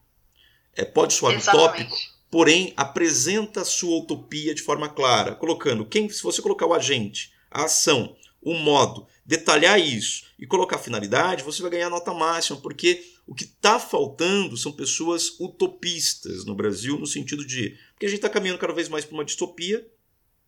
É, 0.75 0.86
pode 0.86 1.13
soar 1.13 1.36
Exatamente. 1.36 1.84
utópico, 1.84 1.97
porém 2.29 2.73
apresenta 2.77 3.62
a 3.62 3.65
sua 3.65 3.97
utopia 3.97 4.53
de 4.53 4.62
forma 4.62 4.89
clara, 4.89 5.36
colocando 5.36 5.86
quem, 5.86 6.10
se 6.10 6.23
você 6.23 6.41
colocar 6.41 6.65
o 6.65 6.73
agente, 6.73 7.34
a 7.49 7.65
ação, 7.65 8.15
o 8.41 8.53
modo, 8.53 9.08
detalhar 9.25 9.79
isso 9.79 10.25
e 10.39 10.47
colocar 10.47 10.77
a 10.77 10.79
finalidade, 10.79 11.43
você 11.43 11.62
vai 11.62 11.71
ganhar 11.71 11.89
nota 11.89 12.13
máxima, 12.13 12.60
porque 12.62 13.03
o 13.27 13.36
que 13.36 13.43
está 13.43 13.79
faltando 13.79 14.58
são 14.58 14.71
pessoas 14.71 15.39
utopistas 15.39 16.45
no 16.45 16.55
Brasil, 16.55 16.97
no 16.97 17.05
sentido 17.05 17.45
de. 17.45 17.77
Porque 17.93 18.05
a 18.05 18.10
gente 18.10 18.17
está 18.17 18.29
caminhando 18.29 18.60
cada 18.60 18.73
vez 18.73 18.89
mais 18.89 19.05
para 19.05 19.13
uma 19.13 19.25
distopia, 19.25 19.86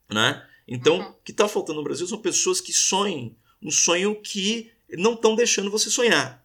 né? 0.10 0.44
Então, 0.68 0.98
uhum. 0.98 1.10
o 1.10 1.16
que 1.24 1.32
está 1.32 1.48
faltando 1.48 1.80
no 1.80 1.84
Brasil 1.84 2.08
são 2.08 2.18
pessoas 2.18 2.62
que 2.62 2.72
sonhem, 2.74 3.36
um 3.62 3.70
sonho 3.70 4.16
que 4.20 4.72
não 4.90 5.14
estão 5.14 5.36
deixando 5.36 5.70
você 5.70 5.90
sonhar. 5.90 6.41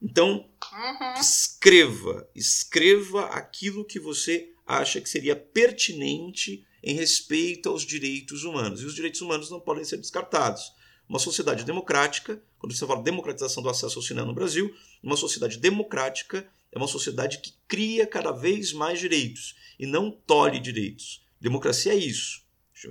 Então, 0.00 0.48
uhum. 0.72 1.20
escreva, 1.20 2.28
escreva 2.34 3.26
aquilo 3.26 3.84
que 3.84 3.98
você 3.98 4.50
acha 4.66 5.00
que 5.00 5.08
seria 5.08 5.36
pertinente 5.36 6.66
em 6.82 6.94
respeito 6.94 7.68
aos 7.68 7.82
direitos 7.82 8.44
humanos. 8.44 8.82
E 8.82 8.84
os 8.84 8.94
direitos 8.94 9.20
humanos 9.20 9.50
não 9.50 9.60
podem 9.60 9.84
ser 9.84 9.96
descartados. 9.96 10.72
Uma 11.08 11.18
sociedade 11.18 11.64
democrática, 11.64 12.42
quando 12.58 12.74
você 12.74 12.86
fala 12.86 13.02
democratização 13.02 13.62
do 13.62 13.68
acesso 13.68 13.98
ao 13.98 14.02
cinema 14.02 14.26
no 14.26 14.34
Brasil, 14.34 14.74
uma 15.02 15.16
sociedade 15.16 15.58
democrática 15.58 16.46
é 16.72 16.78
uma 16.78 16.88
sociedade 16.88 17.38
que 17.38 17.54
cria 17.68 18.06
cada 18.06 18.32
vez 18.32 18.72
mais 18.72 18.98
direitos 18.98 19.54
e 19.78 19.86
não 19.86 20.10
tolhe 20.10 20.58
direitos. 20.58 21.24
Democracia 21.40 21.92
é 21.92 21.96
isso. 21.96 22.42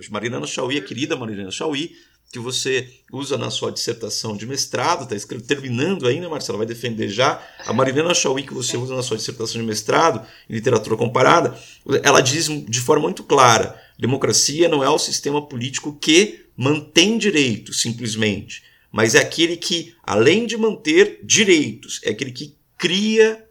Marilena 0.09 0.47
Chauí, 0.47 0.77
a 0.77 0.83
querida 0.83 1.15
Marilena 1.15 1.51
Chauí, 1.51 1.95
que 2.33 2.39
você 2.39 2.89
usa 3.11 3.37
na 3.37 3.51
sua 3.51 3.71
dissertação 3.71 4.35
de 4.35 4.47
mestrado, 4.47 5.13
está 5.13 5.35
terminando 5.39 6.07
ainda, 6.07 6.27
Marcela, 6.27 6.57
vai 6.57 6.65
defender 6.65 7.07
já. 7.07 7.39
A 7.63 7.71
Marilena 7.71 8.11
Chauí, 8.11 8.41
que 8.41 8.55
você 8.55 8.75
usa 8.75 8.95
na 8.95 9.03
sua 9.03 9.17
dissertação 9.17 9.61
de 9.61 9.67
mestrado 9.67 10.25
em 10.49 10.53
literatura 10.55 10.97
comparada, 10.97 11.55
ela 12.01 12.21
diz 12.21 12.47
de 12.47 12.79
forma 12.79 13.03
muito 13.03 13.23
clara: 13.23 13.79
democracia 13.99 14.67
não 14.67 14.83
é 14.83 14.89
o 14.89 14.97
sistema 14.97 15.45
político 15.45 15.95
que 16.01 16.47
mantém 16.57 17.19
direitos, 17.19 17.81
simplesmente, 17.81 18.63
mas 18.91 19.13
é 19.13 19.19
aquele 19.19 19.55
que, 19.55 19.93
além 20.01 20.47
de 20.47 20.57
manter 20.57 21.19
direitos, 21.23 22.01
é 22.03 22.09
aquele 22.09 22.31
que 22.31 22.57
cria 22.79 23.45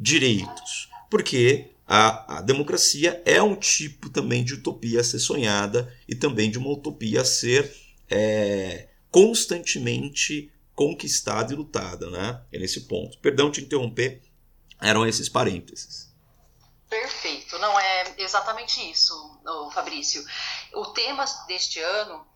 direitos. 0.00 0.88
Porque 1.10 1.66
a, 1.86 2.38
a, 2.38 2.40
democracia 2.40 3.20
é 3.26 3.42
um 3.42 3.54
tipo 3.54 4.08
também 4.08 4.42
de 4.42 4.54
utopia 4.54 5.00
a 5.00 5.04
ser 5.04 5.18
sonhada 5.18 5.92
e 6.08 6.14
também 6.14 6.50
de 6.50 6.56
uma 6.56 6.70
utopia 6.70 7.20
a 7.20 7.24
ser 7.24 7.83
é, 8.10 8.88
constantemente 9.10 10.52
conquistada 10.74 11.52
e 11.52 11.56
lutada, 11.56 12.10
né? 12.10 12.42
É 12.52 12.58
nesse 12.58 12.82
ponto. 12.82 13.18
Perdão 13.18 13.50
te 13.50 13.60
interromper, 13.60 14.22
eram 14.80 15.06
esses 15.06 15.28
parênteses. 15.28 16.12
Perfeito, 16.88 17.58
não 17.58 17.78
é 17.78 18.14
exatamente 18.18 18.80
isso, 18.90 19.40
Fabrício. 19.72 20.24
O 20.74 20.86
tema 20.86 21.24
deste 21.46 21.80
ano 21.80 22.26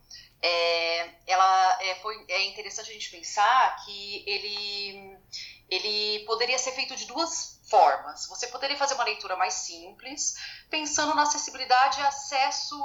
é, 0.41 1.11
ela 1.27 1.79
é, 1.83 1.95
foi, 1.97 2.25
é 2.29 2.45
interessante 2.47 2.91
a 2.91 2.93
gente 2.93 3.11
pensar 3.11 3.85
que 3.85 4.25
ele, 4.27 5.17
ele 5.69 6.25
poderia 6.25 6.59
ser 6.59 6.73
feito 6.73 6.97
de 6.97 7.07
duas 7.07 7.61
formas. 7.69 8.27
Você 8.29 8.47
poderia 8.49 8.77
fazer 8.77 8.95
uma 8.95 9.05
leitura 9.05 9.37
mais 9.37 9.55
simples, 9.55 10.35
pensando 10.71 11.15
na 11.15 11.23
acessibilidade 11.23 12.01
e 12.01 12.05
acesso 12.05 12.77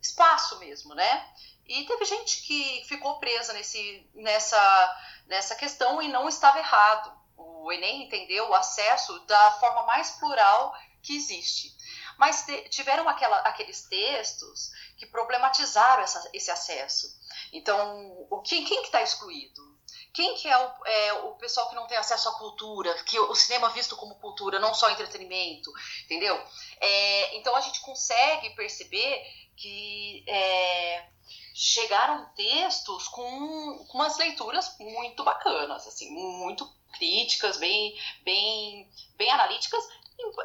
espaço 0.00 0.58
mesmo, 0.58 0.94
né? 0.94 1.26
E 1.66 1.84
teve 1.84 2.04
gente 2.04 2.42
que 2.42 2.84
ficou 2.86 3.18
presa 3.18 3.52
nesse, 3.52 4.08
nessa, 4.14 5.00
nessa 5.26 5.54
questão 5.54 6.02
e 6.02 6.08
não 6.08 6.28
estava 6.28 6.58
errado. 6.58 7.12
O 7.36 7.72
Enem 7.72 8.04
entendeu 8.04 8.48
o 8.48 8.54
acesso 8.54 9.18
da 9.20 9.52
forma 9.52 9.84
mais 9.84 10.12
plural 10.12 10.74
que 11.02 11.16
existe. 11.16 11.74
Mas 12.18 12.44
tiveram 12.70 13.08
aquela, 13.08 13.38
aqueles 13.38 13.82
textos 13.82 14.70
que 14.96 15.06
problematizaram 15.06 16.02
essa, 16.02 16.30
esse 16.32 16.50
acesso. 16.50 17.08
Então, 17.52 18.26
o, 18.30 18.40
quem, 18.40 18.64
quem 18.64 18.80
que 18.80 18.86
está 18.88 19.02
excluído? 19.02 19.71
Quem 20.12 20.34
que 20.36 20.48
é 20.48 20.56
o, 20.56 20.86
é 20.86 21.12
o, 21.24 21.34
pessoal 21.36 21.68
que 21.68 21.74
não 21.74 21.86
tem 21.86 21.96
acesso 21.96 22.28
à 22.28 22.32
cultura, 22.32 22.92
que 23.04 23.18
o 23.18 23.34
cinema 23.34 23.68
é 23.68 23.72
visto 23.72 23.96
como 23.96 24.14
cultura, 24.16 24.58
não 24.58 24.74
só 24.74 24.90
entretenimento, 24.90 25.70
entendeu? 26.04 26.40
É, 26.80 27.36
então 27.36 27.54
a 27.56 27.60
gente 27.60 27.80
consegue 27.80 28.50
perceber 28.50 29.22
que 29.56 30.24
é, 30.28 31.06
chegaram 31.54 32.28
textos 32.34 33.08
com, 33.08 33.84
com 33.86 33.98
umas 33.98 34.16
leituras 34.18 34.76
muito 34.78 35.24
bacanas, 35.24 35.86
assim, 35.86 36.10
muito 36.10 36.70
críticas, 36.92 37.56
bem, 37.56 37.98
bem, 38.24 38.90
bem 39.16 39.30
analíticas, 39.30 39.82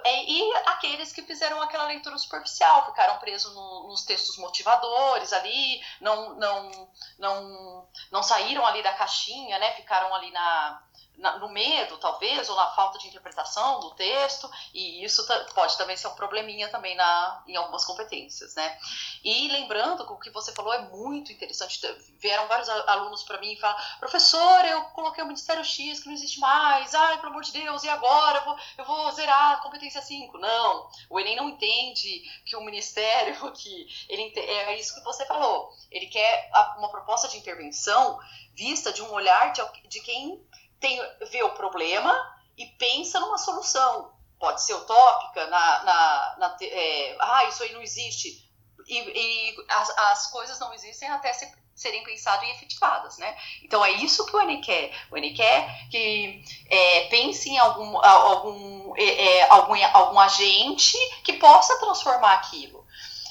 e, 0.06 0.40
e 0.40 0.56
aqueles 0.68 1.12
que 1.12 1.22
fizeram 1.22 1.62
aquela 1.62 1.86
leitura 1.86 2.18
superficial, 2.18 2.86
ficaram 2.86 3.18
presos 3.18 3.54
no, 3.54 3.88
nos 3.88 4.04
textos 4.04 4.38
motivadores 4.38 5.34
ali, 5.34 5.82
não, 6.02 6.36
não, 6.36 6.90
não, 7.20 7.90
não 8.12 8.24
saíram 8.24 8.66
ali 8.66 8.82
da 8.82 8.94
caixinha, 8.94 9.60
né? 9.60 9.74
Ficaram 9.74 10.14
ali 10.14 10.32
na, 10.32 10.82
no 11.18 11.50
medo, 11.50 11.98
talvez, 11.98 12.48
ou 12.48 12.56
na 12.56 12.68
falta 12.72 13.00
de 13.00 13.08
interpretação 13.08 13.80
do 13.80 13.92
texto, 13.96 14.50
e 14.74 15.04
isso 15.04 15.26
pode 15.54 15.76
também 15.78 15.98
ser 15.98 16.08
um 16.08 16.16
probleminha 16.16 16.70
também 16.70 16.96
na, 16.96 17.44
em 17.48 17.56
algumas 17.56 17.84
competências, 17.84 18.54
né? 18.54 18.78
E 19.24 19.48
lembrando 19.48 20.06
que 20.06 20.14
o 20.14 20.20
que 20.20 20.30
você 20.30 20.52
falou 20.52 20.74
é 20.74 20.82
muito 20.90 21.32
interessante. 21.32 21.80
Vieram 22.20 22.48
vários 22.48 22.70
alunos 22.70 23.24
para 23.24 23.40
mim 23.40 23.54
e 23.54 23.60
falaram, 23.60 23.84
professor, 24.00 24.66
eu 24.66 24.82
coloquei 24.92 25.24
o 25.24 25.28
Ministério 25.28 25.64
X 25.66 26.00
que 26.00 26.06
não 26.06 26.14
existe 26.14 26.40
mais, 26.40 26.94
ai, 26.94 27.18
pelo 27.18 27.32
amor 27.32 27.44
de 27.44 27.52
Deus, 27.52 27.84
e 27.84 27.90
agora? 27.90 28.40
Eu 28.40 28.46
vou, 28.46 28.58
eu 28.78 28.86
vou 28.86 29.12
zerar 29.14 29.54
a 29.54 29.58
competência 29.58 30.02
5. 30.02 30.38
Não, 30.38 30.90
o 31.10 31.20
Enem 31.20 31.36
não 31.36 31.50
entende 31.50 32.22
que 32.46 32.56
o 32.56 32.62
Ministério, 32.62 33.36
que 33.54 33.88
ele 34.08 34.34
é 34.40 34.80
isso 34.80 34.94
que 34.94 35.04
você 35.04 35.26
falou, 35.26 35.74
ele 35.90 36.08
quer 36.08 36.52
uma 36.78 36.90
proposta 36.90 37.28
de 37.28 37.38
intervenção 37.38 38.20
vista 38.54 38.92
de 38.92 39.02
um 39.04 39.12
olhar 39.12 39.52
de, 39.54 39.62
de 39.88 40.02
quem 40.02 40.44
tem, 40.80 41.00
vê 41.32 41.44
o 41.44 41.52
problema 41.52 42.16
e 42.58 42.66
pensa 42.66 43.20
numa 43.20 43.38
solução. 43.38 44.12
Pode 44.40 44.62
ser 44.62 44.76
utópica, 44.76 45.48
na, 45.48 45.84
na, 45.84 46.36
na 46.40 46.58
é, 46.62 47.16
ah, 47.20 47.46
isso 47.46 47.64
aí 47.64 47.74
não 47.74 47.82
existe. 47.82 48.48
E, 48.88 48.98
e 48.98 49.56
as, 49.68 49.90
as, 49.98 50.32
coisas 50.32 50.60
não 50.60 50.74
existem 50.74 51.10
até 51.10 51.34
se, 51.34 51.52
serem 51.76 52.04
pensadas 52.04 52.48
e 52.48 52.52
efetivadas, 52.52 53.18
né? 53.18 53.36
Então 53.64 53.84
é 53.84 53.92
isso 53.92 54.26
que 54.26 54.36
o 54.36 54.42
Enem 54.42 54.62
quer. 54.62 54.92
O 55.12 55.18
Enem 55.18 55.34
quer 55.34 55.90
que 55.90 56.44
é, 56.70 57.02
pense 57.08 57.50
em 57.50 57.58
algum, 57.58 57.98
algum, 57.98 58.96
é, 58.96 59.04
é, 59.04 59.50
algum, 59.50 59.76
algum 59.94 60.20
agente 60.20 60.98
que 61.24 61.34
possa 61.34 61.78
transformar 61.80 62.36
aquilo. 62.36 62.87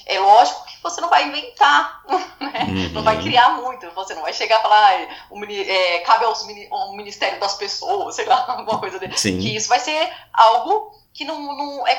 É 0.07 0.19
lógico 0.19 0.65
que 0.65 0.81
você 0.81 1.01
não 1.01 1.09
vai 1.09 1.27
inventar, 1.27 2.03
né? 2.39 2.63
uhum. 2.63 2.89
não 2.93 3.03
vai 3.03 3.21
criar 3.21 3.49
muito, 3.61 3.89
você 3.91 4.15
não 4.15 4.21
vai 4.21 4.33
chegar 4.33 4.59
e 4.59 4.61
falar, 4.61 4.93
ah, 4.93 5.27
o, 5.29 5.43
é, 5.43 5.99
cabe 5.99 6.25
ao 6.25 6.95
Ministério 6.95 7.39
das 7.39 7.55
Pessoas, 7.55 8.15
sei 8.15 8.25
lá, 8.25 8.45
alguma 8.47 8.79
coisa. 8.79 8.99
Sim. 9.17 9.39
Que 9.39 9.55
isso 9.55 9.67
vai 9.67 9.79
ser 9.79 10.11
algo 10.33 10.95
que 11.13 11.25
não, 11.25 11.57
não 11.57 11.87
é 11.87 11.95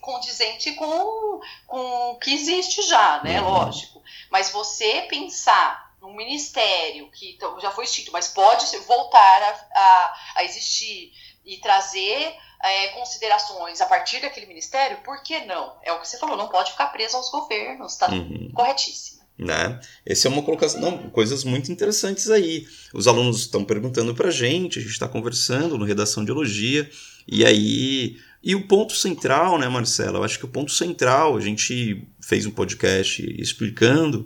condizente 0.00 0.72
com, 0.72 1.40
com 1.66 2.10
o 2.10 2.18
que 2.18 2.32
existe 2.32 2.82
já, 2.82 3.22
né? 3.22 3.40
Uhum. 3.40 3.50
Lógico. 3.50 4.02
Mas 4.30 4.50
você 4.50 5.02
pensar 5.02 5.94
num 6.00 6.14
ministério 6.14 7.10
que 7.10 7.32
então, 7.32 7.60
já 7.60 7.70
foi 7.70 7.84
extinto, 7.84 8.12
mas 8.12 8.28
pode 8.28 8.64
voltar 8.78 9.42
a, 9.42 9.80
a, 9.80 10.14
a 10.36 10.44
existir 10.44 11.12
e 11.44 11.58
trazer 11.58 12.36
é, 12.62 12.88
considerações 12.88 13.80
a 13.80 13.86
partir 13.86 14.20
daquele 14.20 14.46
ministério, 14.46 14.98
por 15.04 15.22
que 15.22 15.44
não? 15.44 15.74
É 15.82 15.92
o 15.92 16.00
que 16.00 16.08
você 16.08 16.18
falou, 16.18 16.36
não 16.36 16.48
pode 16.48 16.72
ficar 16.72 16.86
preso 16.86 17.16
aos 17.16 17.30
governos, 17.30 17.92
está 17.92 18.10
uhum. 18.10 18.50
corretíssimo. 18.54 19.16
Né? 19.38 19.78
Essa 20.04 20.28
é 20.28 20.30
uma 20.30 20.42
colocação, 20.42 20.80
não, 20.80 21.10
coisas 21.10 21.44
muito 21.44 21.70
interessantes 21.70 22.30
aí. 22.30 22.66
Os 22.94 23.06
alunos 23.06 23.40
estão 23.40 23.64
perguntando 23.64 24.14
para 24.14 24.28
a 24.28 24.30
gente, 24.30 24.78
a 24.78 24.82
gente 24.82 24.92
está 24.92 25.06
conversando 25.06 25.76
no 25.76 25.84
Redação 25.84 26.24
de 26.24 26.30
Elogia, 26.30 26.88
e 27.28 27.44
aí. 27.44 28.16
E 28.42 28.54
o 28.54 28.66
ponto 28.66 28.94
central, 28.94 29.58
né, 29.58 29.68
Marcela? 29.68 30.18
Eu 30.18 30.24
acho 30.24 30.38
que 30.38 30.44
o 30.44 30.48
ponto 30.48 30.70
central, 30.70 31.36
a 31.36 31.40
gente 31.40 32.06
fez 32.20 32.46
um 32.46 32.50
podcast 32.50 33.22
explicando 33.40 34.24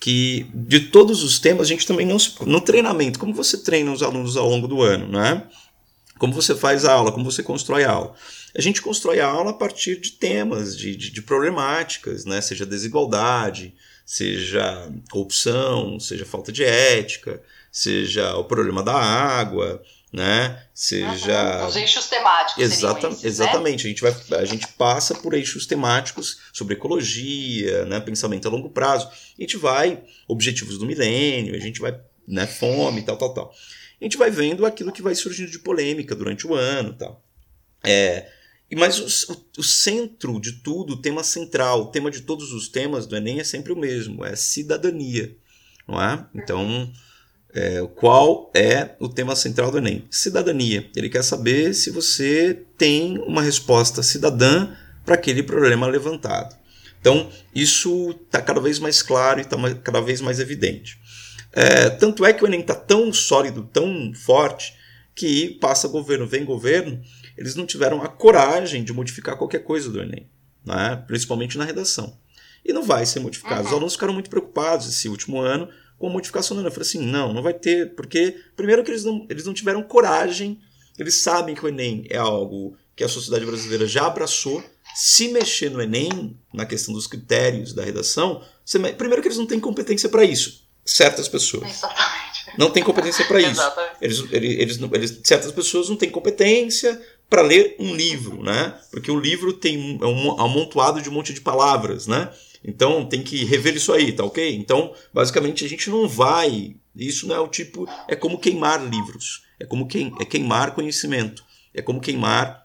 que 0.00 0.50
de 0.52 0.80
todos 0.80 1.22
os 1.22 1.38
temas, 1.38 1.68
a 1.68 1.68
gente 1.68 1.86
também 1.86 2.04
não. 2.04 2.16
No 2.44 2.60
treinamento, 2.60 3.20
como 3.20 3.32
você 3.32 3.56
treina 3.62 3.92
os 3.92 4.02
alunos 4.02 4.36
ao 4.36 4.48
longo 4.48 4.66
do 4.66 4.82
ano, 4.82 5.06
né? 5.06 5.46
Como 6.22 6.32
você 6.32 6.54
faz 6.54 6.84
a 6.84 6.92
aula, 6.92 7.10
como 7.10 7.24
você 7.24 7.42
constrói 7.42 7.82
a 7.82 7.90
aula. 7.90 8.14
A 8.56 8.60
gente 8.60 8.80
constrói 8.80 9.18
a 9.18 9.26
aula 9.26 9.50
a 9.50 9.54
partir 9.54 10.00
de 10.00 10.12
temas, 10.12 10.76
de, 10.76 10.94
de, 10.94 11.10
de 11.10 11.20
problemáticas, 11.20 12.24
né? 12.24 12.40
seja 12.40 12.64
desigualdade, 12.64 13.74
seja 14.06 14.88
corrupção, 15.10 15.98
seja 15.98 16.24
falta 16.24 16.52
de 16.52 16.62
ética, 16.62 17.42
seja 17.72 18.36
o 18.36 18.44
problema 18.44 18.84
da 18.84 18.94
água, 18.94 19.82
né? 20.12 20.62
Seja 20.72 21.62
uhum. 21.62 21.66
os 21.66 21.74
eixos 21.74 22.06
temáticos. 22.06 22.62
Exata, 22.62 23.08
esses, 23.08 23.24
exatamente. 23.24 23.82
Né? 23.82 23.90
A 23.90 23.92
gente 23.92 24.02
vai, 24.02 24.38
a 24.38 24.44
gente 24.44 24.68
passa 24.74 25.16
por 25.16 25.34
eixos 25.34 25.66
temáticos 25.66 26.38
sobre 26.52 26.74
ecologia, 26.74 27.84
né? 27.86 27.98
Pensamento 27.98 28.46
a 28.46 28.50
longo 28.52 28.70
prazo. 28.70 29.08
A 29.08 29.42
gente 29.42 29.56
vai 29.56 30.00
objetivos 30.28 30.78
do 30.78 30.86
milênio, 30.86 31.56
a 31.56 31.58
gente 31.58 31.80
vai, 31.80 31.98
né? 32.28 32.46
Fome, 32.46 33.02
tal, 33.02 33.16
tal, 33.16 33.34
tal 33.34 33.52
a 34.02 34.04
gente 34.04 34.18
vai 34.18 34.30
vendo 34.30 34.66
aquilo 34.66 34.90
que 34.90 35.00
vai 35.00 35.14
surgindo 35.14 35.50
de 35.50 35.60
polêmica 35.60 36.14
durante 36.14 36.44
o 36.44 36.54
ano 36.54 36.92
tal. 36.92 37.24
É, 37.84 38.28
mas 38.74 38.98
o, 38.98 39.32
o, 39.32 39.44
o, 39.58 39.62
centro 39.62 40.40
de 40.40 40.54
tudo, 40.54 40.94
o 40.94 41.00
tema 41.00 41.22
central, 41.22 41.82
o 41.82 41.86
tema 41.86 42.10
de 42.10 42.22
todos 42.22 42.52
os 42.52 42.68
temas 42.68 43.06
do 43.06 43.16
Enem 43.16 43.38
é 43.38 43.44
sempre 43.44 43.72
o 43.72 43.76
mesmo, 43.76 44.24
é 44.24 44.34
cidadania. 44.34 45.36
Não 45.86 46.02
é? 46.02 46.26
Então, 46.34 46.92
é, 47.54 47.86
qual 47.94 48.50
é 48.54 48.96
o 48.98 49.08
tema 49.08 49.36
central 49.36 49.70
do 49.70 49.78
Enem? 49.78 50.04
Cidadania. 50.10 50.90
Ele 50.96 51.08
quer 51.08 51.22
saber 51.22 51.72
se 51.72 51.90
você 51.90 52.64
tem 52.76 53.18
uma 53.18 53.42
resposta 53.42 54.02
cidadã 54.02 54.74
para 55.04 55.14
aquele 55.14 55.44
problema 55.44 55.86
levantado. 55.86 56.56
Então, 57.00 57.30
isso 57.54 58.16
está 58.24 58.40
cada 58.40 58.60
vez 58.60 58.80
mais 58.80 59.00
claro 59.00 59.38
e 59.38 59.42
está 59.42 59.56
cada 59.74 60.00
vez 60.00 60.20
mais 60.20 60.40
evidente. 60.40 61.00
É, 61.52 61.90
tanto 61.90 62.24
é 62.24 62.32
que 62.32 62.42
o 62.42 62.46
Enem 62.46 62.60
está 62.60 62.74
tão 62.74 63.12
sólido, 63.12 63.68
tão 63.70 64.12
forte, 64.14 64.74
que 65.14 65.50
passa 65.60 65.88
governo, 65.88 66.26
vem 66.26 66.44
governo, 66.44 67.00
eles 67.36 67.54
não 67.54 67.66
tiveram 67.66 68.02
a 68.02 68.08
coragem 68.08 68.82
de 68.82 68.92
modificar 68.92 69.36
qualquer 69.36 69.60
coisa 69.60 69.90
do 69.90 70.00
Enem, 70.00 70.26
né? 70.64 71.02
principalmente 71.06 71.58
na 71.58 71.64
redação. 71.64 72.18
E 72.64 72.72
não 72.72 72.82
vai 72.82 73.04
ser 73.04 73.20
modificado. 73.20 73.60
Uhum. 73.60 73.66
Os 73.66 73.72
alunos 73.72 73.92
ficaram 73.92 74.14
muito 74.14 74.30
preocupados 74.30 74.88
esse 74.88 75.08
último 75.08 75.38
ano 75.38 75.68
com 75.98 76.08
a 76.08 76.10
modificação 76.10 76.56
do 76.56 76.60
Enem. 76.60 76.68
Eu 76.68 76.72
falei 76.72 76.88
assim, 76.88 77.04
não, 77.04 77.32
não 77.32 77.42
vai 77.42 77.52
ter, 77.52 77.94
porque 77.94 78.36
primeiro 78.56 78.82
que 78.82 78.90
eles 78.90 79.04
não, 79.04 79.26
eles 79.28 79.44
não 79.44 79.52
tiveram 79.52 79.82
coragem, 79.82 80.60
eles 80.98 81.16
sabem 81.16 81.54
que 81.54 81.64
o 81.64 81.68
Enem 81.68 82.06
é 82.08 82.16
algo 82.16 82.76
que 82.96 83.04
a 83.04 83.08
sociedade 83.08 83.44
brasileira 83.44 83.86
já 83.86 84.06
abraçou, 84.06 84.62
se 84.94 85.28
mexer 85.28 85.70
no 85.70 85.80
Enem, 85.80 86.38
na 86.52 86.66
questão 86.66 86.94
dos 86.94 87.06
critérios 87.06 87.72
da 87.72 87.82
redação, 87.82 88.42
primeiro 88.96 89.22
que 89.22 89.28
eles 89.28 89.38
não 89.38 89.46
têm 89.46 89.58
competência 89.58 90.08
para 90.08 90.24
isso 90.24 90.61
certas 90.84 91.28
pessoas. 91.28 91.70
Exatamente. 91.70 92.32
Não 92.58 92.70
tem 92.70 92.82
competência 92.82 93.24
para 93.24 93.40
isso. 93.40 93.60
Eles, 94.00 94.24
eles, 94.30 94.78
eles, 94.92 95.20
certas 95.24 95.52
pessoas 95.52 95.88
não 95.88 95.96
têm 95.96 96.10
competência 96.10 97.00
para 97.30 97.42
ler 97.42 97.76
um 97.78 97.94
livro, 97.94 98.42
né? 98.42 98.78
Porque 98.90 99.10
o 99.10 99.18
livro 99.18 99.54
tem 99.54 99.98
é 100.02 100.06
um 100.06 100.40
amontoado 100.40 101.00
de 101.00 101.08
um 101.08 101.12
monte 101.12 101.32
de 101.32 101.40
palavras, 101.40 102.06
né? 102.06 102.30
Então 102.64 103.06
tem 103.06 103.22
que 103.22 103.44
rever 103.44 103.74
isso 103.74 103.92
aí, 103.92 104.12
tá 104.12 104.24
ok? 104.24 104.54
Então, 104.54 104.94
basicamente, 105.12 105.64
a 105.64 105.68
gente 105.68 105.88
não 105.88 106.08
vai. 106.08 106.76
Isso 106.94 107.26
não 107.26 107.34
é 107.34 107.40
o 107.40 107.48
tipo. 107.48 107.88
É 108.06 108.14
como 108.14 108.38
queimar 108.38 108.84
livros. 108.84 109.44
É 109.58 109.64
como 109.64 109.86
queim, 109.86 110.12
é 110.20 110.24
queimar 110.24 110.74
conhecimento. 110.74 111.44
É 111.72 111.80
como 111.80 112.00
queimar 112.00 112.62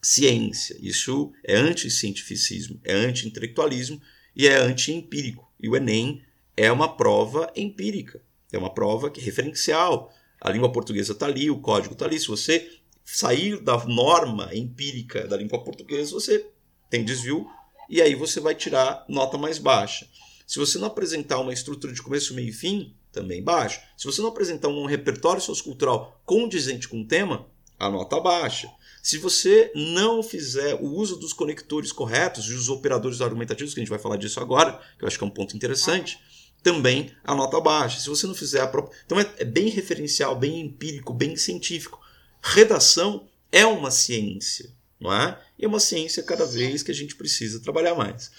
ciência. 0.00 0.76
Isso 0.80 1.32
é 1.44 1.56
anti-cientificismo, 1.56 2.80
é 2.84 2.94
anti-intelectualismo 2.94 4.00
e 4.34 4.46
é 4.46 4.56
anti-empírico. 4.56 5.50
E 5.60 5.68
o 5.68 5.76
Enem 5.76 6.22
é 6.56 6.72
uma 6.72 6.96
prova 6.96 7.52
empírica, 7.54 8.20
é 8.52 8.58
uma 8.58 8.72
prova 8.72 9.10
que 9.10 9.20
é 9.20 9.24
referencial. 9.24 10.12
A 10.40 10.50
língua 10.50 10.72
portuguesa 10.72 11.12
está 11.12 11.26
ali, 11.26 11.50
o 11.50 11.60
código 11.60 11.92
está 11.94 12.06
ali. 12.06 12.18
Se 12.18 12.28
você 12.28 12.70
sair 13.04 13.60
da 13.60 13.84
norma 13.84 14.54
empírica 14.54 15.26
da 15.26 15.36
língua 15.36 15.62
portuguesa, 15.62 16.12
você 16.12 16.46
tem 16.88 17.04
desvio 17.04 17.46
e 17.88 18.00
aí 18.02 18.14
você 18.14 18.40
vai 18.40 18.54
tirar 18.54 19.04
nota 19.08 19.38
mais 19.38 19.58
baixa. 19.58 20.08
Se 20.46 20.58
você 20.58 20.78
não 20.78 20.86
apresentar 20.86 21.40
uma 21.40 21.52
estrutura 21.52 21.92
de 21.92 22.02
começo, 22.02 22.34
meio 22.34 22.48
e 22.48 22.52
fim, 22.52 22.94
também 23.12 23.42
baixa. 23.42 23.82
Se 23.96 24.04
você 24.04 24.20
não 24.20 24.28
apresentar 24.28 24.68
um 24.68 24.86
repertório 24.86 25.42
sociocultural 25.42 26.20
condizente 26.24 26.88
com 26.88 27.00
o 27.00 27.06
tema, 27.06 27.46
a 27.78 27.90
nota 27.90 28.20
baixa. 28.20 28.70
Se 29.02 29.18
você 29.18 29.70
não 29.74 30.22
fizer 30.22 30.74
o 30.74 30.86
uso 30.86 31.16
dos 31.16 31.32
conectores 31.32 31.92
corretos 31.92 32.46
e 32.46 32.54
os 32.54 32.68
operadores 32.68 33.20
argumentativos, 33.20 33.72
que 33.72 33.80
a 33.80 33.82
gente 33.82 33.90
vai 33.90 33.98
falar 33.98 34.16
disso 34.16 34.40
agora, 34.40 34.80
que 34.98 35.04
eu 35.04 35.08
acho 35.08 35.18
que 35.18 35.24
é 35.24 35.26
um 35.26 35.30
ponto 35.30 35.56
interessante, 35.56 36.18
também 36.66 37.12
a 37.22 37.32
nota 37.32 37.60
baixa. 37.60 38.00
Se 38.00 38.08
você 38.08 38.26
não 38.26 38.34
fizer 38.34 38.60
a 38.60 38.66
própria. 38.66 38.98
Então 39.06 39.20
é, 39.20 39.30
é 39.38 39.44
bem 39.44 39.68
referencial, 39.68 40.34
bem 40.34 40.60
empírico, 40.60 41.14
bem 41.14 41.36
científico. 41.36 42.00
Redação 42.42 43.28
é 43.52 43.64
uma 43.64 43.92
ciência, 43.92 44.68
não 44.98 45.12
é? 45.14 45.40
E 45.56 45.64
é 45.64 45.68
uma 45.68 45.78
ciência 45.78 46.24
cada 46.24 46.44
vez 46.44 46.82
que 46.82 46.90
a 46.90 46.94
gente 46.94 47.14
precisa 47.14 47.60
trabalhar 47.60 47.94
mais. 47.94 48.32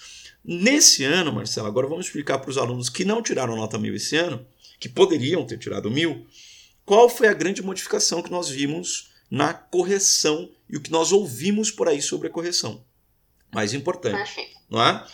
Nesse 0.44 1.04
ano, 1.04 1.32
Marcelo, 1.32 1.66
agora 1.66 1.86
vamos 1.86 2.04
explicar 2.04 2.38
para 2.38 2.50
os 2.50 2.58
alunos 2.58 2.90
que 2.90 3.02
não 3.02 3.22
tiraram 3.22 3.56
nota 3.56 3.78
mil 3.78 3.94
esse 3.94 4.14
ano, 4.14 4.46
que 4.78 4.90
poderiam 4.90 5.46
ter 5.46 5.58
tirado 5.58 5.90
mil, 5.90 6.26
qual 6.84 7.08
foi 7.08 7.28
a 7.28 7.34
grande 7.34 7.62
modificação 7.62 8.22
que 8.22 8.30
nós 8.30 8.50
vimos 8.50 9.10
na 9.30 9.54
correção 9.54 10.50
e 10.68 10.76
o 10.76 10.82
que 10.82 10.90
nós 10.90 11.12
ouvimos 11.12 11.70
por 11.70 11.88
aí 11.88 12.02
sobre 12.02 12.28
a 12.28 12.30
correção. 12.30 12.84
Mais 13.50 13.72
importante, 13.72 14.34
Perfeito. 14.34 14.58
não 14.68 14.82
é? 14.82 15.06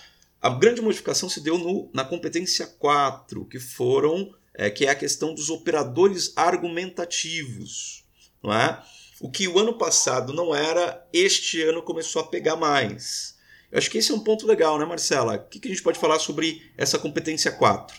A 0.45 0.51
grande 0.51 0.83
modificação 0.83 1.27
se 1.27 1.41
deu 1.41 1.57
no, 1.57 1.91
na 1.95 2.05
competência 2.05 2.67
4, 2.67 3.47
que 3.47 3.59
foram 3.59 4.31
é, 4.53 4.69
que 4.69 4.85
é 4.85 4.91
a 4.91 4.95
questão 4.95 5.35
dos 5.35 5.49
operadores 5.49 6.37
argumentativos. 6.37 8.05
Não 8.43 8.53
é? 8.53 8.79
O 9.23 9.31
que 9.31 9.49
o 9.49 9.59
ano 9.59 9.79
passado 9.79 10.35
não 10.35 10.55
era, 10.55 11.03
este 11.15 11.63
ano 11.63 11.83
começou 11.83 12.21
a 12.21 12.27
pegar 12.27 12.57
mais. 12.57 13.39
Eu 13.73 13.79
acho 13.79 13.91
que 13.91 13.97
esse 13.97 14.13
é 14.13 14.15
um 14.15 14.21
ponto 14.21 14.47
legal, 14.47 14.79
né, 14.79 14.85
Marcela? 14.85 15.37
O 15.37 15.49
que, 15.49 15.59
que 15.59 15.69
a 15.69 15.71
gente 15.71 15.83
pode 15.83 15.99
falar 15.99 16.19
sobre 16.19 16.71
essa 16.77 16.99
competência 16.99 17.51
4? 17.51 17.97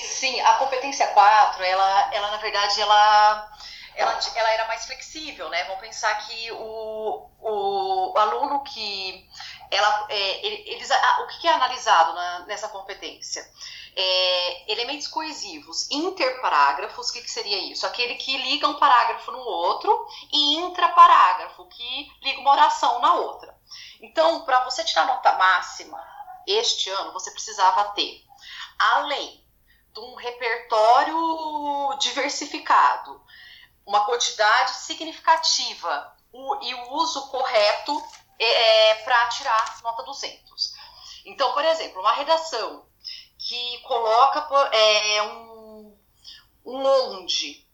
Sim, 0.00 0.40
a 0.42 0.52
competência 0.54 1.08
4, 1.08 1.64
ela, 1.64 2.14
ela 2.14 2.30
na 2.30 2.36
verdade, 2.36 2.80
ela 2.80 3.57
ela, 3.98 4.16
ela 4.36 4.50
era 4.52 4.66
mais 4.68 4.86
flexível, 4.86 5.48
né? 5.48 5.64
Vamos 5.64 5.80
pensar 5.80 6.14
que 6.24 6.52
o, 6.52 7.28
o, 7.40 8.12
o 8.12 8.18
aluno 8.18 8.62
que 8.62 9.28
ela, 9.72 10.06
é, 10.08 10.46
eles, 10.46 10.88
o 10.88 11.26
que 11.26 11.48
é 11.48 11.52
analisado 11.52 12.14
na, 12.14 12.46
nessa 12.46 12.68
competência? 12.68 13.44
É, 13.96 14.72
elementos 14.72 15.08
coesivos, 15.08 15.90
interparágrafos, 15.90 17.10
o 17.10 17.12
que, 17.12 17.22
que, 17.22 17.30
seria 17.30 17.58
isso? 17.72 17.84
Aquele 17.84 18.14
que 18.14 18.36
liga 18.36 18.68
um 18.68 18.78
parágrafo 18.78 19.32
no 19.32 19.40
outro 19.40 20.06
e 20.32 20.54
intraparágrafo, 20.58 21.66
que 21.66 22.12
liga 22.22 22.40
uma 22.40 22.52
oração 22.52 23.00
na 23.00 23.14
outra. 23.14 23.58
Então, 24.00 24.44
para 24.44 24.62
você 24.62 24.84
tirar 24.84 25.06
nota 25.06 25.32
máxima 25.32 26.00
este 26.46 26.88
ano, 26.88 27.12
você 27.12 27.32
precisava 27.32 27.90
ter, 27.94 28.24
além 28.78 29.44
de 29.92 29.98
um 29.98 30.14
repertório 30.14 31.98
diversificado, 31.98 33.20
uma 33.88 34.04
quantidade 34.04 34.74
significativa 34.74 36.14
o, 36.30 36.62
e 36.62 36.74
o 36.74 36.92
uso 36.92 37.26
correto 37.28 38.04
é, 38.38 38.90
é 38.90 38.94
para 38.96 39.28
tirar 39.28 39.80
nota 39.82 40.02
200. 40.02 40.74
Então, 41.24 41.52
por 41.54 41.64
exemplo, 41.64 42.00
uma 42.00 42.12
redação 42.12 42.86
que 43.38 43.78
coloca 43.78 44.46
é, 44.72 45.22
um, 45.22 45.98
um 46.66 46.84
onde, 46.84 47.66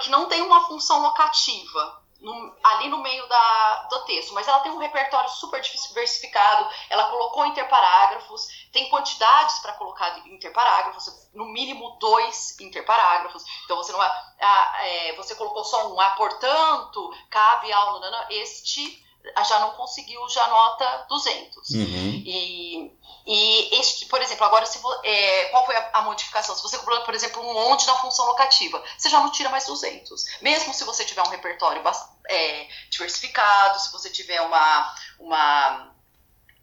que 0.00 0.10
não 0.10 0.26
tem 0.26 0.40
uma 0.40 0.66
função 0.66 1.02
locativa, 1.02 1.97
no, 2.20 2.56
ali 2.64 2.88
no 2.88 2.98
meio 2.98 3.26
da, 3.28 3.86
do 3.90 4.04
texto, 4.04 4.34
mas 4.34 4.48
ela 4.48 4.60
tem 4.60 4.72
um 4.72 4.78
repertório 4.78 5.30
super 5.30 5.60
diversificado, 5.60 6.68
ela 6.90 7.10
colocou 7.10 7.46
interparágrafos, 7.46 8.48
tem 8.72 8.88
quantidades 8.88 9.58
para 9.60 9.74
colocar 9.74 10.18
interparágrafos, 10.26 11.28
no 11.32 11.46
mínimo 11.46 11.96
dois 12.00 12.58
interparágrafos, 12.60 13.44
então 13.64 13.76
você 13.76 13.92
não 13.92 14.00
ah, 14.00 14.78
é, 14.80 15.14
você 15.16 15.34
colocou 15.34 15.64
só 15.64 15.92
um, 15.92 16.00
ah, 16.00 16.10
portanto, 16.10 17.12
cabe 17.30 17.72
ao, 17.72 18.00
este 18.30 19.07
já 19.46 19.58
não 19.60 19.70
conseguiu, 19.72 20.28
já 20.28 20.46
nota 20.48 21.06
200. 21.08 21.70
Uhum. 21.70 22.22
E, 22.24 22.92
e 23.26 23.80
este, 23.80 24.06
por 24.06 24.20
exemplo, 24.22 24.44
agora 24.44 24.64
se 24.66 24.78
é, 25.04 25.44
qual 25.46 25.64
foi 25.66 25.76
a, 25.76 25.90
a, 25.94 26.02
modificação? 26.02 26.54
Se 26.56 26.62
você 26.62 26.78
colocou, 26.78 27.04
por 27.04 27.14
exemplo, 27.14 27.42
um 27.42 27.56
onde 27.70 27.86
na 27.86 27.94
função 27.96 28.26
locativa, 28.26 28.82
você 28.96 29.08
já 29.08 29.20
não 29.20 29.30
tira 29.30 29.48
mais 29.48 29.66
200. 29.66 30.24
Mesmo 30.40 30.72
se 30.72 30.84
você 30.84 31.04
tiver 31.04 31.22
um 31.22 31.28
repertório 31.28 31.82
é, 32.28 32.68
diversificado, 32.90 33.80
se 33.80 33.92
você 33.92 34.10
tiver 34.10 34.40
uma, 34.40 34.94
uma 35.18 35.92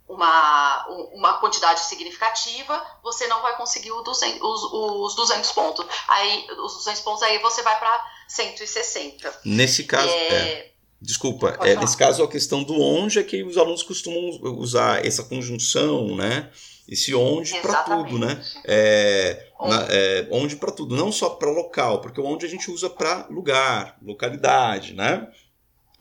uma, 0.08 0.88
uma 0.88 1.34
quantidade 1.40 1.80
significativa, 1.80 2.86
você 3.02 3.28
não 3.28 3.42
vai 3.42 3.58
conseguir 3.58 3.92
os 3.92 4.04
200, 4.04 4.40
os, 4.42 4.64
os 4.72 5.16
200 5.16 5.52
pontos. 5.52 5.86
Aí, 6.08 6.48
os 6.60 6.74
200 6.76 7.02
pontos 7.02 7.24
aí 7.24 7.40
você 7.40 7.64
vai 7.64 7.78
para 7.80 8.12
160. 8.28 9.42
Nesse 9.44 9.84
caso, 9.86 10.08
é, 10.08 10.28
é 10.28 10.75
Desculpa, 11.06 11.56
é, 11.62 11.76
nesse 11.76 11.96
caso 11.96 12.24
a 12.24 12.28
questão 12.28 12.64
do 12.64 12.74
onde 12.82 13.20
é 13.20 13.24
que 13.24 13.44
os 13.44 13.58
alunos 13.58 13.84
costumam 13.84 14.40
usar 14.58 15.06
essa 15.06 15.24
conjunção, 15.24 16.16
né? 16.16 16.50
Esse 16.90 17.14
onde 17.14 17.54
para 17.62 17.84
tudo, 17.84 18.18
né? 18.18 18.44
É, 18.66 19.52
onde, 19.60 19.86
é, 19.90 20.28
onde 20.32 20.56
para 20.56 20.72
tudo, 20.72 20.96
não 20.96 21.12
só 21.12 21.30
para 21.30 21.52
local, 21.52 22.02
porque 22.02 22.20
o 22.20 22.26
onde 22.26 22.46
a 22.46 22.50
gente 22.50 22.72
usa 22.72 22.90
para 22.90 23.28
lugar, 23.28 24.00
localidade, 24.02 24.96
né? 24.96 25.28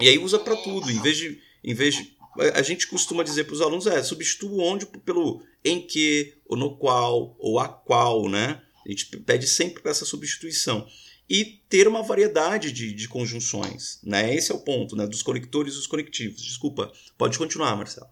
E 0.00 0.08
aí 0.08 0.18
usa 0.18 0.38
para 0.38 0.56
tudo, 0.56 0.90
em 0.90 1.00
vez 1.00 1.18
de, 1.18 1.38
em 1.62 1.74
vez 1.74 1.96
de, 1.96 2.16
a 2.54 2.62
gente 2.62 2.86
costuma 2.86 3.22
dizer 3.22 3.44
para 3.44 3.54
os 3.54 3.60
alunos 3.60 3.86
é 3.86 4.02
substitua 4.02 4.50
o 4.50 4.62
onde 4.62 4.86
pelo 4.86 5.42
em 5.62 5.86
que 5.86 6.34
ou 6.46 6.56
no 6.56 6.78
qual 6.78 7.36
ou 7.38 7.58
a 7.58 7.68
qual, 7.68 8.26
né? 8.26 8.62
A 8.86 8.90
gente 8.90 9.16
pede 9.18 9.46
sempre 9.46 9.82
para 9.82 9.90
essa 9.90 10.06
substituição 10.06 10.86
e 11.28 11.44
ter 11.68 11.88
uma 11.88 12.02
variedade 12.02 12.72
de, 12.72 12.92
de 12.92 13.08
conjunções. 13.08 14.00
Né? 14.02 14.34
Esse 14.34 14.52
é 14.52 14.54
o 14.54 14.60
ponto, 14.60 14.96
né? 14.96 15.06
dos 15.06 15.22
conectores 15.22 15.74
e 15.74 15.76
dos 15.76 15.86
conectivos. 15.86 16.42
Desculpa, 16.42 16.92
pode 17.16 17.38
continuar, 17.38 17.76
Marcelo. 17.76 18.08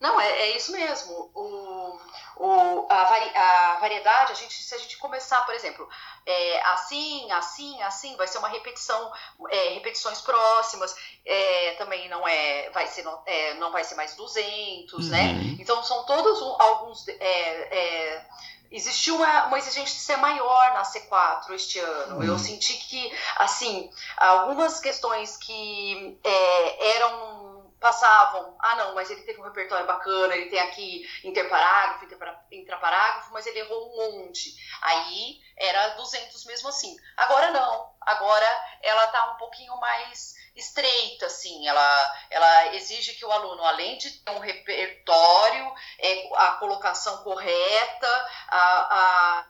Não, 0.00 0.18
é, 0.18 0.30
é 0.30 0.56
isso 0.56 0.72
mesmo. 0.72 1.30
O, 1.34 1.98
o, 2.36 2.86
a, 2.88 3.04
vari, 3.04 3.36
a, 3.36 3.78
variedade, 3.80 4.32
a 4.32 4.34
gente, 4.34 4.54
se 4.54 4.74
a 4.74 4.78
gente 4.78 4.96
começar, 4.96 5.44
por 5.44 5.54
exemplo, 5.54 5.86
é, 6.24 6.62
assim, 6.68 7.30
assim, 7.32 7.82
assim, 7.82 8.16
vai 8.16 8.26
ser 8.26 8.38
uma 8.38 8.48
repetição, 8.48 9.12
é, 9.50 9.74
repetições 9.74 10.22
próximas, 10.22 10.96
é, 11.26 11.72
também 11.72 12.08
não 12.08 12.26
é, 12.26 12.70
vai 12.70 12.86
ser, 12.86 13.02
não, 13.02 13.22
é, 13.26 13.54
não 13.54 13.70
vai 13.70 13.84
ser 13.84 13.94
mais 13.94 14.16
200, 14.16 15.10
né? 15.10 15.32
uhum. 15.32 15.34
né? 15.34 15.56
Então, 15.60 15.82
são 15.82 16.06
todos 16.06 16.40
alguns 16.58 17.06
é, 17.08 18.26
existiu 18.70 19.16
uma, 19.16 19.46
uma 19.46 19.58
exigência 19.58 19.94
de 19.96 20.02
ser 20.02 20.16
maior 20.16 20.72
na 20.72 20.82
C4 20.82 21.50
este 21.50 21.78
ano. 21.78 22.16
Uhum. 22.16 22.22
Eu 22.22 22.38
senti 22.38 22.74
que, 22.74 23.18
assim, 23.36 23.90
algumas 24.16 24.80
questões 24.80 25.36
que 25.36 26.18
é, 26.24 26.96
eram 26.96 27.40
passavam, 27.80 28.54
ah 28.60 28.76
não, 28.76 28.94
mas 28.94 29.10
ele 29.10 29.22
teve 29.22 29.40
um 29.40 29.44
repertório 29.44 29.86
bacana, 29.86 30.36
ele 30.36 30.50
tem 30.50 30.60
aqui 30.60 31.08
interparágrafo, 31.24 32.06
intraparágrafo, 32.52 33.32
mas 33.32 33.46
ele 33.46 33.60
errou 33.60 33.88
um 33.88 33.96
monte. 33.96 34.54
Aí 34.82 35.40
era 35.56 35.88
200 35.96 36.44
mesmo 36.44 36.68
assim. 36.68 36.94
Agora 37.16 37.50
não, 37.50 37.90
agora 38.02 38.46
ela 38.82 39.06
tá 39.06 39.32
um 39.32 39.38
pouquinho 39.38 39.74
mais 39.78 40.34
estreita, 40.54 41.26
assim, 41.26 41.66
ela, 41.66 42.14
ela 42.30 42.74
exige 42.74 43.14
que 43.14 43.24
o 43.24 43.32
aluno, 43.32 43.62
além 43.64 43.98
de 43.98 44.10
ter 44.10 44.30
um 44.32 44.38
repertório, 44.38 45.72
é, 45.98 46.30
a 46.36 46.52
colocação 46.52 47.22
correta, 47.22 48.28
a, 48.48 48.98
a 49.38 49.46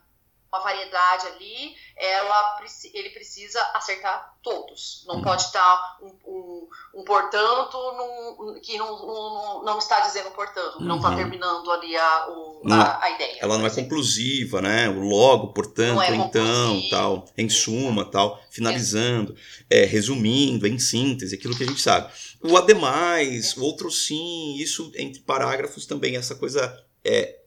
uma 0.52 0.60
variedade 0.62 1.26
ali, 1.28 1.74
ela, 1.96 2.60
ele 2.92 3.10
precisa 3.10 3.60
acertar 3.74 4.34
todos. 4.42 5.04
Não 5.06 5.16
uhum. 5.16 5.22
pode 5.22 5.42
estar 5.42 5.98
um, 6.02 6.08
um, 6.26 6.68
um 6.94 7.04
portanto 7.04 7.76
num, 7.76 8.60
que 8.60 8.76
não, 8.76 9.06
não, 9.06 9.64
não, 9.64 9.78
está 9.78 10.00
dizendo 10.00 10.30
portanto, 10.32 10.78
uhum. 10.78 10.86
não 10.86 10.96
está 10.96 11.14
terminando 11.14 11.70
ali 11.70 11.96
a, 11.96 12.28
o, 12.28 12.62
a, 12.68 12.76
é- 12.76 13.04
a, 13.04 13.10
ideia. 13.10 13.38
Ela 13.40 13.58
não 13.58 13.66
é 13.66 13.70
conclusiva, 13.70 14.60
né? 14.60 14.88
O 14.88 15.00
logo, 15.00 15.52
portanto, 15.52 16.02
é 16.02 16.14
então, 16.14 16.82
tal, 16.90 17.24
em 17.38 17.48
suma, 17.48 18.04
tal, 18.04 18.42
finalizando, 18.50 19.36
é. 19.68 19.84
resumindo, 19.84 20.66
em 20.66 20.78
síntese, 20.78 21.36
aquilo 21.36 21.56
que 21.56 21.62
a 21.62 21.66
gente 21.66 21.80
sabe. 21.80 22.12
O 22.42 22.56
ademais, 22.56 23.56
o 23.56 23.62
outro 23.62 23.90
sim, 23.90 24.56
isso 24.56 24.90
entre 24.96 25.20
parágrafos 25.20 25.86
também, 25.86 26.16
essa 26.16 26.34
coisa 26.34 26.84
é 27.04 27.40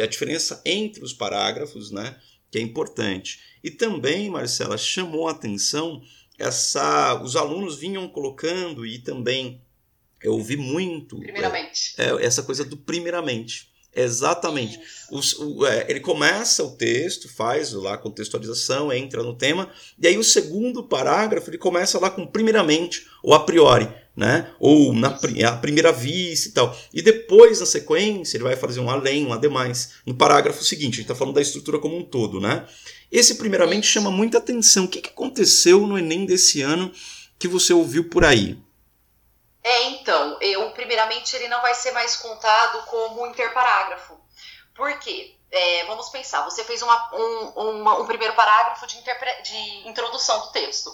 a 0.00 0.06
diferença 0.06 0.60
entre 0.64 1.02
os 1.04 1.12
parágrafos, 1.12 1.90
né? 1.90 2.16
Que 2.50 2.58
é 2.58 2.60
importante. 2.60 3.40
E 3.62 3.70
também, 3.70 4.30
Marcela, 4.30 4.78
chamou 4.78 5.28
a 5.28 5.32
atenção 5.32 6.02
essa. 6.38 7.20
Os 7.22 7.36
alunos 7.36 7.78
vinham 7.78 8.08
colocando, 8.08 8.86
e 8.86 8.98
também 8.98 9.60
eu 10.22 10.34
ouvi 10.34 10.56
muito. 10.56 11.18
Primeiramente. 11.18 11.94
É, 11.98 12.24
essa 12.24 12.42
coisa 12.42 12.64
do 12.64 12.76
primeiramente. 12.76 13.68
Exatamente. 13.94 14.78
Os, 15.10 15.32
o, 15.38 15.66
é, 15.66 15.86
ele 15.88 16.00
começa 16.00 16.62
o 16.62 16.76
texto, 16.76 17.28
faz 17.28 17.72
lá 17.72 17.94
a 17.94 17.98
contextualização, 17.98 18.92
entra 18.92 19.22
no 19.22 19.34
tema, 19.34 19.70
e 19.98 20.06
aí 20.06 20.16
o 20.16 20.22
segundo 20.22 20.84
parágrafo 20.84 21.50
ele 21.50 21.58
começa 21.58 21.98
lá 21.98 22.10
com 22.10 22.26
primeiramente, 22.26 23.06
ou 23.22 23.34
a 23.34 23.40
priori, 23.40 23.88
né? 24.18 24.52
ou 24.58 24.92
na 24.92 25.16
a 25.46 25.56
primeira 25.56 25.92
vista 25.92 26.48
e 26.48 26.52
tal. 26.52 26.76
E 26.92 27.00
depois, 27.00 27.60
na 27.60 27.66
sequência, 27.66 28.36
ele 28.36 28.42
vai 28.42 28.56
fazer 28.56 28.80
um 28.80 28.90
além, 28.90 29.24
um 29.24 29.32
ademais. 29.32 29.92
No 30.04 30.12
parágrafo 30.12 30.64
seguinte, 30.64 30.94
a 30.94 30.96
gente 30.96 31.02
está 31.02 31.14
falando 31.14 31.36
da 31.36 31.40
estrutura 31.40 31.78
como 31.78 31.96
um 31.96 32.02
todo. 32.02 32.40
Né? 32.40 32.66
Esse, 33.12 33.36
primeiramente, 33.36 33.86
chama 33.86 34.10
muita 34.10 34.38
atenção. 34.38 34.86
O 34.86 34.88
que, 34.88 35.00
que 35.00 35.10
aconteceu 35.10 35.86
no 35.86 35.96
Enem 35.96 36.26
desse 36.26 36.60
ano 36.60 36.92
que 37.38 37.46
você 37.46 37.72
ouviu 37.72 38.10
por 38.10 38.24
aí? 38.24 38.58
É, 39.62 39.84
então, 39.90 40.36
eu, 40.40 40.68
primeiramente, 40.72 41.36
ele 41.36 41.46
não 41.46 41.62
vai 41.62 41.74
ser 41.76 41.92
mais 41.92 42.16
contado 42.16 42.84
como 42.86 43.24
interparágrafo. 43.24 44.18
Por 44.74 44.98
quê? 44.98 45.36
É, 45.48 45.84
vamos 45.86 46.08
pensar, 46.08 46.42
você 46.42 46.64
fez 46.64 46.82
uma, 46.82 47.14
um, 47.14 47.78
uma, 47.78 48.00
um, 48.00 48.06
primeiro 48.06 48.34
parágrafo 48.34 48.84
de, 48.86 49.00
de, 49.00 49.88
introdução 49.88 50.40
do 50.40 50.52
texto. 50.52 50.92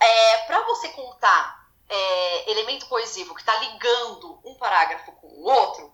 É, 0.00 0.38
Para 0.46 0.64
você 0.64 0.88
contar 0.88 1.61
é, 1.92 2.50
elemento 2.50 2.86
coesivo 2.86 3.34
que 3.34 3.40
está 3.42 3.54
ligando 3.58 4.40
um 4.44 4.54
parágrafo 4.54 5.12
com 5.12 5.26
o 5.26 5.44
outro, 5.44 5.92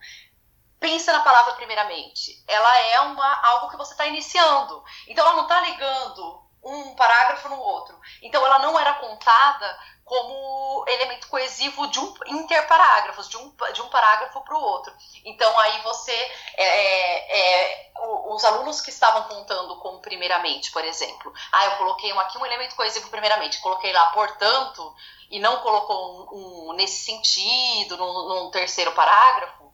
pensa 0.78 1.12
na 1.12 1.22
palavra 1.22 1.54
primeiramente. 1.54 2.42
Ela 2.46 2.78
é 2.78 3.00
uma, 3.00 3.46
algo 3.46 3.68
que 3.68 3.76
você 3.76 3.92
está 3.92 4.06
iniciando. 4.06 4.82
Então, 5.08 5.26
ela 5.26 5.36
não 5.36 5.42
está 5.42 5.60
ligando 5.60 6.47
um 6.62 6.94
parágrafo 6.94 7.48
no 7.48 7.58
outro. 7.58 7.98
Então, 8.22 8.44
ela 8.44 8.58
não 8.58 8.78
era 8.78 8.94
contada 8.94 9.78
como 10.08 10.84
elemento 10.88 11.28
coesivo 11.28 11.86
de 11.88 12.00
um 12.00 12.14
interparágrafos, 12.26 13.28
de 13.28 13.36
um, 13.36 13.54
de 13.74 13.82
um 13.82 13.88
parágrafo 13.88 14.40
para 14.40 14.56
o 14.56 14.60
outro. 14.60 14.92
Então 15.24 15.58
aí 15.60 15.82
você, 15.82 16.12
é, 16.56 16.64
é, 16.64 17.38
é 17.38 17.92
os 18.30 18.42
alunos 18.42 18.80
que 18.80 18.88
estavam 18.88 19.24
contando 19.24 19.76
como 19.76 20.00
primeiramente, 20.00 20.72
por 20.72 20.82
exemplo, 20.82 21.32
ah, 21.52 21.66
eu 21.66 21.70
coloquei 21.72 22.10
aqui 22.12 22.38
um 22.38 22.46
elemento 22.46 22.74
coesivo 22.74 23.10
primeiramente, 23.10 23.60
coloquei 23.60 23.92
lá 23.92 24.06
portanto 24.06 24.94
e 25.30 25.38
não 25.38 25.60
colocou 25.60 26.32
um, 26.32 26.70
um 26.70 26.72
nesse 26.72 27.04
sentido, 27.04 27.98
num, 27.98 28.28
num 28.28 28.50
terceiro 28.50 28.92
parágrafo, 28.92 29.67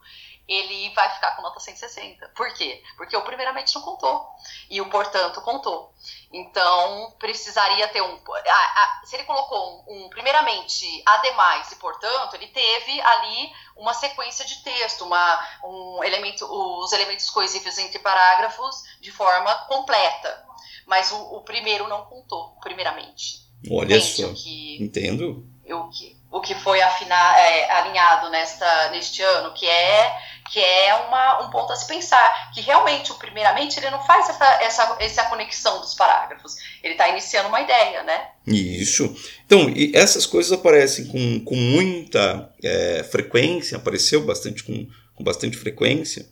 ele 0.46 0.92
vai 0.94 1.10
ficar 1.14 1.36
com 1.36 1.42
nota 1.42 1.58
160. 1.58 2.28
Por 2.36 2.52
quê? 2.54 2.82
Porque 2.96 3.16
o 3.16 3.22
primeiramente 3.22 3.74
não 3.74 3.82
contou. 3.82 4.26
E 4.68 4.80
o 4.80 4.90
portanto 4.90 5.40
contou. 5.40 5.92
Então, 6.32 7.14
precisaria 7.18 7.88
ter 7.88 8.02
um. 8.02 8.18
se 9.04 9.16
ele 9.16 9.24
colocou 9.24 9.84
um, 9.88 10.04
um, 10.04 10.08
primeiramente, 10.10 11.02
ademais 11.06 11.72
e 11.72 11.76
portanto, 11.76 12.34
ele 12.34 12.48
teve 12.48 13.00
ali 13.00 13.52
uma 13.76 13.94
sequência 13.94 14.44
de 14.44 14.62
texto, 14.62 15.04
uma, 15.04 15.48
um 15.64 16.04
elemento, 16.04 16.44
os 16.44 16.92
elementos 16.92 17.30
coesivos 17.30 17.78
entre 17.78 17.98
parágrafos 17.98 18.82
de 19.00 19.10
forma 19.10 19.54
completa. 19.66 20.44
Mas 20.86 21.10
o, 21.10 21.36
o 21.36 21.40
primeiro 21.42 21.88
não 21.88 22.04
contou, 22.04 22.56
primeiramente. 22.60 23.44
Olha 23.70 23.96
Entende 23.96 24.02
só. 24.04 24.34
Que, 24.34 24.82
Entendo. 24.82 25.53
O 25.66 25.88
que, 25.88 26.16
o 26.30 26.40
que 26.40 26.54
foi 26.54 26.80
afinar, 26.82 27.38
é, 27.38 27.70
alinhado 27.70 28.30
nesta, 28.30 28.90
neste 28.90 29.22
ano, 29.22 29.54
que 29.54 29.66
é 29.66 30.14
que 30.50 30.60
é 30.60 30.94
uma, 31.08 31.46
um 31.46 31.50
ponto 31.50 31.72
a 31.72 31.76
se 31.76 31.86
pensar, 31.86 32.52
que 32.52 32.60
realmente, 32.60 33.10
o 33.10 33.14
primeiramente, 33.14 33.78
ele 33.78 33.90
não 33.90 34.04
faz 34.04 34.28
essa, 34.28 34.62
essa, 34.62 34.96
essa 35.00 35.24
conexão 35.24 35.80
dos 35.80 35.94
parágrafos, 35.94 36.56
ele 36.82 36.92
está 36.94 37.08
iniciando 37.08 37.48
uma 37.48 37.60
ideia, 37.60 38.02
né? 38.02 38.28
Isso. 38.46 39.16
Então, 39.46 39.72
essas 39.94 40.26
coisas 40.26 40.52
aparecem 40.52 41.06
com, 41.06 41.40
com 41.40 41.56
muita 41.56 42.52
é, 42.62 43.02
frequência, 43.04 43.78
apareceu 43.78 44.24
bastante 44.24 44.62
com, 44.62 44.86
com 45.14 45.24
bastante 45.24 45.56
frequência, 45.56 46.26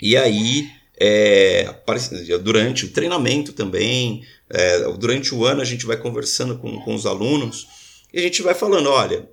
e 0.00 0.16
aí, 0.16 0.70
é, 0.98 1.74
durante 2.42 2.86
o 2.86 2.92
treinamento 2.92 3.52
também, 3.52 4.22
é, 4.48 4.78
durante 4.92 5.34
o 5.34 5.44
ano 5.44 5.60
a 5.60 5.64
gente 5.64 5.84
vai 5.84 5.96
conversando 5.96 6.58
com, 6.58 6.80
com 6.80 6.94
os 6.94 7.04
alunos, 7.04 7.66
e 8.12 8.18
a 8.18 8.22
gente 8.22 8.42
vai 8.42 8.54
falando, 8.54 8.88
olha, 8.88 9.28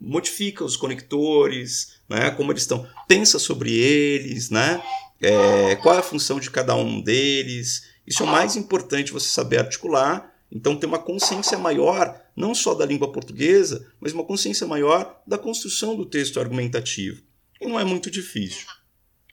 modifica 0.00 0.64
os 0.64 0.76
conectores, 0.76 2.00
né, 2.08 2.30
como 2.30 2.52
eles 2.52 2.62
estão, 2.62 2.86
pensa 3.08 3.38
sobre 3.38 3.72
eles, 3.72 4.50
né, 4.50 4.82
é, 5.20 5.76
qual 5.76 5.94
é 5.94 5.98
a 5.98 6.02
função 6.02 6.40
de 6.40 6.50
cada 6.50 6.74
um 6.74 7.00
deles. 7.00 7.88
Isso 8.06 8.22
é 8.22 8.26
o 8.26 8.28
mais 8.28 8.56
importante 8.56 9.12
você 9.12 9.28
saber 9.28 9.58
articular. 9.58 10.30
Então, 10.50 10.76
ter 10.76 10.84
uma 10.84 10.98
consciência 10.98 11.56
maior, 11.56 12.20
não 12.36 12.54
só 12.54 12.74
da 12.74 12.84
língua 12.84 13.10
portuguesa, 13.10 13.90
mas 13.98 14.12
uma 14.12 14.24
consciência 14.24 14.66
maior 14.66 15.22
da 15.26 15.38
construção 15.38 15.96
do 15.96 16.04
texto 16.04 16.38
argumentativo. 16.38 17.22
E 17.58 17.66
não 17.66 17.80
é 17.80 17.84
muito 17.84 18.10
difícil. 18.10 18.66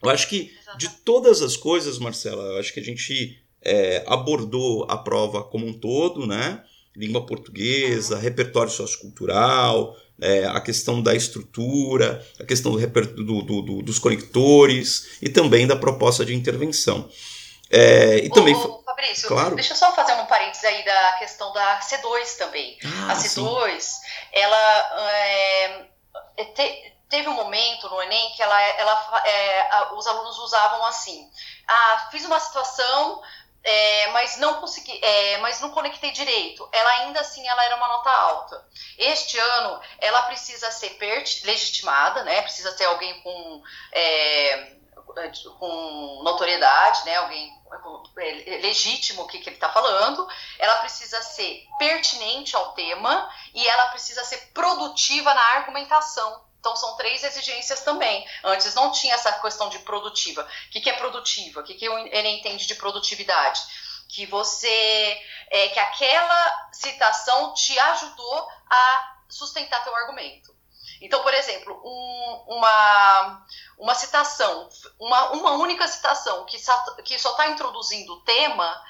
Eu 0.02 0.08
acho 0.08 0.28
que 0.28 0.50
de 0.78 0.88
todas 1.04 1.42
as 1.42 1.58
coisas, 1.58 1.98
Marcela, 1.98 2.42
eu 2.52 2.58
acho 2.58 2.72
que 2.72 2.80
a 2.80 2.84
gente 2.84 3.38
é, 3.60 4.02
abordou 4.06 4.86
a 4.88 4.96
prova 4.96 5.42
como 5.42 5.66
um 5.66 5.74
todo, 5.74 6.26
né? 6.26 6.64
Língua 6.96 7.24
portuguesa, 7.24 8.18
repertório 8.18 8.70
sociocultural, 8.70 9.96
é, 10.20 10.46
a 10.46 10.60
questão 10.60 11.02
da 11.02 11.14
estrutura, 11.14 12.24
a 12.38 12.44
questão 12.44 12.72
do, 12.72 13.42
do, 13.42 13.62
do, 13.62 13.82
dos 13.82 13.98
conectores 13.98 15.18
e 15.22 15.28
também 15.28 15.66
da 15.66 15.76
proposta 15.76 16.24
de 16.24 16.34
intervenção. 16.34 17.08
É, 17.70 18.16
e 18.16 18.30
também, 18.30 18.54
ô, 18.54 18.58
ô, 18.58 18.82
Fabrício, 18.82 19.28
claro. 19.28 19.54
deixa 19.54 19.72
eu 19.72 19.76
só 19.76 19.94
fazer 19.94 20.12
um 20.14 20.26
parênteses 20.26 20.64
aí 20.64 20.84
da 20.84 21.12
questão 21.12 21.52
da 21.52 21.80
C2 21.80 22.36
também. 22.36 22.76
Ah, 22.84 23.12
a 23.12 23.16
C2, 23.16 23.80
sim. 23.80 24.00
ela 24.32 25.10
é, 25.12 25.86
é, 26.36 26.44
te, 26.46 26.94
teve 27.08 27.28
um 27.28 27.34
momento 27.34 27.88
no 27.88 28.02
Enem 28.02 28.30
que 28.34 28.42
ela, 28.42 28.60
ela, 28.60 29.22
é, 29.24 29.94
os 29.94 30.06
alunos 30.06 30.36
usavam 30.38 30.84
assim: 30.86 31.28
ah, 31.68 32.08
fiz 32.10 32.24
uma 32.24 32.40
situação, 32.40 33.22
é, 33.62 34.06
mas 34.08 34.36
não 34.38 34.60
consegui, 34.60 34.98
é, 35.04 35.38
mas 35.38 35.60
não 35.60 35.70
conectei 35.70 36.10
direito. 36.12 36.68
Ela 36.72 36.90
ainda 36.90 37.20
assim 37.20 37.46
ela 37.46 37.64
era 37.64 37.76
uma 37.76 37.88
nota 37.88 38.10
alta. 38.10 38.66
Este 38.96 39.38
ano 39.38 39.80
ela 39.98 40.22
precisa 40.22 40.70
ser 40.70 40.96
legitimada, 41.44 42.24
né? 42.24 42.42
Precisa 42.42 42.72
ter 42.72 42.86
alguém 42.86 43.20
com 43.22 43.62
é, 43.92 44.76
com 45.58 46.22
notoriedade, 46.22 47.04
né? 47.04 47.16
Alguém 47.16 47.52
é, 48.18 48.58
legítimo 48.62 49.22
o 49.22 49.26
que, 49.26 49.38
que 49.38 49.48
ele 49.48 49.56
está 49.56 49.70
falando. 49.70 50.26
Ela 50.58 50.76
precisa 50.76 51.20
ser 51.22 51.66
pertinente 51.78 52.56
ao 52.56 52.72
tema 52.72 53.30
e 53.54 53.66
ela 53.66 53.86
precisa 53.86 54.24
ser 54.24 54.38
produtiva 54.52 55.34
na 55.34 55.42
argumentação 55.56 56.49
então, 56.60 56.76
são 56.76 56.94
três 56.96 57.24
exigências 57.24 57.80
também. 57.80 58.26
Antes 58.44 58.74
não 58.74 58.92
tinha 58.92 59.14
essa 59.14 59.32
questão 59.40 59.70
de 59.70 59.78
produtiva. 59.78 60.42
O 60.42 60.70
que, 60.70 60.80
que 60.80 60.90
é 60.90 60.92
produtiva? 60.92 61.60
O 61.60 61.64
que, 61.64 61.74
que 61.74 61.86
ele 61.86 62.28
entende 62.28 62.66
de 62.66 62.74
produtividade? 62.74 63.62
Que 64.10 64.26
você. 64.26 65.18
É, 65.50 65.68
que 65.70 65.78
aquela 65.78 66.68
citação 66.72 67.54
te 67.54 67.76
ajudou 67.78 68.48
a 68.68 69.16
sustentar 69.28 69.82
teu 69.82 69.96
argumento. 69.96 70.54
Então, 71.00 71.22
por 71.22 71.32
exemplo, 71.32 71.80
um, 71.82 72.44
uma, 72.56 73.46
uma 73.78 73.94
citação, 73.94 74.68
uma, 74.98 75.30
uma 75.30 75.52
única 75.52 75.88
citação 75.88 76.44
que, 76.44 76.58
que 77.04 77.18
só 77.18 77.30
está 77.30 77.48
introduzindo 77.48 78.12
o 78.12 78.20
tema, 78.20 78.84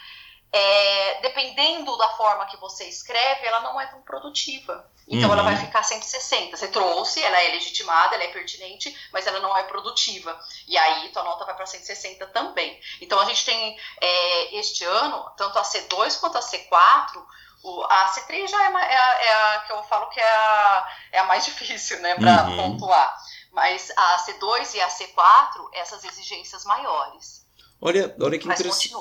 é, 0.53 1.20
dependendo 1.22 1.96
da 1.96 2.09
forma 2.11 2.46
que 2.46 2.57
você 2.57 2.84
escreve, 2.84 3.46
ela 3.46 3.61
não 3.61 3.80
é 3.80 3.86
tão 3.86 4.03
produtiva. 4.03 4.88
Então 5.07 5.28
uhum. 5.28 5.34
ela 5.34 5.42
vai 5.42 5.57
ficar 5.57 5.82
160. 5.82 6.57
Você 6.57 6.68
trouxe, 6.68 7.22
ela 7.22 7.40
é 7.42 7.51
legitimada, 7.53 8.14
ela 8.14 8.24
é 8.24 8.28
pertinente, 8.28 8.96
mas 9.12 9.26
ela 9.26 9.40
não 9.40 9.57
é 9.57 9.64
produtiva. 9.64 10.38
E 10.66 10.76
aí 10.76 11.09
tua 11.11 11.24
nota 11.24 11.44
vai 11.44 11.55
para 11.55 11.66
160 11.66 12.26
também. 12.28 12.80
Então 13.01 13.18
a 13.18 13.24
gente 13.24 13.44
tem 13.44 13.78
é, 14.01 14.57
este 14.57 14.84
ano, 14.84 15.30
tanto 15.36 15.59
a 15.59 15.62
C2 15.62 16.18
quanto 16.20 16.38
a 16.38 16.40
C4, 16.40 17.24
o, 17.62 17.84
a 17.84 18.09
C3 18.09 18.48
já 18.48 18.62
é, 18.62 18.72
é, 18.72 18.96
a, 18.96 19.22
é, 19.22 19.32
a, 19.32 19.61
que 19.61 19.72
eu 19.72 19.82
falo 19.84 20.09
que 20.09 20.20
é 20.20 20.30
a, 20.30 20.88
é 21.12 21.18
a 21.18 21.24
mais 21.24 21.44
difícil, 21.46 22.01
né, 22.01 22.14
para 22.14 22.44
uhum. 22.44 22.57
pontuar. 22.57 23.16
Mas 23.53 23.90
a 23.96 24.18
C2 24.18 24.74
e 24.74 24.80
a 24.80 24.88
C4, 24.88 25.68
essas 25.74 26.05
exigências 26.05 26.64
maiores. 26.64 27.46
Olha, 27.80 28.14
olha 28.20 28.38
que 28.38 28.46
interessante. 28.46 28.92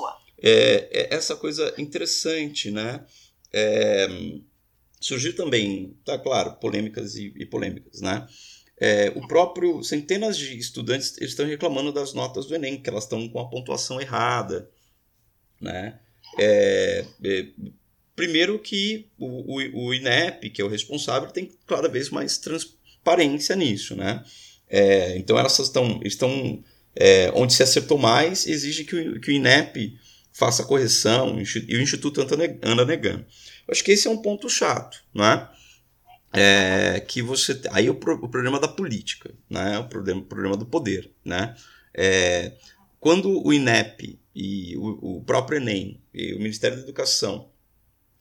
É, 0.41 0.89
é 0.91 1.15
essa 1.15 1.35
coisa 1.35 1.73
interessante, 1.77 2.71
né? 2.71 3.05
É, 3.51 4.07
surgiu 4.99 5.35
também, 5.35 5.97
tá 6.05 6.17
claro, 6.17 6.53
polêmicas 6.53 7.15
e, 7.15 7.33
e 7.35 7.45
polêmicas, 7.45 8.01
né? 8.01 8.27
É, 8.81 9.11
o 9.15 9.27
próprio 9.27 9.83
centenas 9.83 10.37
de 10.37 10.57
estudantes 10.57 11.17
estão 11.19 11.45
reclamando 11.45 11.91
das 11.91 12.13
notas 12.13 12.45
do 12.45 12.55
Enem, 12.55 12.81
que 12.81 12.89
elas 12.89 13.03
estão 13.03 13.27
com 13.27 13.39
a 13.39 13.49
pontuação 13.49 13.99
errada, 13.99 14.69
né? 15.59 15.99
É, 16.37 17.05
é, 17.23 17.47
primeiro 18.15 18.57
que 18.59 19.07
o, 19.17 19.55
o, 19.55 19.87
o, 19.87 19.93
INEP, 19.93 20.49
que 20.49 20.61
é 20.61 20.65
o 20.65 20.69
responsável, 20.69 21.29
tem 21.29 21.51
cada 21.67 21.89
vez 21.89 22.09
mais 22.09 22.37
transparência 22.37 23.55
nisso, 23.55 23.95
né? 23.95 24.23
É, 24.69 25.17
então 25.17 25.37
elas 25.37 25.57
estão, 25.59 25.99
estão 26.03 26.63
é, 26.95 27.31
onde 27.33 27.53
se 27.53 27.63
acertou 27.63 27.97
mais, 27.97 28.47
exige 28.47 28.85
que 28.85 28.95
o, 28.95 29.19
que 29.19 29.31
o 29.31 29.33
INEP 29.33 29.99
faça 30.31 30.63
a 30.63 30.65
correção 30.65 31.39
e 31.39 31.75
o 31.75 31.81
Instituto 31.81 32.21
anda 32.21 32.85
negando. 32.85 33.25
Eu 33.67 33.71
acho 33.71 33.83
que 33.83 33.91
esse 33.91 34.07
é 34.07 34.11
um 34.11 34.21
ponto 34.21 34.49
chato, 34.49 35.03
não 35.13 35.25
é? 35.25 35.49
é 36.33 36.99
que 36.99 37.21
você 37.21 37.59
aí 37.71 37.87
é 37.87 37.91
o, 37.91 37.95
pro, 37.95 38.15
o, 38.15 38.29
problema 38.29 38.59
da 38.59 38.67
política, 38.67 39.33
né? 39.49 39.79
O 39.79 39.87
problema, 39.87 40.21
o 40.21 40.25
problema 40.25 40.57
do 40.57 40.65
poder, 40.65 41.11
né? 41.23 41.55
É, 41.93 42.53
quando 42.99 43.45
o 43.45 43.51
INEP 43.51 44.19
e 44.35 44.77
o, 44.77 45.17
o, 45.17 45.23
próprio 45.23 45.57
Enem 45.57 46.01
e 46.13 46.33
o 46.33 46.39
Ministério 46.39 46.77
da 46.77 46.83
Educação 46.83 47.49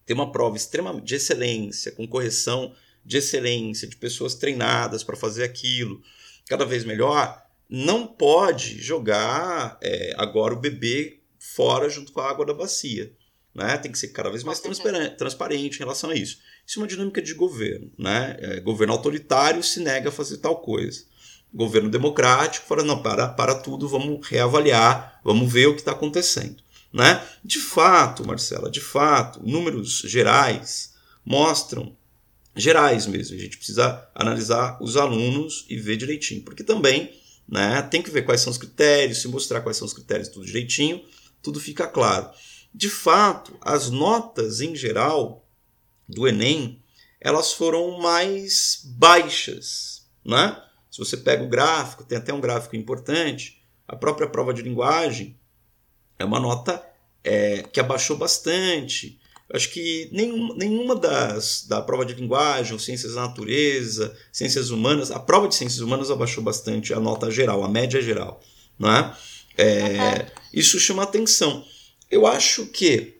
tem 0.06 0.14
uma 0.14 0.32
prova 0.32 0.56
extremamente 0.56 1.04
de 1.04 1.14
excelência, 1.14 1.92
com 1.92 2.06
correção 2.06 2.74
de 3.04 3.18
excelência, 3.18 3.86
de 3.86 3.96
pessoas 3.96 4.34
treinadas 4.34 5.04
para 5.04 5.16
fazer 5.16 5.44
aquilo, 5.44 6.02
cada 6.48 6.64
vez 6.64 6.84
melhor, 6.84 7.42
não 7.68 8.06
pode 8.06 8.80
jogar 8.80 9.78
é, 9.82 10.14
agora 10.16 10.54
o 10.54 10.60
bebê 10.60 11.17
fora 11.38 11.88
junto 11.88 12.12
com 12.12 12.20
a 12.20 12.28
água 12.28 12.44
da 12.44 12.54
bacia. 12.54 13.12
Né? 13.54 13.76
Tem 13.78 13.90
que 13.90 13.98
ser 13.98 14.08
cada 14.08 14.30
vez 14.30 14.44
mais 14.44 14.60
transparente, 14.60 15.16
transparente 15.16 15.76
em 15.76 15.78
relação 15.78 16.10
a 16.10 16.14
isso. 16.14 16.38
Isso 16.66 16.78
é 16.78 16.82
uma 16.82 16.88
dinâmica 16.88 17.20
de 17.20 17.34
governo. 17.34 17.90
Né? 17.98 18.36
É, 18.40 18.60
governo 18.60 18.92
autoritário 18.92 19.62
se 19.62 19.80
nega 19.80 20.10
a 20.10 20.12
fazer 20.12 20.38
tal 20.38 20.60
coisa. 20.60 21.04
Governo 21.52 21.88
democrático 21.88 22.66
fala, 22.66 22.84
não, 22.84 23.02
para, 23.02 23.28
para 23.28 23.54
tudo, 23.54 23.88
vamos 23.88 24.26
reavaliar, 24.26 25.20
vamos 25.24 25.50
ver 25.50 25.66
o 25.66 25.74
que 25.74 25.80
está 25.80 25.92
acontecendo. 25.92 26.62
Né? 26.92 27.22
De 27.44 27.58
fato, 27.58 28.26
Marcela, 28.26 28.70
de 28.70 28.80
fato, 28.80 29.40
números 29.42 30.02
gerais 30.04 30.94
mostram, 31.24 31.96
gerais 32.56 33.06
mesmo, 33.06 33.36
a 33.36 33.38
gente 33.38 33.56
precisa 33.56 34.08
analisar 34.14 34.78
os 34.80 34.96
alunos 34.96 35.66
e 35.68 35.76
ver 35.76 35.96
direitinho, 35.96 36.42
porque 36.42 36.64
também 36.64 37.12
né, 37.46 37.82
tem 37.82 38.02
que 38.02 38.10
ver 38.10 38.22
quais 38.22 38.40
são 38.40 38.50
os 38.50 38.58
critérios, 38.58 39.20
se 39.20 39.28
mostrar 39.28 39.60
quais 39.60 39.76
são 39.76 39.86
os 39.86 39.92
critérios 39.92 40.28
tudo 40.28 40.46
direitinho, 40.46 41.02
tudo 41.42 41.60
fica 41.60 41.86
claro. 41.86 42.30
De 42.74 42.88
fato, 42.88 43.56
as 43.60 43.90
notas 43.90 44.60
em 44.60 44.76
geral 44.76 45.44
do 46.08 46.28
Enem, 46.28 46.82
elas 47.20 47.52
foram 47.52 47.98
mais 47.98 48.82
baixas, 48.84 50.06
né? 50.24 50.62
Se 50.90 50.98
você 50.98 51.16
pega 51.16 51.42
o 51.42 51.48
gráfico, 51.48 52.04
tem 52.04 52.18
até 52.18 52.32
um 52.32 52.40
gráfico 52.40 52.76
importante, 52.76 53.62
a 53.86 53.96
própria 53.96 54.28
prova 54.28 54.52
de 54.52 54.62
linguagem 54.62 55.38
é 56.18 56.24
uma 56.24 56.40
nota 56.40 56.82
é, 57.22 57.62
que 57.62 57.80
abaixou 57.80 58.16
bastante. 58.16 59.18
acho 59.52 59.70
que 59.70 60.08
nenhum, 60.12 60.54
nenhuma 60.54 60.94
das 60.94 61.66
da 61.66 61.80
prova 61.80 62.04
de 62.04 62.14
linguagem, 62.14 62.72
ou 62.72 62.78
ciências 62.78 63.14
da 63.14 63.22
natureza, 63.22 64.16
ciências 64.32 64.70
humanas, 64.70 65.10
a 65.10 65.18
prova 65.18 65.48
de 65.48 65.54
ciências 65.54 65.80
humanas 65.80 66.10
abaixou 66.10 66.42
bastante 66.42 66.92
a 66.92 67.00
nota 67.00 67.30
geral, 67.30 67.64
a 67.64 67.68
média 67.68 68.00
geral. 68.02 68.40
Não 68.78 68.90
é? 68.90 69.16
Isso 70.52 70.78
chama 70.78 71.02
atenção. 71.02 71.64
Eu 72.10 72.26
acho 72.26 72.66
que, 72.66 73.18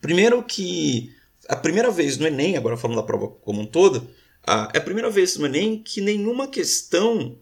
primeiro 0.00 0.42
que 0.42 1.14
a 1.48 1.56
primeira 1.56 1.90
vez 1.90 2.16
no 2.16 2.26
Enem, 2.26 2.56
agora 2.56 2.76
falando 2.76 2.96
da 2.96 3.02
prova 3.02 3.28
como 3.28 3.60
um 3.60 3.66
todo, 3.66 4.08
é 4.72 4.78
a 4.78 4.80
primeira 4.80 5.10
vez 5.10 5.36
no 5.36 5.46
Enem 5.46 5.82
que 5.82 6.00
nenhuma 6.00 6.48
questão, 6.48 7.38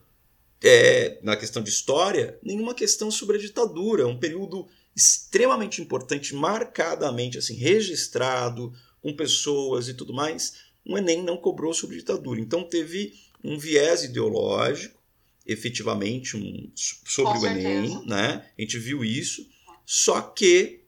é, 0.62 1.18
na 1.22 1.36
questão 1.36 1.62
de 1.62 1.70
história, 1.70 2.38
nenhuma 2.42 2.74
questão 2.74 3.10
sobre 3.10 3.36
a 3.36 3.40
ditadura, 3.40 4.02
é 4.02 4.06
um 4.06 4.18
período 4.18 4.66
extremamente 4.94 5.80
importante, 5.80 6.34
marcadamente 6.34 7.38
assim, 7.38 7.54
registrado, 7.54 8.72
com 9.00 9.14
pessoas 9.14 9.88
e 9.88 9.94
tudo 9.94 10.12
mais, 10.12 10.54
o 10.86 10.96
Enem 10.96 11.22
não 11.22 11.36
cobrou 11.36 11.74
sobre 11.74 11.96
ditadura. 11.96 12.40
Então 12.40 12.62
teve 12.62 13.14
um 13.42 13.58
viés 13.58 14.04
ideológico, 14.04 15.01
efetivamente, 15.46 16.36
um, 16.36 16.70
sobre 16.74 17.38
o 17.38 17.46
Enem, 17.46 18.04
né? 18.06 18.44
A 18.56 18.60
gente 18.60 18.78
viu 18.78 19.04
isso, 19.04 19.46
só 19.84 20.20
que 20.20 20.80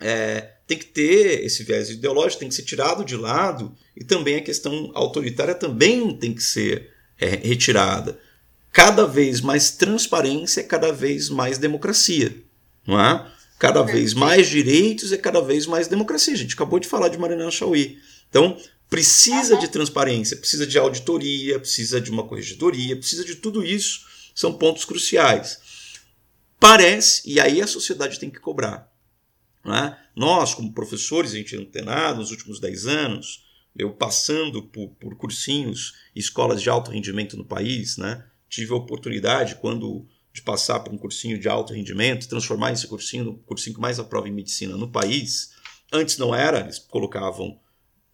é, 0.00 0.52
tem 0.66 0.78
que 0.78 0.86
ter 0.86 1.44
esse 1.44 1.64
viés 1.64 1.90
ideológico, 1.90 2.40
tem 2.40 2.48
que 2.48 2.54
ser 2.54 2.62
tirado 2.62 3.04
de 3.04 3.16
lado, 3.16 3.76
e 3.96 4.04
também 4.04 4.36
a 4.36 4.42
questão 4.42 4.90
autoritária 4.94 5.54
também 5.54 6.16
tem 6.16 6.32
que 6.34 6.42
ser 6.42 6.90
é, 7.18 7.26
retirada. 7.26 8.18
Cada 8.72 9.06
vez 9.06 9.40
mais 9.40 9.70
transparência, 9.72 10.62
cada 10.64 10.92
vez 10.92 11.28
mais 11.28 11.58
democracia 11.58 12.42
não 12.86 13.00
é? 13.00 13.26
Cada 13.58 13.82
vez 13.82 14.12
mais 14.12 14.48
direitos 14.48 15.12
e 15.12 15.18
cada 15.18 15.40
vez 15.40 15.66
mais 15.66 15.86
democracia. 15.86 16.34
A 16.34 16.36
gente 16.36 16.54
acabou 16.54 16.80
de 16.80 16.88
falar 16.88 17.08
de 17.08 17.18
Mariana 17.18 17.50
Chauí. 17.50 17.98
Então, 18.28 18.56
precisa 18.92 19.56
de 19.56 19.68
transparência, 19.68 20.36
precisa 20.36 20.66
de 20.66 20.76
auditoria, 20.76 21.58
precisa 21.58 21.98
de 21.98 22.10
uma 22.10 22.24
corregedoria, 22.24 22.94
precisa 22.94 23.24
de 23.24 23.36
tudo 23.36 23.64
isso. 23.64 24.06
São 24.34 24.52
pontos 24.52 24.84
cruciais. 24.84 25.60
Parece, 26.60 27.22
e 27.24 27.40
aí 27.40 27.62
a 27.62 27.66
sociedade 27.66 28.20
tem 28.20 28.28
que 28.28 28.38
cobrar. 28.38 28.92
É? 29.64 29.96
Nós, 30.14 30.54
como 30.54 30.74
professores, 30.74 31.32
a 31.32 31.36
gente 31.38 31.56
nada 31.82 32.18
nos 32.18 32.30
últimos 32.30 32.60
10 32.60 32.86
anos, 32.86 33.46
eu 33.74 33.94
passando 33.94 34.64
por, 34.64 34.90
por 35.00 35.16
cursinhos 35.16 35.94
e 36.14 36.20
escolas 36.20 36.60
de 36.60 36.68
alto 36.68 36.90
rendimento 36.90 37.34
no 37.34 37.46
país, 37.46 37.96
né? 37.96 38.22
tive 38.46 38.74
a 38.74 38.76
oportunidade, 38.76 39.54
quando 39.54 40.06
de 40.34 40.42
passar 40.42 40.80
por 40.80 40.92
um 40.92 40.98
cursinho 40.98 41.38
de 41.38 41.48
alto 41.48 41.72
rendimento, 41.72 42.28
transformar 42.28 42.72
esse 42.72 42.86
cursinho 42.86 43.24
no 43.24 43.38
cursinho 43.38 43.74
que 43.74 43.80
mais 43.80 43.98
aprova 43.98 44.28
em 44.28 44.32
medicina 44.32 44.76
no 44.76 44.90
país. 44.90 45.52
Antes 45.90 46.18
não 46.18 46.34
era, 46.34 46.60
eles 46.60 46.78
colocavam 46.78 47.58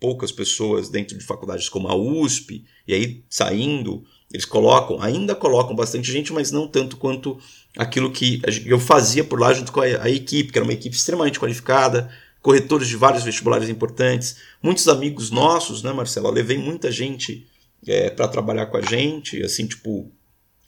poucas 0.00 0.30
pessoas 0.30 0.88
dentro 0.88 1.16
de 1.16 1.24
faculdades 1.24 1.68
como 1.68 1.88
a 1.88 1.96
USP, 1.96 2.64
e 2.86 2.94
aí 2.94 3.24
saindo, 3.28 4.04
eles 4.32 4.44
colocam, 4.44 5.00
ainda 5.00 5.34
colocam 5.34 5.74
bastante 5.74 6.10
gente, 6.10 6.32
mas 6.32 6.50
não 6.50 6.68
tanto 6.68 6.96
quanto 6.96 7.38
aquilo 7.76 8.10
que 8.10 8.40
eu 8.66 8.78
fazia 8.78 9.24
por 9.24 9.40
lá 9.40 9.52
junto 9.52 9.72
com 9.72 9.80
a, 9.80 9.84
a 9.84 10.10
equipe, 10.10 10.52
que 10.52 10.58
era 10.58 10.64
uma 10.64 10.72
equipe 10.72 10.94
extremamente 10.94 11.40
qualificada, 11.40 12.10
corretores 12.40 12.88
de 12.88 12.96
vários 12.96 13.24
vestibulares 13.24 13.68
importantes, 13.68 14.36
muitos 14.62 14.86
amigos 14.88 15.30
nossos, 15.30 15.82
né, 15.82 15.92
Marcelo? 15.92 16.28
Eu 16.28 16.32
levei 16.32 16.58
muita 16.58 16.90
gente 16.90 17.46
é, 17.86 18.10
para 18.10 18.28
trabalhar 18.28 18.66
com 18.66 18.76
a 18.76 18.82
gente, 18.82 19.42
assim, 19.42 19.66
tipo, 19.66 20.10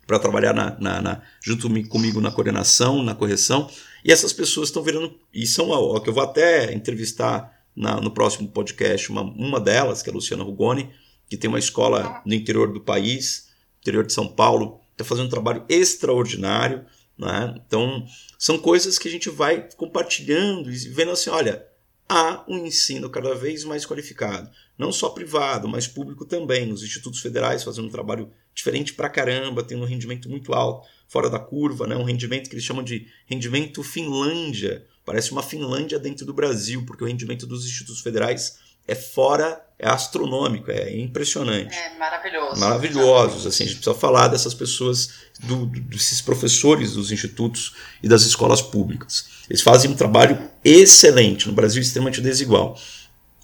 para 0.07 0.19
trabalhar 0.19 0.53
na, 0.53 0.77
na, 0.81 1.01
na, 1.01 1.23
junto 1.41 1.69
comigo 1.89 2.21
na 2.21 2.33
coordenação, 2.33 3.03
na 3.03 3.15
correção. 3.15 3.71
E 4.05 4.11
essas 4.11 4.33
pessoas 4.33 4.69
estão 4.69 4.83
virando. 4.83 5.15
E 5.33 5.47
são 5.47 5.69
ó, 5.69 6.01
que 6.01 6.09
eu 6.09 6.13
vou 6.13 6.23
até 6.23 6.73
entrevistar 6.75 7.60
na, 7.75 8.01
no 8.01 8.11
próximo 8.11 8.49
podcast 8.49 9.11
uma, 9.11 9.23
uma 9.23 9.61
delas, 9.61 10.03
que 10.03 10.11
é 10.11 10.13
a 10.13 10.15
Luciana 10.15 10.45
Rugoni, 10.45 10.91
que 11.29 11.37
tem 11.37 11.49
uma 11.49 11.59
escola 11.59 12.23
no 12.27 12.35
interior 12.35 12.73
do 12.73 12.81
país, 12.81 13.51
interior 13.81 14.05
de 14.05 14.13
São 14.13 14.29
Paulo, 14.29 14.81
está 14.93 15.05
fazendo 15.05 15.27
um 15.27 15.31
trabalho 15.31 15.65
extraordinário. 15.69 16.85
Né? 17.17 17.55
Então, 17.67 18.05
são 18.39 18.59
coisas 18.59 18.99
que 18.99 19.09
a 19.09 19.11
gente 19.11 19.31
vai 19.31 19.69
compartilhando 19.77 20.71
e 20.71 20.77
vendo 20.89 21.13
assim: 21.13 21.31
olha, 21.31 21.67
há 22.09 22.45
um 22.49 22.67
ensino 22.67 23.09
cada 23.09 23.35
vez 23.35 23.63
mais 23.65 23.87
qualificado, 23.87 24.51
não 24.77 24.91
só 24.91 25.11
privado, 25.11 25.69
mas 25.69 25.87
público 25.87 26.25
também. 26.25 26.73
Os 26.73 26.83
institutos 26.83 27.21
federais 27.21 27.63
fazendo 27.63 27.87
um 27.87 27.91
trabalho 27.91 28.31
diferente 28.55 28.93
pra 28.95 29.09
caramba, 29.09 29.63
tendo 29.63 29.83
um 29.83 29.87
rendimento 29.87 30.29
muito 30.29 30.53
alto, 30.53 30.89
fora 31.07 31.31
da 31.31 31.39
curva, 31.39 31.87
né? 31.87 31.97
um 31.97 32.05
rendimento 32.05 32.49
que 32.49 32.55
eles 32.55 32.65
chamam 32.65 32.83
de 32.83 33.07
rendimento 33.27 33.83
Finlândia. 33.83 34.87
Parece 35.05 35.33
uma 35.33 35.43
Finlândia 35.43 35.99
dentro 35.99 36.25
do 36.25 36.33
Brasil, 36.35 36.85
porque 36.87 37.03
o 37.03 37.07
rendimento 37.07 37.47
dos 37.47 37.65
institutos 37.65 38.01
federais 38.01 38.59
é 38.87 38.95
fora, 38.95 39.65
é 39.79 39.89
astronômico, 39.89 40.71
é 40.71 40.99
impressionante. 40.99 41.77
É 41.77 41.97
maravilhoso. 41.97 42.61
Maravilhosos. 42.61 43.47
Assim, 43.47 43.65
a 43.65 43.67
gente 43.67 43.77
precisa 43.77 43.95
falar 43.95 44.29
dessas 44.29 44.53
pessoas, 44.53 45.11
do, 45.41 45.67
desses 45.67 46.21
professores 46.21 46.95
dos 46.95 47.13
institutos 47.13 47.75
e 48.03 48.09
das 48.09 48.23
escolas 48.23 48.61
públicas. 48.61 49.29
Eles 49.49 49.63
fazem 49.63 49.91
um 49.91 49.95
trabalho 49.95 50.51
excelente, 50.65 51.47
no 51.47 51.55
Brasil 51.55 51.81
extremamente 51.81 52.21
desigual. 52.21 52.77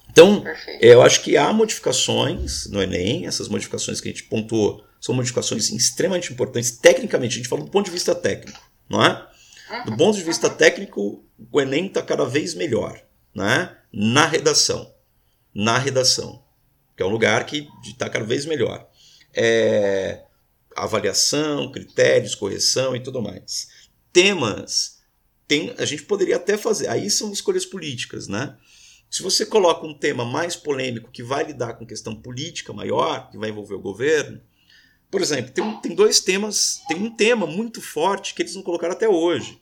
Então, 0.09 0.41
Perfeito. 0.41 0.83
eu 0.83 1.01
acho 1.01 1.21
que 1.21 1.37
há 1.37 1.53
modificações 1.53 2.65
no 2.67 2.81
Enem, 2.81 3.27
essas 3.27 3.47
modificações 3.47 4.01
que 4.01 4.09
a 4.09 4.11
gente 4.11 4.23
pontuou 4.23 4.83
são 4.99 5.13
modificações 5.13 5.69
extremamente 5.69 6.33
importantes 6.33 6.71
tecnicamente. 6.71 7.33
A 7.33 7.37
gente 7.37 7.49
fala 7.49 7.63
do 7.63 7.69
ponto 7.69 7.85
de 7.85 7.91
vista 7.91 8.15
técnico, 8.15 8.59
não 8.89 9.03
é? 9.05 9.26
Do 9.85 9.97
ponto 9.97 10.17
de 10.17 10.23
vista 10.23 10.49
técnico, 10.49 11.25
o 11.51 11.61
Enem 11.61 11.87
está 11.87 12.01
cada 12.01 12.25
vez 12.25 12.53
melhor, 12.53 13.01
né? 13.33 13.77
Na 13.91 14.25
redação, 14.25 14.93
na 15.53 15.77
redação, 15.77 16.43
que 16.95 17.03
é 17.03 17.05
um 17.05 17.09
lugar 17.09 17.45
que 17.45 17.67
está 17.85 18.09
cada 18.09 18.25
vez 18.25 18.45
melhor. 18.45 18.87
É, 19.33 20.23
avaliação, 20.75 21.71
critérios, 21.71 22.35
correção 22.35 22.95
e 22.95 23.01
tudo 23.01 23.21
mais. 23.21 23.67
Temas, 24.13 24.99
tem, 25.47 25.73
a 25.77 25.85
gente 25.85 26.03
poderia 26.03 26.37
até 26.37 26.57
fazer. 26.57 26.87
Aí 26.87 27.09
são 27.09 27.31
escolhas 27.31 27.65
políticas, 27.65 28.27
né? 28.27 28.55
Se 29.09 29.23
você 29.23 29.45
coloca 29.45 29.85
um 29.85 29.97
tema 29.97 30.25
mais 30.25 30.55
polêmico 30.55 31.11
que 31.11 31.23
vai 31.23 31.45
lidar 31.45 31.73
com 31.73 31.85
questão 31.85 32.15
política 32.15 32.73
maior, 32.73 33.29
que 33.29 33.37
vai 33.37 33.49
envolver 33.49 33.75
o 33.75 33.81
governo, 33.81 34.41
por 35.09 35.21
exemplo, 35.21 35.51
tem, 35.51 35.81
tem 35.81 35.95
dois 35.95 36.19
temas, 36.19 36.81
tem 36.87 36.97
um 36.97 37.09
tema 37.09 37.47
muito 37.47 37.81
forte 37.81 38.33
que 38.33 38.41
eles 38.41 38.55
não 38.55 38.61
colocaram 38.61 38.93
até 38.93 39.07
hoje. 39.07 39.61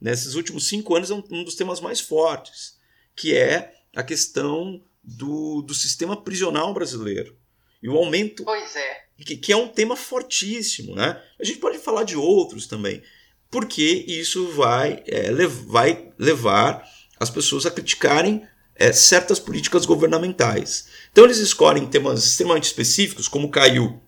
Nesses 0.00 0.34
últimos 0.34 0.66
cinco 0.66 0.96
anos 0.96 1.10
é 1.10 1.14
um, 1.14 1.22
um 1.30 1.44
dos 1.44 1.54
temas 1.54 1.80
mais 1.80 2.00
fortes, 2.00 2.76
que 3.14 3.36
é 3.36 3.72
a 3.94 4.02
questão 4.02 4.82
do, 5.02 5.62
do 5.62 5.74
sistema 5.74 6.20
prisional 6.20 6.74
brasileiro. 6.74 7.36
E 7.82 7.88
o 7.88 7.96
aumento. 7.96 8.44
Pois 8.44 8.74
é. 8.76 9.02
Que, 9.24 9.36
que 9.36 9.52
é 9.52 9.56
um 9.56 9.68
tema 9.68 9.94
fortíssimo, 9.94 10.96
né? 10.96 11.22
A 11.40 11.44
gente 11.44 11.58
pode 11.58 11.78
falar 11.78 12.02
de 12.02 12.16
outros 12.16 12.66
também, 12.66 13.02
porque 13.50 14.04
isso 14.08 14.48
vai, 14.48 15.02
é, 15.06 15.30
lev 15.30 15.52
vai 15.66 16.12
levar 16.18 16.84
as 17.20 17.30
pessoas 17.30 17.64
a 17.66 17.70
criticarem 17.70 18.44
é, 18.74 18.92
certas 18.92 19.38
políticas 19.38 19.86
governamentais. 19.86 20.88
Então 21.12 21.24
eles 21.24 21.38
escolhem 21.38 21.86
temas 21.86 22.24
extremamente 22.24 22.64
específicos, 22.64 23.28
como 23.28 23.50
caiu 23.50 24.02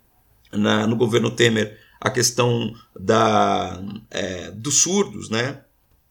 na, 0.56 0.86
no 0.86 0.96
governo 0.96 1.30
Temer 1.30 1.78
a 2.00 2.10
questão 2.10 2.74
da, 2.98 3.80
é, 4.10 4.50
dos 4.50 4.82
surdos, 4.82 5.30
né? 5.30 5.64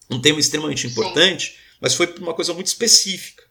um 0.09 0.21
tema 0.21 0.39
extremamente 0.39 0.87
importante, 0.87 1.59
mas 1.79 1.95
foi 1.95 2.13
uma 2.17 2.33
coisa 2.33 2.53
muito 2.53 2.67
específica. 2.67 3.43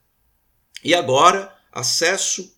E 0.82 0.94
agora, 0.94 1.56
acesso 1.70 2.56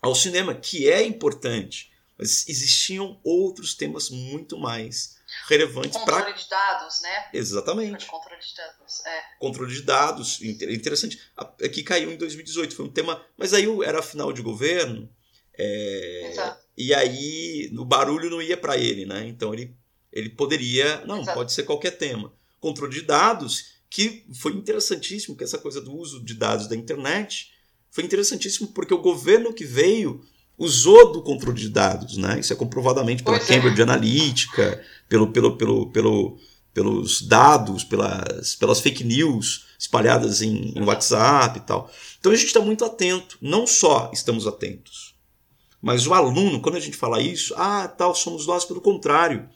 ao 0.00 0.14
cinema, 0.14 0.54
que 0.54 0.90
é 0.90 1.02
importante, 1.02 1.92
mas 2.18 2.46
existiam 2.48 3.20
outros 3.24 3.74
temas 3.74 4.10
muito 4.10 4.58
mais 4.58 5.16
relevantes 5.48 5.98
para. 6.04 6.16
Controle 6.16 6.32
pra... 6.32 6.42
de 6.42 6.48
dados, 6.48 7.00
né? 7.00 7.30
Exatamente. 7.32 8.06
Controle 8.06 8.40
de 8.40 8.54
dados, 8.54 9.06
é. 9.06 9.22
Controle 9.38 9.74
de 9.74 9.82
dados, 9.82 10.42
interessante. 10.42 11.20
Aqui 11.36 11.82
caiu 11.82 12.12
em 12.12 12.16
2018, 12.16 12.76
foi 12.76 12.84
um 12.84 12.92
tema. 12.92 13.24
Mas 13.36 13.52
aí 13.52 13.66
era 13.82 14.02
final 14.02 14.32
de 14.32 14.42
governo. 14.42 15.10
É... 15.56 16.30
Exato. 16.30 16.63
E 16.76 16.92
aí 16.92 17.70
o 17.76 17.84
barulho 17.84 18.30
não 18.30 18.42
ia 18.42 18.56
para 18.56 18.76
ele, 18.76 19.06
né? 19.06 19.26
Então 19.26 19.52
ele, 19.52 19.74
ele 20.12 20.30
poderia. 20.30 21.04
Não, 21.06 21.20
Exato. 21.20 21.38
pode 21.38 21.52
ser 21.52 21.62
qualquer 21.62 21.92
tema. 21.92 22.32
Controle 22.60 22.92
de 22.92 23.02
dados, 23.02 23.74
que 23.88 24.26
foi 24.34 24.52
interessantíssimo, 24.52 25.36
que 25.36 25.44
essa 25.44 25.58
coisa 25.58 25.80
do 25.80 25.94
uso 25.94 26.24
de 26.24 26.34
dados 26.34 26.66
da 26.66 26.74
internet 26.74 27.52
foi 27.90 28.02
interessantíssimo 28.02 28.68
porque 28.68 28.92
o 28.92 28.98
governo 28.98 29.52
que 29.52 29.64
veio 29.64 30.20
usou 30.58 31.12
do 31.12 31.22
controle 31.22 31.60
de 31.60 31.68
dados, 31.68 32.16
né? 32.16 32.40
Isso 32.40 32.52
é 32.52 32.56
comprovadamente 32.56 33.22
pela 33.22 33.38
pois 33.38 33.48
é. 33.48 33.54
Cambridge 33.54 33.80
é. 33.80 33.84
Analytica, 33.84 34.84
pelo, 35.08 35.30
pelo, 35.30 35.56
pelo, 35.56 35.92
pelo, 35.92 36.38
pelos 36.72 37.22
dados, 37.22 37.84
pelas, 37.84 38.56
pelas 38.56 38.80
fake 38.80 39.04
news 39.04 39.66
espalhadas 39.78 40.42
em, 40.42 40.72
em 40.76 40.82
WhatsApp 40.82 41.58
e 41.58 41.62
tal. 41.62 41.90
Então 42.18 42.32
a 42.32 42.36
gente 42.36 42.46
está 42.46 42.60
muito 42.60 42.84
atento. 42.84 43.38
Não 43.40 43.66
só 43.66 44.10
estamos 44.12 44.46
atentos, 44.46 45.13
mas 45.84 46.06
o 46.06 46.14
aluno, 46.14 46.62
quando 46.62 46.76
a 46.76 46.80
gente 46.80 46.96
fala 46.96 47.20
isso, 47.20 47.52
ah, 47.58 47.86
tal, 47.86 48.14
somos 48.14 48.46
nós, 48.46 48.64
pelo 48.64 48.80
contrário. 48.80 49.46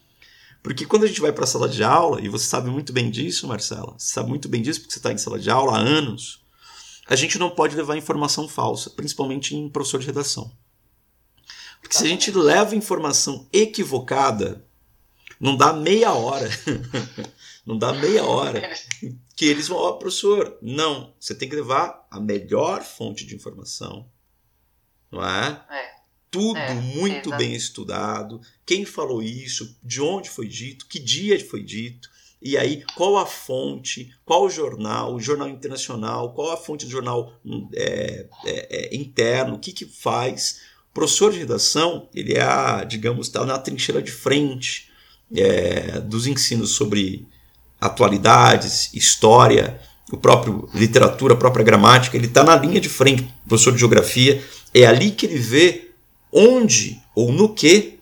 Porque 0.63 0.85
quando 0.85 1.05
a 1.05 1.07
gente 1.07 1.23
vai 1.23 1.33
para 1.33 1.45
a 1.45 1.47
sala 1.47 1.67
de 1.67 1.83
aula, 1.83 2.21
e 2.21 2.29
você 2.29 2.45
sabe 2.45 2.69
muito 2.69 2.93
bem 2.93 3.11
disso, 3.11 3.49
Marcela, 3.49 3.95
você 3.97 4.13
sabe 4.13 4.29
muito 4.29 4.47
bem 4.47 4.61
disso 4.61 4.79
porque 4.81 4.93
você 4.93 4.99
está 4.99 5.11
em 5.11 5.17
sala 5.17 5.39
de 5.39 5.49
aula 5.49 5.79
há 5.79 5.81
anos, 5.81 6.45
a 7.07 7.17
gente 7.17 7.39
não 7.39 7.49
pode 7.49 7.75
levar 7.75 7.97
informação 7.97 8.47
falsa, 8.47 8.91
principalmente 8.91 9.57
em 9.57 9.71
professor 9.71 10.01
de 10.01 10.07
redação. 10.07 10.53
Porque 11.81 11.97
se 11.97 12.05
a 12.05 12.09
gente 12.09 12.31
leva 12.31 12.77
informação 12.77 13.49
equivocada, 13.51 14.63
não 15.41 15.57
dá 15.57 15.73
meia 15.73 16.13
hora. 16.13 16.51
não 17.65 17.79
dá 17.79 17.95
meia 17.95 18.27
hora 18.27 18.71
que 19.35 19.47
eles 19.47 19.67
vão, 19.67 19.79
ó, 19.79 19.89
oh, 19.89 19.95
professor, 19.95 20.59
não, 20.61 21.15
você 21.19 21.35
tem 21.35 21.49
que 21.49 21.57
levar 21.57 22.07
a 22.11 22.21
melhor 22.21 22.83
fonte 22.83 23.25
de 23.25 23.35
informação, 23.35 24.07
não 25.11 25.25
é? 25.25 25.65
é. 25.71 25.98
Tudo 26.31 26.59
é, 26.59 26.75
muito 26.75 27.31
bem 27.37 27.55
estudado, 27.55 28.41
quem 28.67 28.85
falou 28.85 29.23
isso, 29.23 29.77
de 29.83 30.01
onde 30.01 30.29
foi 30.29 30.47
dito, 30.47 30.87
que 30.87 30.99
dia 30.99 31.39
foi 31.45 31.63
dito, 31.63 32.11
e 32.41 32.57
aí 32.57 32.85
qual 32.95 33.17
a 33.17 33.27
fonte, 33.27 34.11
qual 34.25 34.45
o 34.45 34.51
jornal, 34.51 35.15
o 35.15 35.21
jornal 35.21 35.49
internacional, 35.49 36.33
qual 36.33 36.53
a 36.53 36.57
fonte 36.57 36.85
do 36.85 36.91
jornal 36.91 37.33
é, 37.75 38.27
é, 38.45 38.95
é 38.95 38.97
interno, 38.97 39.55
o 39.55 39.59
que, 39.59 39.73
que 39.73 39.87
faz. 39.87 40.61
O 40.91 40.95
professor 40.95 41.33
de 41.33 41.39
redação, 41.39 42.09
ele 42.15 42.35
é, 42.35 42.43
a, 42.43 42.85
digamos, 42.85 43.27
está 43.27 43.45
na 43.45 43.59
trincheira 43.59 44.01
de 44.01 44.13
frente 44.13 44.89
é, 45.35 46.01
dos 46.01 46.27
ensinos 46.27 46.71
sobre 46.71 47.27
atualidades, 47.81 48.93
história, 48.95 49.81
o 50.13 50.17
próprio 50.17 50.69
literatura, 50.75 51.35
a 51.35 51.37
própria 51.37 51.65
gramática, 51.65 52.17
ele 52.17 52.27
está 52.27 52.43
na 52.43 52.57
linha 52.57 52.81
de 52.81 52.89
frente. 52.89 53.23
O 53.45 53.49
professor 53.49 53.73
de 53.73 53.79
geografia 53.79 54.43
é 54.73 54.87
ali 54.87 55.11
que 55.11 55.27
ele 55.27 55.39
vê 55.39 55.88
onde 56.33 57.01
ou 57.15 57.33
no 57.33 57.55
que 57.55 57.99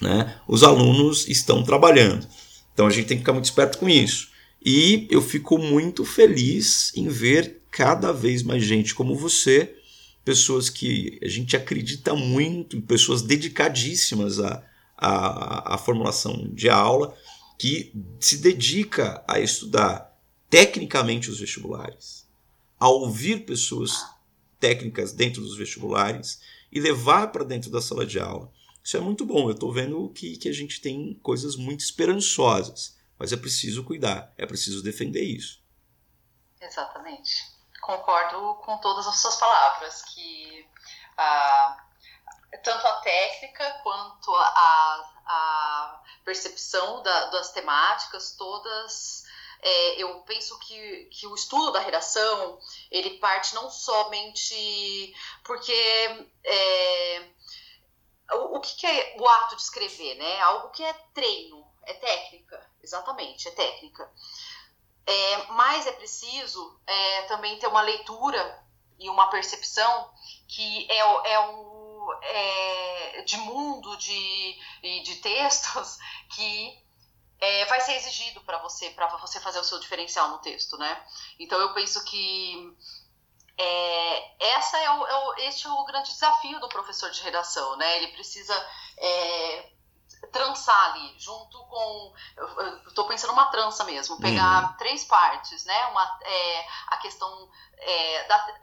né, 0.00 0.38
os 0.46 0.62
alunos 0.62 1.28
estão 1.28 1.62
trabalhando. 1.62 2.26
Então 2.72 2.86
a 2.86 2.90
gente 2.90 3.06
tem 3.06 3.16
que 3.16 3.22
ficar 3.22 3.32
muito 3.32 3.46
esperto 3.46 3.78
com 3.78 3.88
isso. 3.88 4.28
E 4.64 5.06
eu 5.10 5.22
fico 5.22 5.58
muito 5.58 6.04
feliz 6.04 6.92
em 6.94 7.08
ver 7.08 7.62
cada 7.70 8.12
vez 8.12 8.42
mais 8.42 8.64
gente 8.64 8.94
como 8.94 9.14
você, 9.14 9.74
pessoas 10.24 10.68
que 10.68 11.18
a 11.22 11.28
gente 11.28 11.56
acredita 11.56 12.14
muito, 12.14 12.80
pessoas 12.82 13.22
dedicadíssimas 13.22 14.38
à, 14.38 14.62
à, 14.96 15.74
à 15.74 15.78
formulação 15.78 16.50
de 16.52 16.68
aula, 16.68 17.14
que 17.58 17.92
se 18.20 18.38
dedica 18.38 19.22
a 19.26 19.40
estudar 19.40 20.16
tecnicamente 20.50 21.30
os 21.30 21.40
vestibulares, 21.40 22.26
a 22.78 22.88
ouvir 22.88 23.44
pessoas 23.44 24.04
técnicas 24.60 25.12
dentro 25.12 25.40
dos 25.40 25.56
vestibulares 25.56 26.40
e 26.70 26.80
levar 26.80 27.28
para 27.32 27.44
dentro 27.44 27.70
da 27.70 27.80
sala 27.80 28.06
de 28.06 28.18
aula. 28.18 28.52
Isso 28.82 28.96
é 28.96 29.00
muito 29.00 29.24
bom. 29.24 29.48
Eu 29.48 29.54
estou 29.54 29.72
vendo 29.72 30.08
que, 30.10 30.36
que 30.36 30.48
a 30.48 30.52
gente 30.52 30.80
tem 30.80 31.14
coisas 31.22 31.56
muito 31.56 31.80
esperançosas, 31.80 32.98
mas 33.18 33.32
é 33.32 33.36
preciso 33.36 33.84
cuidar, 33.84 34.32
é 34.36 34.46
preciso 34.46 34.82
defender 34.82 35.22
isso. 35.22 35.62
Exatamente. 36.60 37.56
Concordo 37.80 38.54
com 38.64 38.78
todas 38.78 39.06
as 39.06 39.18
suas 39.20 39.36
palavras, 39.36 40.02
que 40.14 40.66
ah, 41.16 41.76
tanto 42.62 42.86
a 42.86 43.00
técnica 43.00 43.80
quanto 43.82 44.34
a, 44.34 45.12
a 45.26 46.02
percepção 46.24 47.02
da, 47.02 47.26
das 47.26 47.52
temáticas, 47.52 48.32
todas 48.36 49.24
é, 49.60 50.02
eu 50.02 50.20
penso 50.22 50.58
que, 50.60 51.04
que 51.06 51.26
o 51.26 51.34
estudo 51.34 51.72
da 51.72 51.80
redação 51.80 52.58
ele 52.90 53.18
parte 53.18 53.54
não 53.54 53.70
somente 53.70 55.14
porque 55.44 55.72
é, 56.44 57.28
o, 58.32 58.56
o 58.56 58.60
que, 58.60 58.76
que, 58.76 58.86
é 58.86 59.16
o 59.18 59.28
ato 59.28 59.56
de 59.56 59.62
escrever, 59.62 60.14
né? 60.16 60.40
Algo 60.40 60.70
que 60.70 60.84
é 60.84 60.92
treino, 61.14 61.66
é 61.84 61.94
técnica, 61.94 62.70
exatamente, 62.82 63.48
é 63.48 63.50
técnica. 63.50 64.10
É, 65.06 65.36
mas 65.52 65.86
é 65.86 65.92
preciso 65.92 66.78
é, 66.86 67.22
também 67.22 67.58
ter 67.58 67.66
uma 67.66 67.80
leitura 67.80 68.64
e 68.98 69.08
uma 69.08 69.30
percepção 69.30 70.12
que 70.46 70.86
é, 70.90 70.98
é 70.98 71.40
um 71.40 72.12
é, 72.22 73.22
de 73.22 73.36
mundo 73.38 73.96
de, 73.96 74.58
de 75.02 75.16
textos 75.16 75.98
que 76.34 76.87
é, 77.40 77.64
vai 77.66 77.80
ser 77.80 77.94
exigido 77.94 78.40
para 78.42 78.58
você, 78.58 78.90
para 78.90 79.06
você 79.16 79.40
fazer 79.40 79.58
o 79.58 79.64
seu 79.64 79.78
diferencial 79.78 80.28
no 80.30 80.38
texto, 80.38 80.76
né? 80.76 81.04
Então 81.38 81.58
eu 81.60 81.72
penso 81.72 82.04
que 82.04 82.76
é, 83.56 84.46
essa 84.54 84.78
é 84.78 84.90
o, 84.90 85.06
é 85.06 85.16
o, 85.16 85.34
este 85.38 85.66
é 85.66 85.70
o 85.70 85.84
grande 85.84 86.10
desafio 86.10 86.60
do 86.60 86.68
professor 86.68 87.10
de 87.10 87.22
redação, 87.22 87.76
né? 87.76 87.96
Ele 87.96 88.08
precisa 88.08 88.54
é, 88.96 89.72
trançar 90.32 90.92
ali, 90.92 91.14
junto 91.18 91.58
com. 91.66 92.14
Estou 92.86 93.06
pensando 93.06 93.32
uma 93.32 93.50
trança 93.50 93.84
mesmo, 93.84 94.20
pegar 94.20 94.70
uhum. 94.70 94.76
três 94.76 95.04
partes, 95.04 95.64
né? 95.64 95.86
Uma, 95.86 96.18
é, 96.22 96.66
a 96.88 96.96
questão 96.98 97.50
é, 97.76 98.24
da, 98.28 98.58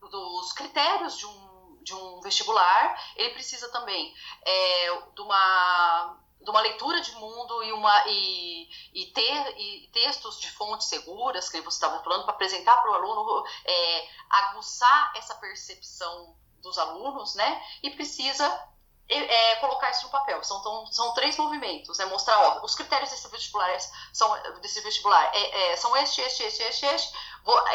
dos 0.00 0.52
critérios 0.52 1.18
de 1.18 1.26
um, 1.26 1.78
de 1.82 1.94
um 1.94 2.20
vestibular, 2.20 3.00
ele 3.16 3.30
precisa 3.30 3.68
também 3.70 4.14
é, 4.44 5.02
de 5.14 5.22
uma 5.22 6.18
de 6.46 6.50
uma 6.50 6.60
leitura 6.60 7.00
de 7.00 7.10
mundo 7.16 7.60
e, 7.64 7.72
uma, 7.72 8.04
e, 8.06 8.68
e 8.94 9.06
ter 9.06 9.58
e 9.58 9.90
textos 9.92 10.38
de 10.38 10.48
fontes 10.52 10.86
seguras, 10.86 11.48
que 11.48 11.60
você 11.60 11.76
estava 11.76 12.00
falando, 12.04 12.22
para 12.22 12.34
apresentar 12.34 12.76
para 12.76 12.92
o 12.92 12.94
aluno, 12.94 13.44
é, 13.64 14.08
aguçar 14.30 15.12
essa 15.16 15.34
percepção 15.34 16.36
dos 16.62 16.78
alunos, 16.78 17.34
né? 17.34 17.60
E 17.82 17.90
precisa 17.90 18.46
é, 19.08 19.18
é, 19.18 19.56
colocar 19.56 19.90
isso 19.90 20.04
no 20.04 20.10
papel. 20.10 20.40
São, 20.44 20.62
tão, 20.62 20.86
são 20.86 21.14
três 21.14 21.36
movimentos, 21.36 21.98
né? 21.98 22.04
Mostrar, 22.04 22.38
ó, 22.38 22.64
os 22.64 22.76
critérios 22.76 23.10
desse 23.10 23.28
vestibular 23.28 23.76
são, 24.12 24.60
desse 24.60 24.80
vestibular 24.82 25.28
é, 25.34 25.72
é, 25.72 25.76
são 25.76 25.96
este, 25.96 26.20
este, 26.20 26.44
este, 26.44 26.62
este, 26.62 26.86
este. 26.86 27.18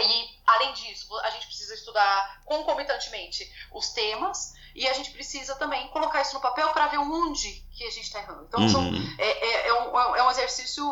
E, 0.01 0.41
além 0.47 0.71
disso, 0.71 1.13
a 1.19 1.29
gente 1.31 1.45
precisa 1.45 1.73
estudar 1.73 2.41
concomitantemente 2.45 3.51
os 3.73 3.89
temas 3.89 4.53
e 4.75 4.87
a 4.87 4.93
gente 4.93 5.11
precisa 5.11 5.55
também 5.55 5.87
colocar 5.89 6.21
isso 6.21 6.33
no 6.33 6.41
papel 6.41 6.69
para 6.69 6.87
ver 6.87 6.97
onde 6.97 7.65
que 7.71 7.83
a 7.83 7.89
gente 7.89 8.03
está 8.03 8.19
errando. 8.19 8.45
Então, 8.47 8.61
uhum. 8.61 8.69
são, 8.69 8.83
é, 9.17 9.27
é, 9.27 9.67
é, 9.67 9.73
um, 9.73 9.97
é 10.15 10.23
um 10.23 10.31
exercício 10.31 10.85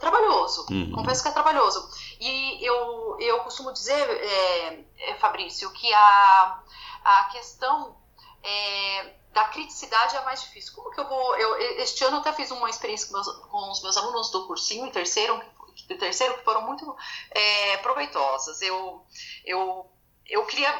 trabalhoso, 0.00 0.66
uhum. 0.70 0.92
confesso 0.92 1.22
que 1.22 1.28
é 1.28 1.32
trabalhoso. 1.32 1.88
E 2.20 2.64
eu, 2.64 3.16
eu 3.20 3.40
costumo 3.40 3.72
dizer, 3.72 4.08
é, 4.08 4.84
é 4.98 5.14
Fabrício, 5.14 5.70
que 5.72 5.92
a, 5.92 6.60
a 7.04 7.24
questão 7.32 7.96
é, 8.42 9.14
da 9.36 9.44
criticidade 9.48 10.16
é 10.16 10.18
a 10.18 10.24
mais 10.24 10.40
difícil. 10.40 10.72
Como 10.74 10.90
que 10.90 10.98
eu 10.98 11.06
vou. 11.06 11.36
Eu, 11.36 11.58
este 11.82 12.02
ano 12.04 12.16
eu 12.16 12.20
até 12.20 12.32
fiz 12.32 12.50
uma 12.50 12.70
experiência 12.70 13.06
com, 13.08 13.12
meus, 13.12 13.28
com 13.28 13.70
os 13.70 13.82
meus 13.82 13.96
alunos 13.96 14.30
do 14.30 14.46
cursinho, 14.46 14.90
terceiro, 14.90 15.38
de 15.74 15.94
terceiro, 15.94 16.38
que 16.38 16.44
foram 16.44 16.62
muito 16.62 16.96
é, 17.30 17.76
proveitosas. 17.78 18.62
Eu, 18.62 19.04
eu, 19.44 19.90
eu 20.26 20.46
queria. 20.46 20.72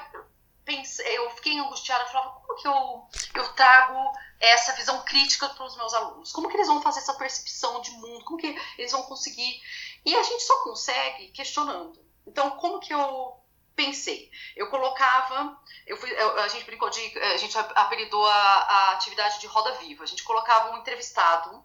Pensei, 0.66 1.16
eu 1.16 1.30
fiquei 1.30 1.56
angustiada, 1.60 2.04
falava, 2.06 2.40
como 2.40 2.58
que 2.58 2.66
eu, 2.66 3.08
eu 3.34 3.52
trago 3.54 4.12
essa 4.40 4.72
visão 4.72 5.00
crítica 5.04 5.48
para 5.48 5.64
os 5.64 5.76
meus 5.76 5.94
alunos? 5.94 6.32
Como 6.32 6.48
que 6.48 6.56
eles 6.56 6.66
vão 6.66 6.82
fazer 6.82 6.98
essa 6.98 7.14
percepção 7.14 7.80
de 7.80 7.92
mundo? 7.92 8.24
Como 8.24 8.36
que 8.36 8.48
eles 8.76 8.90
vão 8.90 9.04
conseguir? 9.04 9.62
E 10.04 10.14
a 10.16 10.22
gente 10.24 10.42
só 10.42 10.64
consegue 10.64 11.28
questionando. 11.28 12.04
Então, 12.26 12.50
como 12.58 12.80
que 12.80 12.92
eu 12.92 13.40
pensei. 13.76 14.28
Eu 14.56 14.68
colocava, 14.68 15.56
eu 15.86 15.96
fui, 15.98 16.10
a 16.16 16.48
gente 16.48 16.64
brincou 16.64 16.90
de, 16.90 17.18
a 17.18 17.36
gente 17.36 17.56
apelidou 17.56 18.26
a, 18.26 18.32
a 18.32 18.92
atividade 18.94 19.38
de 19.38 19.46
roda 19.46 19.70
viva. 19.74 20.02
A 20.02 20.06
gente 20.06 20.24
colocava 20.24 20.72
um 20.72 20.78
entrevistado 20.78 21.62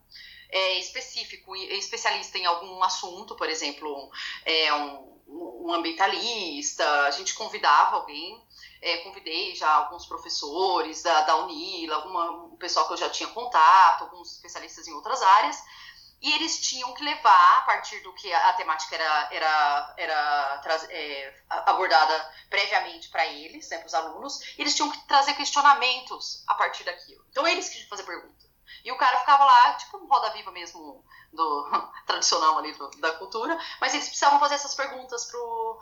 é, 0.52 0.78
específico, 0.78 1.56
especialista 1.56 2.38
em 2.38 2.46
algum 2.46 2.84
assunto, 2.84 3.36
por 3.36 3.50
exemplo, 3.50 4.12
é, 4.46 4.74
um, 4.74 5.11
um 5.32 5.74
ambientalista. 5.74 6.84
A 7.04 7.12
gente 7.12 7.34
convidava 7.34 7.98
alguém. 7.98 8.42
É, 8.82 8.98
convidei 8.98 9.54
já 9.56 9.72
alguns 9.72 10.08
professores 10.08 11.04
da, 11.04 11.22
da 11.22 11.36
Unila, 11.38 11.98
alguma, 11.98 12.32
um 12.32 12.56
pessoal 12.58 12.88
que 12.88 12.94
eu 12.94 12.98
já 12.98 13.10
tinha 13.10 13.30
contato, 13.30 14.06
alguns 14.06 14.32
especialistas 14.32 14.88
em 14.88 14.94
outras 14.94 15.22
áreas, 15.22 15.64
e 16.22 16.32
eles 16.34 16.60
tinham 16.62 16.94
que 16.94 17.04
levar, 17.04 17.60
a 17.60 17.62
partir 17.62 18.00
do 18.02 18.14
que 18.14 18.32
a, 18.32 18.50
a 18.50 18.54
temática 18.54 18.96
era, 18.96 19.30
era, 19.32 19.94
era 19.98 20.88
é, 20.90 21.44
abordada 21.50 22.34
previamente 22.50 23.10
para 23.10 23.26
eles, 23.26 23.70
né, 23.70 23.78
para 23.78 23.88
os 23.88 23.94
alunos, 23.94 24.40
eles 24.58 24.76
tinham 24.76 24.92
que 24.92 25.00
trazer 25.08 25.34
questionamentos 25.34 26.44
a 26.48 26.54
partir 26.54 26.84
daquilo. 26.84 27.26
Então 27.30 27.48
eles 27.48 27.70
que 27.70 27.88
fazer 27.88 28.04
pergunta. 28.04 28.51
E 28.84 28.92
o 28.92 28.98
cara 28.98 29.20
ficava 29.20 29.46
lá, 29.46 29.74
tipo 29.74 29.98
um 29.98 30.08
roda 30.08 30.30
viva 30.32 30.52
mesmo 30.52 31.04
do 31.32 31.70
tradicional 32.06 32.58
ali 32.58 32.74
do, 32.74 32.90
da 32.98 33.14
cultura, 33.14 33.58
mas 33.80 33.94
eles 33.94 34.08
precisavam 34.08 34.40
fazer 34.40 34.56
essas 34.56 34.76
perguntas 34.76 35.26
pro, 35.26 35.80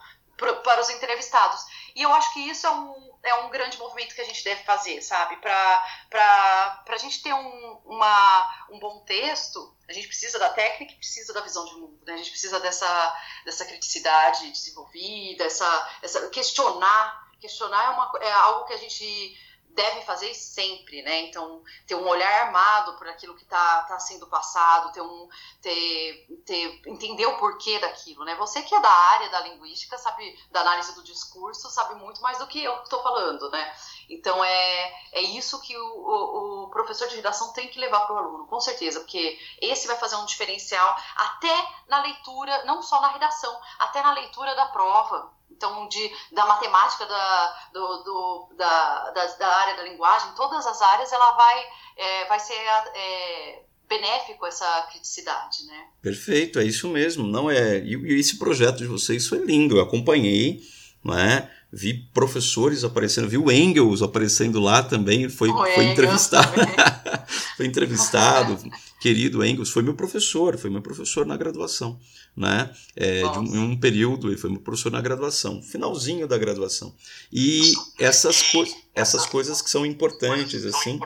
para 0.64 0.82
os 0.82 0.90
entrevistados. 0.90 1.66
E 1.96 2.02
eu 2.02 2.14
acho 2.14 2.34
que 2.34 2.40
isso 2.40 2.66
é 2.66 2.72
um, 2.72 3.18
é 3.24 3.34
um 3.36 3.50
grande 3.50 3.78
movimento 3.78 4.16
que 4.16 4.22
a 4.22 4.26
gente 4.26 4.44
deve 4.44 4.64
fazer, 4.64 5.02
sabe? 5.02 5.36
Para 5.38 6.84
a 6.88 6.98
gente 6.98 7.22
ter 7.22 7.34
um, 7.34 7.82
uma, 7.86 8.66
um 8.72 8.80
bom 8.80 9.00
texto, 9.02 9.76
a 9.88 9.94
gente 9.94 10.08
precisa 10.08 10.40
da 10.40 10.50
técnica 10.50 10.94
e 10.94 10.98
precisa 10.98 11.34
da 11.34 11.42
visão 11.42 11.66
de 11.66 11.76
mundo. 11.76 12.00
Né? 12.06 12.14
A 12.14 12.18
gente 12.18 12.30
precisa 12.30 12.60
dessa, 12.60 13.22
dessa 13.44 13.66
criticidade 13.66 14.50
desenvolvida, 14.52 15.44
essa, 15.44 15.90
essa 16.02 16.30
questionar. 16.30 17.28
Questionar 17.40 17.86
é, 17.86 17.90
uma, 17.90 18.12
é 18.22 18.32
algo 18.32 18.66
que 18.66 18.74
a 18.74 18.78
gente 18.78 19.38
devem 19.70 20.04
fazer 20.04 20.34
sempre, 20.34 21.02
né? 21.04 21.22
Então, 21.22 21.64
ter 21.86 21.96
um 21.96 22.08
olhar 22.08 22.46
armado 22.46 22.98
por 22.98 23.08
aquilo 23.08 23.36
que 23.36 23.44
está 23.44 23.84
tá 23.84 24.00
sendo 24.00 24.28
passado, 24.28 24.92
ter 24.92 25.02
um, 25.02 25.30
ter, 25.62 26.28
ter, 26.46 26.82
entender 26.88 27.26
o 27.26 27.38
porquê 27.38 27.80
daquilo, 27.80 28.26
né? 28.26 28.36
Você 28.36 28.62
que 28.62 28.74
é 28.74 28.80
da 28.82 28.90
área 28.90 29.30
da 29.30 29.42
linguística, 29.42 29.98
sabe, 29.98 30.38
da 30.52 30.62
análise 30.62 30.94
do 30.96 31.04
discurso, 31.04 31.70
sabe 31.70 31.96
muito 31.96 32.22
mais 32.22 32.38
do 32.40 32.48
que 32.48 32.64
eu 32.64 32.84
estou 32.84 33.02
falando, 33.02 33.50
né? 33.52 33.74
Então, 34.10 34.44
é, 34.44 34.94
é 35.14 35.22
isso 35.22 35.62
que 35.62 35.78
o, 35.78 35.86
o, 35.86 36.64
o 36.64 36.70
professor 36.70 37.08
de 37.08 37.16
redação 37.16 37.54
tem 37.54 37.68
que 37.68 37.80
levar 37.80 38.02
para 38.02 38.16
o 38.16 38.18
aluno, 38.18 38.48
com 38.48 38.60
certeza, 38.60 39.00
porque 39.00 39.40
esse 39.62 39.88
vai 39.88 39.98
fazer 39.98 40.16
um 40.16 40.26
diferencial 40.26 40.96
até 41.16 41.68
na 41.88 42.02
leitura, 42.02 42.66
não 42.66 42.82
só 42.82 43.00
na 43.02 43.10
redação, 43.10 43.60
até 43.78 44.02
na 44.02 44.14
leitura 44.14 44.56
da 44.56 44.68
prova, 44.68 45.39
então 45.60 45.90
de, 45.90 46.10
da 46.32 46.46
matemática, 46.46 47.06
da, 47.06 47.56
do, 47.74 48.04
do, 48.04 48.50
da, 48.58 49.12
da, 49.12 49.26
da, 49.26 49.48
área 49.58 49.76
da 49.76 49.84
linguagem, 49.84 50.32
todas 50.36 50.66
as 50.66 50.82
áreas, 50.82 51.12
ela 51.12 51.32
vai, 51.34 51.66
é, 51.98 52.26
vai 52.26 52.40
ser 52.40 52.54
é, 52.96 53.62
benéfico 53.88 54.46
essa 54.46 54.88
criticidade, 54.90 55.66
né? 55.66 55.88
Perfeito, 56.02 56.60
é 56.60 56.64
isso 56.64 56.88
mesmo. 56.88 57.28
Não 57.28 57.52
é 57.52 57.80
e, 57.80 57.96
e 57.96 58.20
esse 58.20 58.38
projeto 58.38 58.78
de 58.78 58.88
vocês 58.88 59.28
foi 59.28 59.40
lindo. 59.40 59.78
Eu 59.78 59.84
acompanhei, 59.84 60.62
não 61.04 61.18
é? 61.18 61.52
Vi 61.72 61.94
professores 62.14 62.84
aparecendo, 62.84 63.30
vi 63.30 63.38
o 63.38 63.52
Engels 63.52 64.02
aparecendo 64.02 64.60
lá 64.60 64.82
também, 64.82 65.30
foi, 65.30 65.50
foi 65.50 65.84
entrevistado. 65.84 66.54
foi 67.56 67.68
entrevistado, 67.68 68.58
querido 69.00 69.46
Engels, 69.46 69.70
foi 69.70 69.84
meu 69.84 69.94
professor, 69.94 70.58
foi 70.58 70.72
meu 70.72 70.82
professor 70.82 71.28
na 71.28 71.38
graduação, 71.38 72.00
né? 72.36 72.74
É, 72.96 73.22
de 73.22 73.40
um, 73.40 73.64
um, 73.72 73.80
período, 73.80 74.30
ele 74.30 74.38
foi 74.38 74.50
meu 74.50 74.62
professor 74.62 74.92
na 74.92 75.02
graduação, 75.02 75.62
finalzinho 75.62 76.28
da 76.28 76.38
graduação. 76.38 76.96
E 77.32 77.74
essas, 77.98 78.42
co 78.42 78.66
essas 78.96 79.26
coisas 79.26 79.62
que 79.62 79.70
são 79.70 79.86
importantes, 79.86 80.66
assim. 80.66 81.00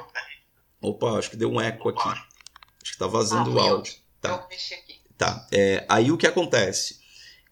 Opa, 0.82 1.18
acho 1.18 1.30
que 1.30 1.38
deu 1.38 1.52
um 1.52 1.60
eco 1.60 1.90
aqui. 1.90 2.08
Acho 2.08 2.28
que 2.84 2.90
está 2.90 3.08
vazando 3.08 3.54
o 3.54 3.60
áudio. 3.60 3.94
Tá. 4.22 4.48
Tá. 5.18 5.48
É, 5.52 5.86
aí 5.90 6.12
o 6.12 6.18
que 6.18 6.28
acontece? 6.28 7.02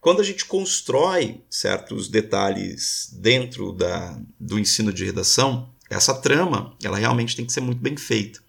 Quando 0.00 0.20
a 0.20 0.24
gente 0.24 0.44
constrói 0.44 1.44
certos 1.48 2.08
detalhes 2.08 3.08
dentro 3.12 3.72
da, 3.72 4.20
do 4.38 4.58
ensino 4.58 4.92
de 4.92 5.04
redação, 5.04 5.72
essa 5.88 6.12
trama 6.12 6.76
ela 6.82 6.98
realmente 6.98 7.36
tem 7.36 7.46
que 7.46 7.52
ser 7.52 7.60
muito 7.60 7.80
bem 7.80 7.96
feita. 7.96 8.40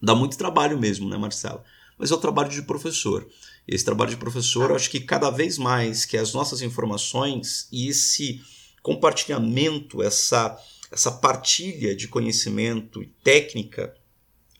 Dá 0.00 0.14
muito 0.14 0.38
trabalho 0.38 0.78
mesmo, 0.78 1.08
né, 1.08 1.16
Marcela? 1.16 1.64
Mas 1.98 2.10
é 2.10 2.14
o 2.14 2.18
trabalho 2.18 2.48
de 2.48 2.62
professor. 2.62 3.26
Esse 3.66 3.84
trabalho 3.84 4.10
de 4.10 4.16
professor, 4.16 4.70
eu 4.70 4.76
acho 4.76 4.90
que 4.90 5.00
cada 5.00 5.30
vez 5.30 5.56
mais 5.56 6.04
que 6.04 6.16
as 6.16 6.34
nossas 6.34 6.60
informações 6.60 7.66
e 7.72 7.88
esse 7.88 8.42
compartilhamento, 8.82 10.02
essa, 10.02 10.58
essa 10.92 11.10
partilha 11.10 11.96
de 11.96 12.06
conhecimento 12.06 13.02
e 13.02 13.06
técnica 13.24 13.94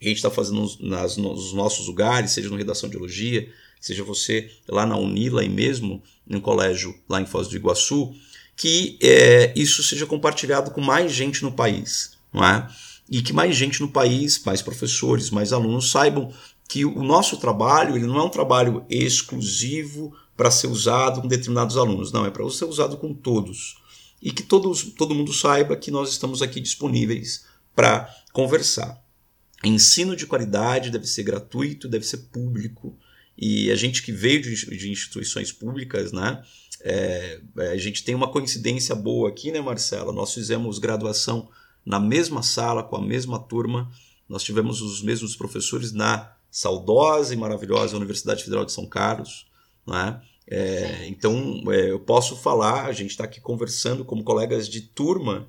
que 0.01 0.07
a 0.07 0.09
gente 0.09 0.17
está 0.17 0.31
fazendo 0.31 0.67
nas, 0.81 1.17
nos 1.17 1.53
nossos 1.53 1.87
lugares, 1.87 2.33
seja 2.33 2.49
no 2.49 2.57
Redação 2.57 2.89
de 2.89 2.97
Elogia, 2.97 3.49
seja 3.81 4.03
você 4.03 4.51
lá 4.67 4.87
na 4.87 4.97
Unila 4.97 5.45
e 5.45 5.49
mesmo 5.49 6.03
no 6.27 6.41
colégio 6.41 6.95
lá 7.09 7.21
em 7.21 7.27
Foz 7.27 7.49
do 7.49 7.57
Iguaçu, 7.57 8.15
que 8.57 8.99
é, 9.03 9.53
isso 9.55 9.83
seja 9.83 10.07
compartilhado 10.07 10.71
com 10.71 10.81
mais 10.81 11.13
gente 11.13 11.43
no 11.43 11.53
país, 11.53 12.13
não 12.33 12.45
é? 12.45 12.67
E 13.11 13.21
que 13.21 13.35
mais 13.35 13.55
gente 13.55 13.83
no 13.83 13.89
país, 13.89 14.43
mais 14.45 14.63
professores, 14.63 15.29
mais 15.29 15.53
alunos 15.53 15.91
saibam 15.91 16.33
que 16.75 16.85
o 16.85 17.05
nosso 17.05 17.37
trabalho 17.37 17.95
ele 17.95 18.05
não 18.05 18.18
é 18.18 18.22
um 18.25 18.29
trabalho 18.29 18.85
exclusivo 18.91 20.12
para 20.37 20.51
ser 20.51 20.66
usado 20.66 21.22
com 21.22 21.29
determinados 21.29 21.77
alunos, 21.77 22.11
não, 22.11 22.27
é 22.27 22.33
para 22.33 22.51
ser 22.51 22.64
usado 22.64 22.97
com 22.97 23.14
todos. 23.14 23.77
E 24.20 24.33
que 24.33 24.43
todos, 24.43 24.83
todo 24.83 25.14
mundo 25.14 25.33
saiba 25.33 25.77
que 25.77 25.93
nós 25.93 26.11
estamos 26.11 26.43
aqui 26.43 26.59
disponíveis 26.61 27.45
para 27.77 28.12
conversar. 28.33 29.01
Ensino 29.62 30.16
de 30.16 30.27
qualidade 30.27 30.91
deve 30.91 31.07
ser 31.07 31.22
gratuito, 31.22 31.87
deve 31.87 32.05
ser 32.05 32.16
público, 32.33 32.99
e 33.39 33.70
a 33.70 33.77
gente 33.77 34.03
que 34.03 34.11
veio 34.11 34.43
de, 34.43 34.77
de 34.77 34.91
instituições 34.91 35.53
públicas, 35.53 36.11
né? 36.11 36.43
É, 36.81 37.41
é, 37.57 37.68
a 37.68 37.77
gente 37.77 38.03
tem 38.03 38.16
uma 38.16 38.33
coincidência 38.33 38.97
boa 38.97 39.29
aqui, 39.29 39.53
né, 39.53 39.61
Marcela? 39.61 40.12
Nós 40.12 40.35
fizemos 40.35 40.81
graduação 40.81 41.49
na 41.87 42.01
mesma 42.01 42.43
sala, 42.43 42.83
com 42.83 42.97
a 42.97 43.01
mesma 43.01 43.39
turma. 43.39 43.89
Nós 44.29 44.43
tivemos 44.43 44.83
os 44.83 45.01
mesmos 45.03 45.37
professores 45.37 45.93
na 45.93 46.34
saudosa 46.55 47.35
e 47.35 47.37
maravilhosa 47.37 47.97
Universidade 47.97 48.45
Federal 48.45 48.65
de 48.65 48.71
São 48.71 48.87
Carlos. 48.87 49.45
Né? 49.85 50.23
É, 50.47 51.09
então, 51.09 51.61
é, 51.67 51.91
eu 51.91 51.99
posso 51.99 52.37
falar, 52.37 52.85
a 52.85 52.93
gente 52.93 53.11
está 53.11 53.25
aqui 53.25 53.41
conversando 53.41 54.05
como 54.05 54.23
colegas 54.23 54.69
de 54.69 54.81
turma, 54.81 55.49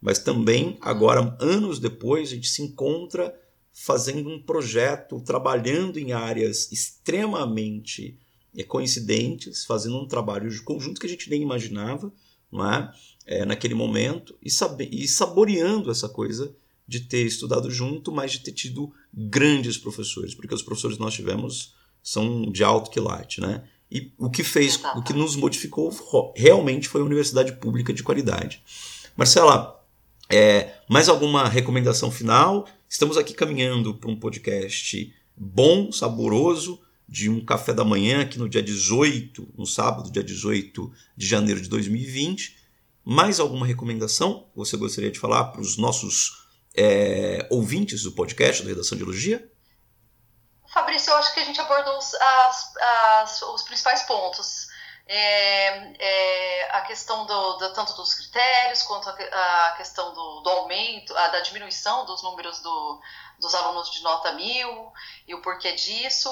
mas 0.00 0.18
também, 0.18 0.78
agora, 0.80 1.36
anos 1.38 1.78
depois, 1.78 2.30
a 2.30 2.34
gente 2.36 2.48
se 2.48 2.62
encontra 2.62 3.38
fazendo 3.70 4.30
um 4.30 4.40
projeto, 4.40 5.20
trabalhando 5.20 5.98
em 5.98 6.12
áreas 6.12 6.72
extremamente 6.72 8.18
é, 8.56 8.62
coincidentes, 8.62 9.66
fazendo 9.66 9.98
um 9.98 10.08
trabalho 10.08 10.48
de 10.48 10.62
conjunto 10.62 10.98
que 10.98 11.06
a 11.06 11.10
gente 11.10 11.28
nem 11.28 11.42
imaginava 11.42 12.10
não 12.50 12.72
é? 12.72 12.94
é 13.26 13.44
naquele 13.44 13.74
momento 13.74 14.34
e, 14.42 14.50
saber, 14.50 14.88
e 14.90 15.06
saboreando 15.06 15.90
essa 15.90 16.08
coisa 16.08 16.56
de 16.86 17.00
ter 17.00 17.24
estudado 17.26 17.70
junto, 17.70 18.12
mas 18.12 18.32
de 18.32 18.40
ter 18.40 18.52
tido 18.52 18.92
grandes 19.12 19.76
professores, 19.76 20.34
porque 20.34 20.54
os 20.54 20.62
professores 20.62 20.96
que 20.96 21.02
nós 21.02 21.14
tivemos 21.14 21.74
são 22.02 22.50
de 22.50 22.62
alto 22.62 22.90
quilate, 22.90 23.40
né? 23.40 23.64
E 23.90 24.12
o 24.18 24.30
que 24.30 24.42
fez, 24.42 24.80
o 24.96 25.02
que 25.02 25.12
nos 25.12 25.36
modificou 25.36 25.92
realmente 26.36 26.88
foi 26.88 27.00
a 27.00 27.04
universidade 27.04 27.52
pública 27.52 27.92
de 27.92 28.02
qualidade. 28.02 28.62
Marcela, 29.16 29.80
é, 30.28 30.74
mais 30.88 31.08
alguma 31.08 31.48
recomendação 31.48 32.10
final? 32.10 32.66
Estamos 32.88 33.16
aqui 33.16 33.32
caminhando 33.32 33.94
para 33.94 34.10
um 34.10 34.18
podcast 34.18 35.14
bom, 35.36 35.92
saboroso, 35.92 36.80
de 37.08 37.30
um 37.30 37.44
café 37.44 37.72
da 37.72 37.84
manhã 37.84 38.22
aqui 38.22 38.38
no 38.38 38.48
dia 38.48 38.62
18, 38.62 39.48
no 39.56 39.66
sábado, 39.66 40.10
dia 40.10 40.24
18 40.24 40.92
de 41.16 41.26
janeiro 41.26 41.60
de 41.60 41.68
2020. 41.68 42.56
Mais 43.04 43.38
alguma 43.38 43.64
recomendação 43.64 44.46
você 44.54 44.76
gostaria 44.76 45.10
de 45.10 45.18
falar 45.18 45.44
para 45.44 45.60
os 45.60 45.76
nossos 45.76 46.45
é, 46.76 47.46
ouvintes 47.50 48.02
do 48.02 48.12
podcast 48.12 48.62
da 48.62 48.68
Redação 48.68 48.96
de 48.96 49.04
Elogia? 49.04 49.50
Fabrício, 50.72 51.10
eu 51.10 51.16
acho 51.16 51.32
que 51.32 51.40
a 51.40 51.44
gente 51.44 51.60
abordou 51.60 51.96
os, 51.96 52.14
as, 52.14 52.76
as, 52.76 53.42
os 53.42 53.62
principais 53.62 54.02
pontos 54.02 54.66
é, 55.08 55.92
é, 55.98 56.70
a 56.72 56.80
questão 56.82 57.24
do, 57.26 57.52
do, 57.58 57.72
tanto 57.72 57.94
dos 57.94 58.12
critérios 58.12 58.82
quanto 58.82 59.08
a, 59.08 59.66
a 59.66 59.72
questão 59.76 60.12
do, 60.12 60.40
do, 60.40 60.50
aumento, 60.50 61.16
a, 61.16 61.28
da 61.28 61.40
diminuição 61.40 62.04
dos 62.04 62.22
números 62.24 62.58
do, 62.60 63.00
dos 63.38 63.54
alunos 63.54 63.90
de 63.90 64.02
nota 64.02 64.32
mil 64.32 64.92
e 65.28 65.34
o 65.34 65.40
porquê 65.40 65.72
disso. 65.72 66.28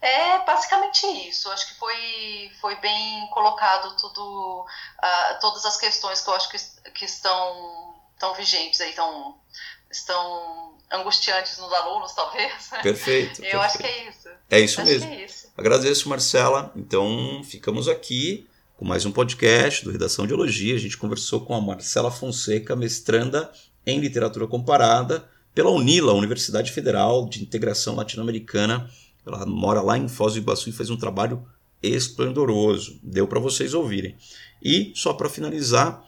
É 0.00 0.38
basicamente 0.38 1.06
isso. 1.28 1.50
Acho 1.50 1.68
que 1.68 1.74
foi, 1.74 2.50
foi 2.60 2.76
bem 2.76 3.28
colocado 3.28 3.94
tudo, 3.96 4.62
uh, 4.62 5.40
todas 5.40 5.66
as 5.66 5.76
questões 5.76 6.22
que 6.22 6.30
eu 6.30 6.34
acho 6.34 6.48
que, 6.48 6.58
que 6.92 7.04
estão, 7.04 7.94
estão 8.18 8.34
vigentes 8.34 8.80
aí, 8.80 8.90
estão, 8.90 9.36
estão 9.90 10.74
angustiantes 10.92 11.56
nos 11.58 11.72
alunos, 11.72 12.12
talvez. 12.14 12.52
Perfeito. 12.82 13.42
eu 13.44 13.60
perfeito. 13.60 13.60
acho 13.60 13.78
que 13.78 13.86
é 13.86 14.08
isso. 14.08 14.28
É 14.50 14.60
isso 14.60 14.80
acho 14.80 14.90
mesmo. 14.90 15.12
É 15.12 15.24
isso. 15.24 15.48
Agradeço, 15.56 16.08
Marcela. 16.08 16.72
Então, 16.74 17.42
ficamos 17.44 17.88
aqui 17.88 18.48
com 18.76 18.84
mais 18.84 19.06
um 19.06 19.12
podcast 19.12 19.84
do 19.84 19.92
Redação 19.92 20.26
de 20.26 20.32
Elogia. 20.32 20.74
A 20.74 20.78
gente 20.78 20.98
conversou 20.98 21.42
com 21.42 21.54
a 21.54 21.60
Marcela 21.60 22.10
Fonseca, 22.10 22.74
mestranda 22.74 23.50
em 23.86 24.00
literatura 24.00 24.46
comparada 24.46 25.28
pela 25.54 25.70
UNILA, 25.70 26.12
Universidade 26.12 26.72
Federal 26.72 27.28
de 27.28 27.42
Integração 27.42 27.94
Latino-Americana. 27.94 28.90
Ela 29.24 29.46
mora 29.46 29.80
lá 29.80 29.96
em 29.96 30.08
Foz 30.08 30.34
do 30.34 30.40
Iguaçu 30.40 30.68
e 30.68 30.72
faz 30.72 30.90
um 30.90 30.96
trabalho 30.96 31.46
esplendoroso. 31.82 32.98
Deu 33.02 33.28
para 33.28 33.38
vocês 33.38 33.74
ouvirem. 33.74 34.16
E, 34.62 34.92
só 34.94 35.12
para 35.12 35.28
finalizar, 35.28 36.07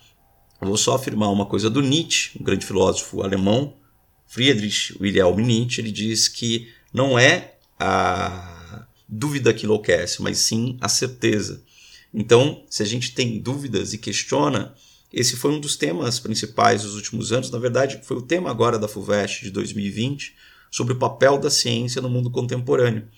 vou 0.68 0.76
só 0.76 0.94
afirmar 0.94 1.30
uma 1.30 1.46
coisa 1.46 1.70
do 1.70 1.80
Nietzsche, 1.80 2.38
um 2.38 2.44
grande 2.44 2.66
filósofo 2.66 3.22
alemão, 3.22 3.74
Friedrich 4.26 4.96
Wilhelm 5.00 5.40
Nietzsche, 5.40 5.80
ele 5.80 5.90
diz 5.90 6.28
que 6.28 6.68
não 6.92 7.18
é 7.18 7.54
a 7.78 8.86
dúvida 9.08 9.52
que 9.52 9.64
enlouquece, 9.64 10.22
mas 10.22 10.38
sim 10.38 10.76
a 10.80 10.88
certeza. 10.88 11.62
Então, 12.12 12.62
se 12.68 12.82
a 12.82 12.86
gente 12.86 13.12
tem 13.12 13.40
dúvidas 13.40 13.92
e 13.92 13.98
questiona, 13.98 14.74
esse 15.12 15.36
foi 15.36 15.50
um 15.50 15.60
dos 15.60 15.76
temas 15.76 16.20
principais 16.20 16.82
dos 16.82 16.94
últimos 16.94 17.32
anos, 17.32 17.50
na 17.50 17.58
verdade, 17.58 18.00
foi 18.04 18.16
o 18.16 18.22
tema 18.22 18.50
agora 18.50 18.78
da 18.78 18.86
FUVEST 18.86 19.42
de 19.42 19.50
2020, 19.50 20.34
sobre 20.70 20.92
o 20.92 20.98
papel 20.98 21.38
da 21.38 21.50
ciência 21.50 22.00
no 22.00 22.08
mundo 22.08 22.30
contemporâneo. 22.30 23.08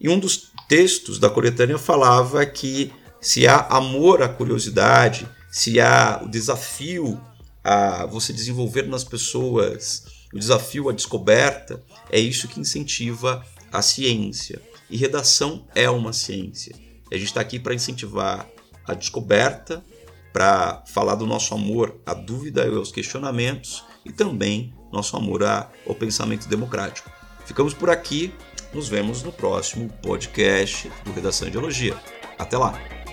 E 0.00 0.08
um 0.08 0.18
dos 0.18 0.50
textos 0.68 1.18
da 1.18 1.28
coletânea 1.28 1.76
falava 1.76 2.44
que 2.46 2.90
se 3.20 3.46
há 3.46 3.66
amor 3.68 4.22
à 4.22 4.28
curiosidade, 4.28 5.28
se 5.54 5.78
há 5.78 6.20
o 6.20 6.28
desafio 6.28 7.20
a 7.62 8.06
você 8.06 8.32
desenvolver 8.32 8.88
nas 8.88 9.04
pessoas 9.04 10.02
o 10.32 10.38
desafio 10.38 10.88
à 10.88 10.92
descoberta, 10.92 11.80
é 12.10 12.18
isso 12.18 12.48
que 12.48 12.58
incentiva 12.58 13.46
a 13.72 13.80
ciência. 13.80 14.60
E 14.90 14.96
redação 14.96 15.64
é 15.72 15.88
uma 15.88 16.12
ciência. 16.12 16.74
E 17.08 17.14
a 17.14 17.18
gente 17.18 17.28
está 17.28 17.40
aqui 17.40 17.60
para 17.60 17.72
incentivar 17.72 18.50
a 18.84 18.94
descoberta, 18.94 19.84
para 20.32 20.82
falar 20.88 21.14
do 21.14 21.24
nosso 21.24 21.54
amor 21.54 22.00
à 22.04 22.14
dúvida 22.14 22.66
e 22.66 22.74
aos 22.74 22.90
questionamentos 22.90 23.84
e 24.04 24.10
também 24.10 24.74
nosso 24.92 25.16
amor 25.16 25.44
ao 25.44 25.94
pensamento 25.94 26.48
democrático. 26.48 27.08
Ficamos 27.46 27.72
por 27.72 27.90
aqui, 27.90 28.34
nos 28.72 28.88
vemos 28.88 29.22
no 29.22 29.30
próximo 29.30 29.88
podcast 30.02 30.90
do 31.04 31.12
Redação 31.12 31.46
Ideologia. 31.46 31.96
Até 32.36 32.58
lá! 32.58 33.03